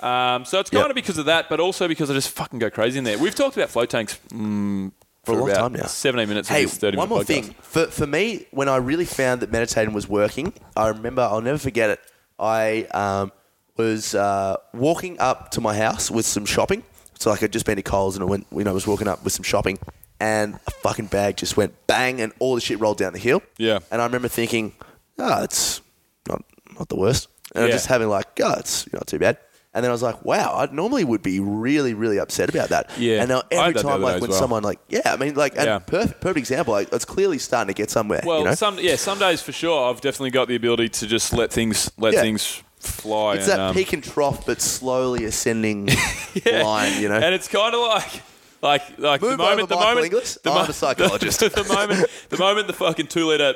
in. 0.00 0.06
Um, 0.06 0.44
so 0.44 0.60
it's 0.60 0.70
Yep. 0.72 0.80
kind 0.82 0.90
of 0.90 0.94
because 0.94 1.18
of 1.18 1.26
that, 1.26 1.48
but 1.48 1.58
also 1.58 1.88
because 1.88 2.10
I 2.10 2.14
just 2.14 2.30
fucking 2.30 2.60
go 2.60 2.70
crazy 2.70 2.98
in 2.98 3.04
there. 3.04 3.18
We've 3.18 3.34
talked 3.34 3.56
about 3.56 3.70
float 3.70 3.90
tanks 3.90 4.18
mm, 4.28 4.92
For 5.24 5.32
a 5.32 5.38
long 5.38 5.50
about 5.50 5.60
time 5.60 5.72
now. 5.72 5.86
17 5.86 6.28
minutes. 6.28 6.48
Hey, 6.48 6.62
of 6.62 6.70
this 6.70 6.78
30 6.78 6.96
one 6.96 7.08
more 7.08 7.20
podcast. 7.22 7.26
thing. 7.26 7.54
For, 7.60 7.86
for 7.88 8.06
me, 8.06 8.46
when 8.52 8.68
I 8.68 8.76
really 8.76 9.04
found 9.04 9.40
that 9.42 9.50
meditating 9.50 9.92
was 9.94 10.08
working, 10.08 10.52
I 10.76 10.88
remember, 10.88 11.22
I'll 11.22 11.40
never 11.40 11.58
forget 11.58 11.90
it. 11.90 12.00
I 12.38 12.84
um, 12.94 13.32
was 13.76 14.14
uh, 14.14 14.58
walking 14.72 15.18
up 15.18 15.50
to 15.52 15.60
my 15.60 15.76
house 15.76 16.08
with 16.08 16.24
some 16.24 16.46
shopping. 16.46 16.84
So 17.18 17.30
like 17.30 17.42
I'd 17.42 17.52
just 17.52 17.66
been 17.66 17.76
to 17.76 17.82
Coles 17.82 18.16
and 18.16 18.22
I 18.22 18.26
went, 18.26 18.46
you 18.52 18.64
know, 18.64 18.70
I 18.70 18.74
was 18.74 18.86
walking 18.86 19.08
up 19.08 19.24
with 19.24 19.32
some 19.32 19.42
shopping 19.42 19.78
and 20.20 20.54
a 20.66 20.70
fucking 20.70 21.06
bag 21.06 21.36
just 21.36 21.56
went 21.56 21.74
bang 21.86 22.20
and 22.20 22.32
all 22.38 22.54
the 22.54 22.60
shit 22.60 22.78
rolled 22.80 22.98
down 22.98 23.12
the 23.12 23.18
hill. 23.18 23.42
Yeah. 23.56 23.80
And 23.90 24.00
I 24.00 24.04
remember 24.06 24.28
thinking, 24.28 24.72
oh, 25.18 25.42
it's 25.42 25.80
not, 26.28 26.44
not 26.78 26.88
the 26.88 26.96
worst. 26.96 27.28
And 27.54 27.64
I'm 27.64 27.70
Yeah. 27.70 27.74
just 27.76 27.86
having 27.86 28.08
like, 28.08 28.26
oh, 28.42 28.54
it's 28.58 28.92
not 28.92 29.06
too 29.06 29.18
bad. 29.18 29.38
And 29.74 29.84
then 29.84 29.90
I 29.90 29.92
was 29.92 30.02
like, 30.02 30.24
wow, 30.24 30.54
I 30.56 30.72
normally 30.72 31.04
would 31.04 31.22
be 31.22 31.40
really, 31.40 31.92
really 31.92 32.18
upset 32.18 32.48
about 32.48 32.70
that. 32.70 32.90
Yeah. 32.98 33.20
And 33.20 33.28
now 33.28 33.42
I 33.50 33.54
had 33.54 33.60
every 33.60 33.72
that 33.74 33.82
the 33.82 33.82
time, 33.82 33.92
other 33.92 34.00
day 34.00 34.04
like 34.06 34.14
as 34.16 34.20
when 34.22 34.30
well. 34.30 34.38
someone 34.40 34.62
like, 34.62 34.78
yeah, 34.88 35.00
I 35.04 35.16
mean, 35.16 35.34
like, 35.34 35.56
and 35.56 35.66
Yeah. 35.66 35.78
perfect, 35.80 36.20
perfect 36.20 36.38
example. 36.38 36.72
Like, 36.72 36.92
it's 36.92 37.04
clearly 37.04 37.38
starting 37.38 37.72
to 37.74 37.76
get 37.76 37.90
somewhere. 37.90 38.22
Well, 38.24 38.38
you 38.40 38.44
know? 38.46 38.54
some 38.54 38.78
yeah, 38.78 38.96
some 38.96 39.18
days 39.18 39.42
for 39.42 39.52
sure. 39.52 39.90
I've 39.90 40.00
definitely 40.00 40.30
got 40.30 40.48
the 40.48 40.56
ability 40.56 40.88
to 40.88 41.06
just 41.06 41.32
let 41.32 41.52
things 41.52 41.90
let 41.98 42.14
Yeah. 42.14 42.22
things 42.22 42.62
fly. 42.80 43.34
it's 43.34 43.48
and, 43.48 43.58
that 43.58 43.60
um, 43.60 43.74
peak 43.74 43.92
and 43.92 44.02
trough, 44.02 44.46
but 44.46 44.60
slowly 44.60 45.24
ascending 45.24 45.86
line. 46.46 47.00
You 47.00 47.08
know, 47.08 47.16
and 47.16 47.34
it's 47.34 47.48
kind 47.48 47.74
of 47.74 47.80
like. 47.80 48.22
Like, 48.60 48.98
like 48.98 49.22
Move 49.22 49.30
the 49.30 49.36
moment, 49.36 49.60
over, 49.60 49.66
the 49.68 49.76
Michael 49.76 49.88
moment, 49.88 50.06
Inglis. 50.06 50.38
the 50.42 50.50
I'm 50.50 50.68
a 50.68 50.72
psychologist. 50.72 51.38
The, 51.38 51.48
the 51.62 51.72
moment, 51.72 52.10
the 52.28 52.38
moment 52.38 52.66
the 52.66 52.72
fucking 52.72 53.06
two 53.06 53.26
liter 53.28 53.54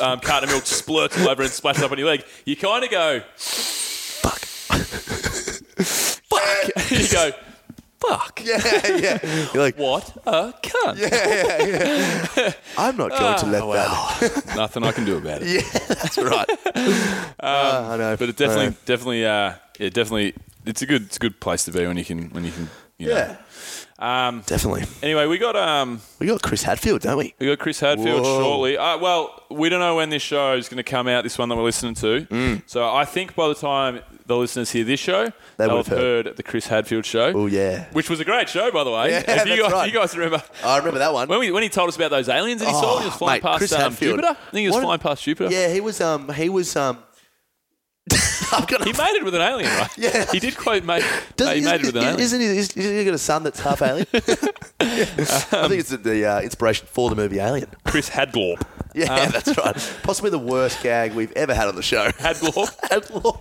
um, 0.00 0.20
carton 0.20 0.48
of 0.48 0.54
milk 0.54 0.62
splurts 0.62 1.20
all 1.20 1.28
over 1.28 1.42
and 1.42 1.50
splashes 1.50 1.82
up 1.82 1.90
on 1.90 1.98
your 1.98 2.06
leg, 2.06 2.24
you 2.44 2.54
kind 2.54 2.84
of 2.84 2.90
go, 2.92 3.20
fuck. 3.34 4.38
fuck. 5.88 6.90
you 6.92 7.08
go, 7.10 7.32
fuck. 8.08 8.40
yeah, 8.44 8.60
yeah. 8.96 9.48
You're 9.52 9.62
like, 9.62 9.78
What 9.78 10.16
a 10.26 10.52
cunt. 10.62 10.98
Yeah, 10.98 11.64
yeah, 11.64 12.26
yeah. 12.36 12.52
I'm 12.78 12.96
not 12.96 13.10
going 13.10 13.38
to 13.38 13.46
let 13.46 13.62
Oh, 13.62 13.72
that. 14.20 14.52
Nothing 14.56 14.84
I 14.84 14.92
can 14.92 15.04
do 15.04 15.16
about 15.18 15.42
it. 15.42 15.48
Yeah, 15.48 15.78
that's 15.94 16.18
right. 16.18 16.48
Uh, 16.76 17.88
I 17.92 17.96
know, 17.96 18.16
But 18.16 18.28
it 18.30 18.36
definitely, 18.36 18.66
know. 18.70 18.76
definitely, 18.84 19.24
uh, 19.26 19.54
yeah, 19.78 19.88
definitely, 19.90 20.34
it's 20.66 20.82
a 20.82 20.86
good, 20.86 21.02
it's 21.02 21.16
a 21.16 21.20
good 21.20 21.40
place 21.40 21.64
to 21.64 21.72
be 21.72 21.86
when 21.86 21.96
you 21.96 22.04
can, 22.04 22.30
when 22.30 22.44
you 22.44 22.52
can, 22.52 22.68
you 22.98 23.08
know. 23.08 23.14
yeah, 23.16 23.36
Um, 24.28 24.42
definitely. 24.46 24.84
anyway, 25.02 25.26
we 25.26 25.38
got 25.38 25.56
um, 25.56 26.00
We 26.18 26.26
got 26.26 26.42
Chris 26.42 26.62
Hadfield, 26.62 27.02
don't 27.02 27.18
we? 27.18 27.34
We 27.38 27.46
got 27.46 27.58
Chris 27.58 27.80
Hadfield 27.80 28.22
Whoa. 28.22 28.40
shortly. 28.40 28.76
Uh, 28.78 28.98
well, 28.98 29.42
we 29.50 29.68
don't 29.68 29.80
know 29.80 29.96
when 29.96 30.10
this 30.10 30.22
show 30.22 30.54
is 30.54 30.68
going 30.68 30.78
to 30.82 30.88
come 30.88 31.08
out. 31.08 31.22
This 31.24 31.38
one 31.38 31.48
that 31.48 31.56
we're 31.56 31.62
listening 31.64 31.94
to. 31.96 32.26
Mm. 32.30 32.62
So 32.66 32.88
I 32.92 33.04
think 33.04 33.34
by 33.34 33.48
the 33.48 33.54
time 33.54 34.00
the 34.26 34.36
listeners 34.36 34.70
hear 34.72 34.84
this 34.84 35.00
show, 35.00 35.32
They 35.56 35.66
would 35.68 35.76
have 35.76 35.86
have 35.86 35.98
heard. 35.98 36.36
the 36.36 36.42
Chris 36.42 36.66
Hadfield 36.66 37.04
show. 37.06 37.32
Oh 37.34 37.46
yeah, 37.46 37.86
which 37.92 38.10
was 38.10 38.20
a 38.20 38.24
great 38.24 38.48
show, 38.48 38.70
by 38.70 38.84
the 38.84 38.90
way. 38.90 39.10
Yeah, 39.14 39.18
If 39.18 39.26
you, 39.28 39.34
that's 39.56 39.62
guys, 39.62 39.72
right. 39.72 39.92
you 39.92 39.98
guys 39.98 40.16
remember 40.16 40.42
I 40.64 40.78
remember 40.78 40.98
that 40.98 41.12
one. 41.12 41.28
when, 41.28 41.38
we, 41.40 41.50
when 41.52 41.62
he 41.62 41.68
told 41.68 41.88
us 41.88 41.96
about 41.96 42.10
those 42.10 42.28
aliens 42.28 42.60
that 42.60 42.68
he 42.68 42.72
saw 42.74 42.98
he 42.98 43.04
was 43.06 43.14
Oh, 43.14 43.18
flying 43.18 43.36
mate, 43.36 43.42
past 43.42 43.58
Chris 43.58 43.72
um, 43.72 43.80
Hadfield. 43.80 44.16
Jupiter? 44.18 44.28
I 44.40 44.50
think 44.50 44.60
he 44.60 44.66
was 44.66 44.74
What- 44.74 44.82
flying 44.82 45.00
past 45.00 45.22
Jupiter. 45.24 45.50
Yeah, 45.52 45.68
he 45.72 45.80
was. 45.80 46.00
Um, 46.00 46.32
he 46.32 46.48
was. 46.48 46.74
Um, 46.76 46.98
I'm 48.52 48.64
gonna. 48.66 48.84
He 48.84 48.92
made 48.92 49.14
it 49.16 49.24
with 49.24 49.34
an 49.34 49.40
alien, 49.40 49.70
right? 49.78 49.90
Yeah. 49.98 50.26
He 50.30 50.38
did. 50.38 50.54
Does- 50.56 50.68
uh, 50.68 51.52
he 51.54 51.60
made 51.62 51.80
it 51.80 51.86
with 51.86 51.96
an 51.96 52.02
alien. 52.02 52.20
Isn't 52.20 52.40
he? 52.40 52.46
Isn't 52.46 52.76
he 52.98 53.04
got 53.04 53.14
a 53.14 53.18
son 53.18 53.42
that's 53.42 53.60
half 53.60 53.80
alien? 53.82 54.06
I 54.12 54.16
think 55.68 55.80
it's 55.80 55.90
the 55.90 56.24
uh, 56.26 56.40
inspiration 56.42 56.86
for 56.90 57.08
the 57.10 57.16
movie 57.16 57.38
Alien. 57.38 57.70
Chris 57.84 58.10
Hadlorp. 58.10 58.60
Yeah, 58.96 59.12
um, 59.12 59.30
that's 59.32 59.56
right. 59.58 59.74
Possibly 60.04 60.30
the 60.30 60.38
worst 60.38 60.80
gag 60.80 61.14
we've 61.14 61.32
ever 61.32 61.52
had 61.52 61.66
on 61.66 61.74
the 61.74 61.82
show. 61.82 62.04
Had 62.18 62.36
glorp. 62.36 62.72
Hadlor. 62.90 63.40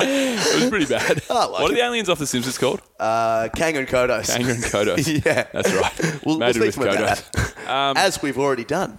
It 0.00 0.60
was 0.62 0.68
pretty 0.68 0.86
bad. 0.86 1.22
Like 1.30 1.50
what 1.50 1.70
are 1.70 1.74
the 1.74 1.80
aliens 1.80 2.08
off 2.08 2.18
The 2.18 2.26
Simpsons 2.26 2.58
called? 2.58 2.82
Uh, 2.98 3.48
Kang 3.54 3.76
and 3.76 3.86
Kodos. 3.86 4.26
Kanga 4.36 4.50
and 4.50 4.64
Kodos. 4.64 5.24
yeah, 5.24 5.46
That's 5.52 5.72
right. 5.72 6.24
We'll, 6.26 6.38
we'll 6.40 6.52
speak 6.54 6.76
with 6.76 6.88
Kodos. 6.88 7.30
that. 7.30 7.70
Um, 7.70 7.96
As 7.96 8.20
we've 8.20 8.36
already 8.38 8.64
done. 8.64 8.98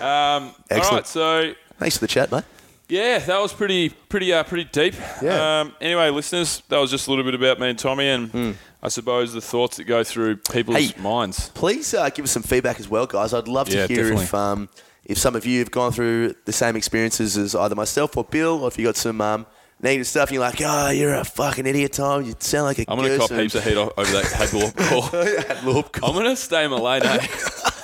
all 0.00 0.54
Excellent. 0.70 0.92
right, 0.92 1.06
so 1.06 1.52
Thanks 1.78 1.96
for 1.96 2.02
the 2.02 2.08
chat, 2.08 2.30
mate. 2.30 2.44
Yeah, 2.90 3.18
that 3.20 3.40
was 3.40 3.52
pretty, 3.52 3.88
pretty, 3.90 4.32
uh, 4.32 4.42
pretty 4.42 4.64
deep. 4.64 4.94
Yeah. 5.22 5.60
Um, 5.60 5.74
anyway, 5.80 6.10
listeners, 6.10 6.62
that 6.68 6.78
was 6.78 6.90
just 6.90 7.06
a 7.06 7.10
little 7.10 7.24
bit 7.24 7.34
about 7.34 7.58
me 7.60 7.70
and 7.70 7.78
Tommy, 7.78 8.08
and 8.08 8.56
I 8.82 8.88
suppose 8.88 9.32
the 9.32 9.40
thoughts 9.40 9.76
that 9.76 9.84
go 9.84 10.02
through 10.04 10.36
people's. 10.38 10.76
Hey. 10.90 11.00
minds. 11.00 11.50
Please 11.50 11.94
uh, 11.94 12.08
give 12.10 12.24
us 12.24 12.32
some 12.32 12.42
feedback 12.42 12.80
as 12.80 12.88
well, 12.88 13.06
guys. 13.06 13.32
I'd 13.32 13.48
love 13.48 13.68
to 13.70 13.76
Yeah, 13.76 13.86
hear 13.86 13.96
definitely. 13.98 14.24
if 14.24 14.34
um, 14.34 14.68
if 15.04 15.18
some 15.18 15.34
of 15.36 15.46
you 15.46 15.60
have 15.60 15.70
gone 15.70 15.92
through 15.92 16.34
the 16.44 16.52
same 16.52 16.76
experiences 16.76 17.36
as 17.36 17.54
either 17.54 17.74
myself 17.74 18.16
or 18.16 18.24
Bill, 18.24 18.62
or 18.64 18.68
if 18.68 18.78
you 18.78 18.84
got 18.84 18.96
some 18.96 19.20
um, 19.20 19.46
negative 19.82 20.06
stuff. 20.06 20.28
And 20.28 20.34
you're 20.34 20.42
like, 20.42 20.60
oh, 20.64 20.90
you're 20.90 21.14
a 21.14 21.24
fucking 21.24 21.66
idiot, 21.66 21.92
Tom. 21.94 22.24
You 22.24 22.34
sound 22.38 22.64
like 22.64 22.78
a 22.80 22.84
I'm 22.88 22.98
going 22.98 23.10
to 23.12 23.18
cop 23.18 23.30
and- 23.30 23.40
heaps 23.40 23.54
of 23.54 23.64
heat 23.64 23.76
over 23.76 23.92
that 23.96 24.24
Hadlor 24.34 25.90
call. 25.92 26.08
I'm 26.08 26.14
going 26.14 26.26
to 26.26 26.36
stay 26.36 26.64
in 26.64 26.70
my 26.70 26.76
lane, 26.78 27.02
eh? 27.04 27.26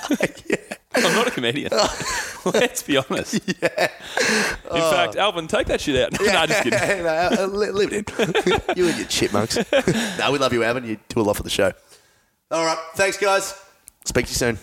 I'm 0.95 1.13
not 1.13 1.27
a 1.27 1.31
comedian. 1.31 1.71
Let's 2.45 2.81
be 2.81 2.97
honest. 2.97 3.39
Fact, 3.43 3.93
Alvin, 5.17 5.47
take 5.47 5.67
that 5.67 5.81
shit 5.81 5.95
out. 5.95 6.11
no, 6.21 6.45
just 6.45 6.63
kidding. 6.63 6.79
uh, 7.05 7.47
li- 7.49 7.71
leave 7.71 7.93
it 7.93 8.19
in. 8.19 8.27
you 8.75 8.87
and 8.87 8.97
your 8.97 9.07
chipmunks. 9.07 9.57
no, 10.17 10.31
we 10.31 10.37
love 10.37 10.53
you, 10.53 10.63
Alvin. 10.63 10.85
You 10.85 10.97
do 11.09 11.21
a 11.21 11.23
lot 11.23 11.37
for 11.37 11.43
the 11.43 11.49
show. 11.49 11.71
All 12.51 12.65
right. 12.65 12.77
Thanks, 12.95 13.17
guys. 13.17 13.59
Speak 14.05 14.25
to 14.25 14.31
you 14.31 14.35
soon. 14.35 14.59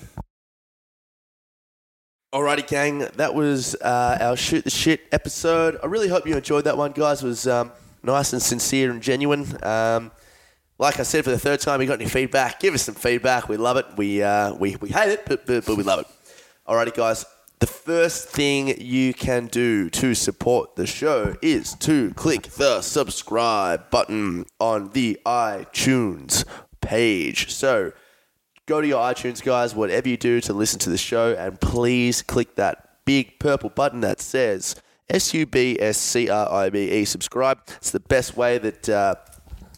Alrighty, 2.32 2.66
gang. 2.66 2.98
That 3.16 3.34
was 3.34 3.76
uh, 3.76 4.18
our 4.20 4.36
shoot 4.36 4.64
the 4.64 4.70
shit 4.70 5.02
episode. 5.12 5.78
I 5.82 5.86
really 5.86 6.08
hope 6.08 6.26
you 6.26 6.36
enjoyed 6.36 6.64
that 6.64 6.76
one, 6.76 6.92
guys. 6.92 7.22
It 7.22 7.26
was 7.26 7.46
um, 7.46 7.70
nice 8.02 8.32
and 8.32 8.42
sincere 8.42 8.90
and 8.90 9.00
genuine. 9.00 9.46
Um, 9.62 10.10
like 10.78 10.98
I 10.98 11.04
said 11.04 11.22
for 11.22 11.30
the 11.30 11.38
third 11.38 11.60
time, 11.60 11.80
you 11.80 11.86
got 11.86 12.00
any 12.00 12.10
feedback? 12.10 12.58
Give 12.58 12.74
us 12.74 12.82
some 12.82 12.96
feedback. 12.96 13.48
We 13.48 13.56
love 13.56 13.76
it. 13.76 13.86
We 13.96 14.22
uh, 14.22 14.54
we, 14.54 14.74
we 14.76 14.88
hate 14.88 15.10
it, 15.10 15.26
but, 15.26 15.46
but 15.46 15.64
but 15.64 15.76
we 15.76 15.84
love 15.84 16.00
it. 16.00 16.06
Alrighty, 16.66 16.94
guys. 16.94 17.24
The 17.64 17.72
first 17.72 18.28
thing 18.28 18.78
you 18.78 19.14
can 19.14 19.46
do 19.46 19.88
to 19.88 20.14
support 20.14 20.76
the 20.76 20.86
show 20.86 21.34
is 21.40 21.72
to 21.76 22.12
click 22.12 22.42
the 22.42 22.82
subscribe 22.82 23.88
button 23.88 24.44
on 24.60 24.90
the 24.90 25.18
iTunes 25.24 26.44
page. 26.82 27.54
So 27.54 27.92
go 28.66 28.82
to 28.82 28.86
your 28.86 29.00
iTunes, 29.00 29.42
guys, 29.42 29.74
whatever 29.74 30.10
you 30.10 30.18
do 30.18 30.42
to 30.42 30.52
listen 30.52 30.78
to 30.80 30.90
the 30.90 30.98
show, 30.98 31.32
and 31.32 31.58
please 31.58 32.20
click 32.20 32.54
that 32.56 32.98
big 33.06 33.38
purple 33.38 33.70
button 33.70 34.02
that 34.02 34.20
says 34.20 34.76
S 35.08 35.32
U 35.32 35.46
B 35.46 35.78
S 35.80 35.96
C 35.96 36.28
R 36.28 36.52
I 36.52 36.68
B 36.68 36.90
E, 36.90 37.06
subscribe. 37.06 37.60
It's 37.78 37.92
the 37.92 38.00
best 38.00 38.36
way 38.36 38.58
that 38.58 38.88
uh, 38.90 39.14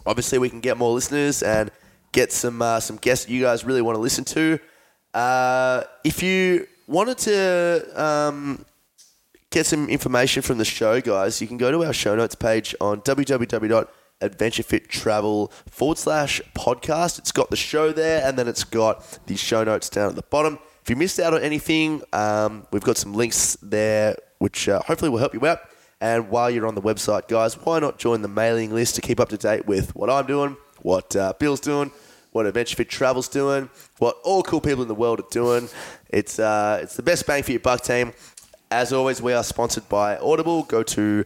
obviously 0.05 0.41
we 0.41 0.51
can 0.51 0.59
get 0.59 0.76
more 0.76 0.93
listeners 0.93 1.41
and 1.41 1.70
get 2.11 2.32
some 2.32 2.61
uh, 2.61 2.80
some 2.80 2.97
guests 2.97 3.28
you 3.28 3.43
guys 3.43 3.64
really 3.64 3.80
want 3.80 3.95
to 3.95 4.01
listen 4.01 4.24
to. 4.24 4.59
Uh, 5.14 5.84
if 6.03 6.20
you 6.20 6.66
wanted 6.87 7.18
to 7.18 8.03
um, 8.03 8.64
get 9.51 9.66
some 9.66 9.89
information 9.89 10.43
from 10.43 10.59
the 10.59 10.64
show, 10.64 11.01
guys, 11.01 11.41
you 11.41 11.49
can 11.49 11.57
go 11.57 11.70
to 11.70 11.84
our 11.84 11.93
show 11.93 12.16
notes 12.16 12.34
page 12.34 12.74
on 12.80 13.01
www.adventurefittravel 13.03 15.53
forward 15.70 15.99
slash 15.99 16.41
podcast. 16.55 17.18
It's 17.18 17.32
got 17.32 17.51
the 17.51 17.57
show 17.57 17.93
there, 17.93 18.26
and 18.26 18.39
then 18.39 18.49
it's 18.49 18.64
got 18.64 19.18
the 19.26 19.37
show 19.37 19.64
notes 19.64 19.89
down 19.89 20.11
at 20.11 20.16
the 20.16 20.22
bottom. 20.22 20.59
If 20.82 20.91
you 20.91 20.97
missed 20.97 21.18
out 21.18 21.34
on 21.34 21.43
anything, 21.43 22.03
um, 22.12 22.66
we've 22.70 22.82
got 22.82 22.97
some 22.97 23.14
links 23.14 23.57
there, 23.62 24.16
which 24.39 24.68
uh, 24.68 24.80
hopefully 24.87 25.11
will 25.11 25.18
help 25.18 25.34
you 25.34 25.45
out. 25.47 25.61
And 26.01 26.28
while 26.28 26.51
you're 26.51 26.66
on 26.66 26.74
the 26.74 26.82
website, 26.82 27.26
guys, 27.26 27.55
why 27.55 27.78
not 27.78 27.99
join 27.99 28.20
the 28.22 28.28
mailing 28.28 28.74
list 28.74 28.97
to 28.97 29.01
keep 29.01 29.18
up 29.18 29.30
to 29.30 29.39
date 29.39 29.66
with 29.66 29.97
what 29.97 30.11
I'm 30.11 30.26
doing, 30.26 30.57
what 30.82 31.16
uh, 31.16 31.32
Bill's 31.39 31.61
doing, 31.61 31.91
what 32.37 32.47
Adventure 32.47 32.76
Fit 32.76 32.91
Travel's 32.91 33.28
doing, 33.28 33.70
what 33.99 34.18
all 34.22 34.43
cool 34.43 34.61
people 34.61 34.82
in 34.82 34.89
the 34.89 34.95
world 34.95 35.18
are 35.20 35.30
doing. 35.30 35.70
It's 36.11 36.39
uh, 36.39 36.80
it's 36.82 36.95
the 36.95 37.03
best 37.03 37.26
bang 37.26 37.43
for 37.43 37.51
your 37.51 37.61
buck, 37.61 37.82
team. 37.82 38.12
As 38.70 38.93
always, 38.93 39.22
we 39.22 39.32
are 39.32 39.43
sponsored 39.43 39.89
by 39.89 40.18
Audible. 40.18 40.64
Go 40.64 40.82
to 40.82 41.24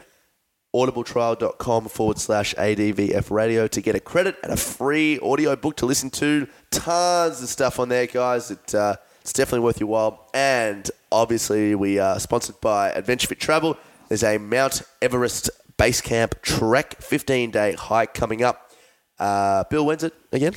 audibletrial.com 0.73 1.89
forward 1.89 2.19
slash 2.19 2.55
ADVF 2.55 3.31
radio 3.31 3.67
to 3.67 3.81
get 3.81 3.97
a 3.97 4.01
credit 4.01 4.37
and 4.45 4.53
a 4.53 4.57
free 4.57 5.19
audio 5.19 5.57
book 5.57 5.77
to 5.79 5.87
listen 5.87 6.11
to. 6.11 6.47
Tons 6.71 7.43
of 7.43 7.49
stuff 7.49 7.81
on 7.81 7.89
there, 7.89 8.07
guys. 8.07 8.53
It, 8.53 8.73
uh, 8.73 8.95
it's 9.21 9.33
definitely 9.33 9.65
worth 9.65 9.81
your 9.81 9.89
while. 9.89 10.29
And 10.33 10.89
obviously, 11.11 11.75
we 11.75 11.99
are 11.99 12.21
sponsored 12.21 12.61
by 12.61 12.91
Adventure 12.91 13.27
Fit 13.27 13.41
Travel. 13.41 13.77
There's 14.09 14.23
a 14.23 14.39
Mount 14.39 14.83
Everest 15.03 15.51
base 15.77 16.01
camp 16.01 16.41
trek, 16.43 17.03
15 17.03 17.51
day 17.51 17.73
hike 17.73 18.15
coming 18.15 18.45
up. 18.45 18.70
Uh, 19.21 19.65
Bill, 19.65 19.85
when's 19.85 20.03
it 20.03 20.15
again? 20.33 20.55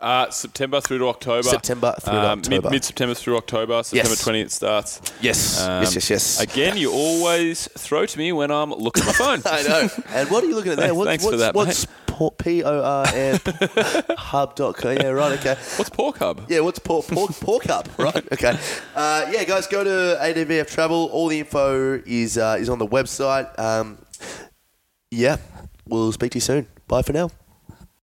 Uh, 0.00 0.28
September 0.30 0.80
through 0.80 0.98
to 0.98 1.06
October. 1.06 1.44
September 1.44 1.94
through 2.00 2.14
to 2.14 2.26
October. 2.26 2.70
Mid 2.70 2.84
September 2.84 3.14
through 3.14 3.36
October. 3.36 3.84
September 3.84 4.16
20th 4.16 4.50
starts. 4.50 5.00
Yes. 5.20 5.62
Um, 5.62 5.82
yes, 5.82 5.94
yes, 5.94 6.10
yes. 6.10 6.40
Again, 6.40 6.76
you 6.76 6.90
always 6.90 7.68
throw 7.78 8.04
to 8.04 8.18
me 8.18 8.32
when 8.32 8.50
I'm 8.50 8.72
looking 8.72 9.04
at 9.04 9.06
my 9.06 9.12
phone. 9.12 9.42
I 9.46 9.62
know. 9.62 9.88
And 10.08 10.28
what 10.28 10.42
are 10.42 10.48
you 10.48 10.56
looking 10.56 10.72
at 10.72 10.78
there? 10.78 10.92
What's, 10.92 11.06
Thanks 11.06 11.24
for 11.24 11.30
what's, 11.30 11.40
that, 11.42 11.54
What's 11.54 11.86
P 12.38 12.64
O 12.64 12.82
R 12.82 13.06
N 13.14 13.40
hub.com? 14.18 14.96
Yeah, 14.96 15.08
right, 15.08 15.38
okay. 15.38 15.54
What's 15.76 15.90
Pork 15.90 16.18
Hub? 16.18 16.46
Yeah, 16.48 16.60
what's 16.60 16.80
pork, 16.80 17.06
pork, 17.06 17.30
pork 17.32 17.64
hub, 17.64 17.88
right? 17.98 18.32
Okay. 18.32 18.58
Uh, 18.96 19.30
yeah, 19.30 19.44
guys, 19.44 19.66
go 19.68 19.84
to 19.84 20.18
ADVF 20.20 20.68
Travel. 20.68 21.10
All 21.12 21.28
the 21.28 21.38
info 21.40 22.02
is, 22.04 22.38
uh, 22.38 22.56
is 22.58 22.68
on 22.68 22.78
the 22.78 22.88
website. 22.88 23.56
Um, 23.58 23.98
yeah, 25.12 25.36
we'll 25.86 26.10
speak 26.10 26.32
to 26.32 26.36
you 26.38 26.42
soon. 26.42 26.66
Bye 26.88 27.02
for 27.02 27.12
now. 27.12 27.30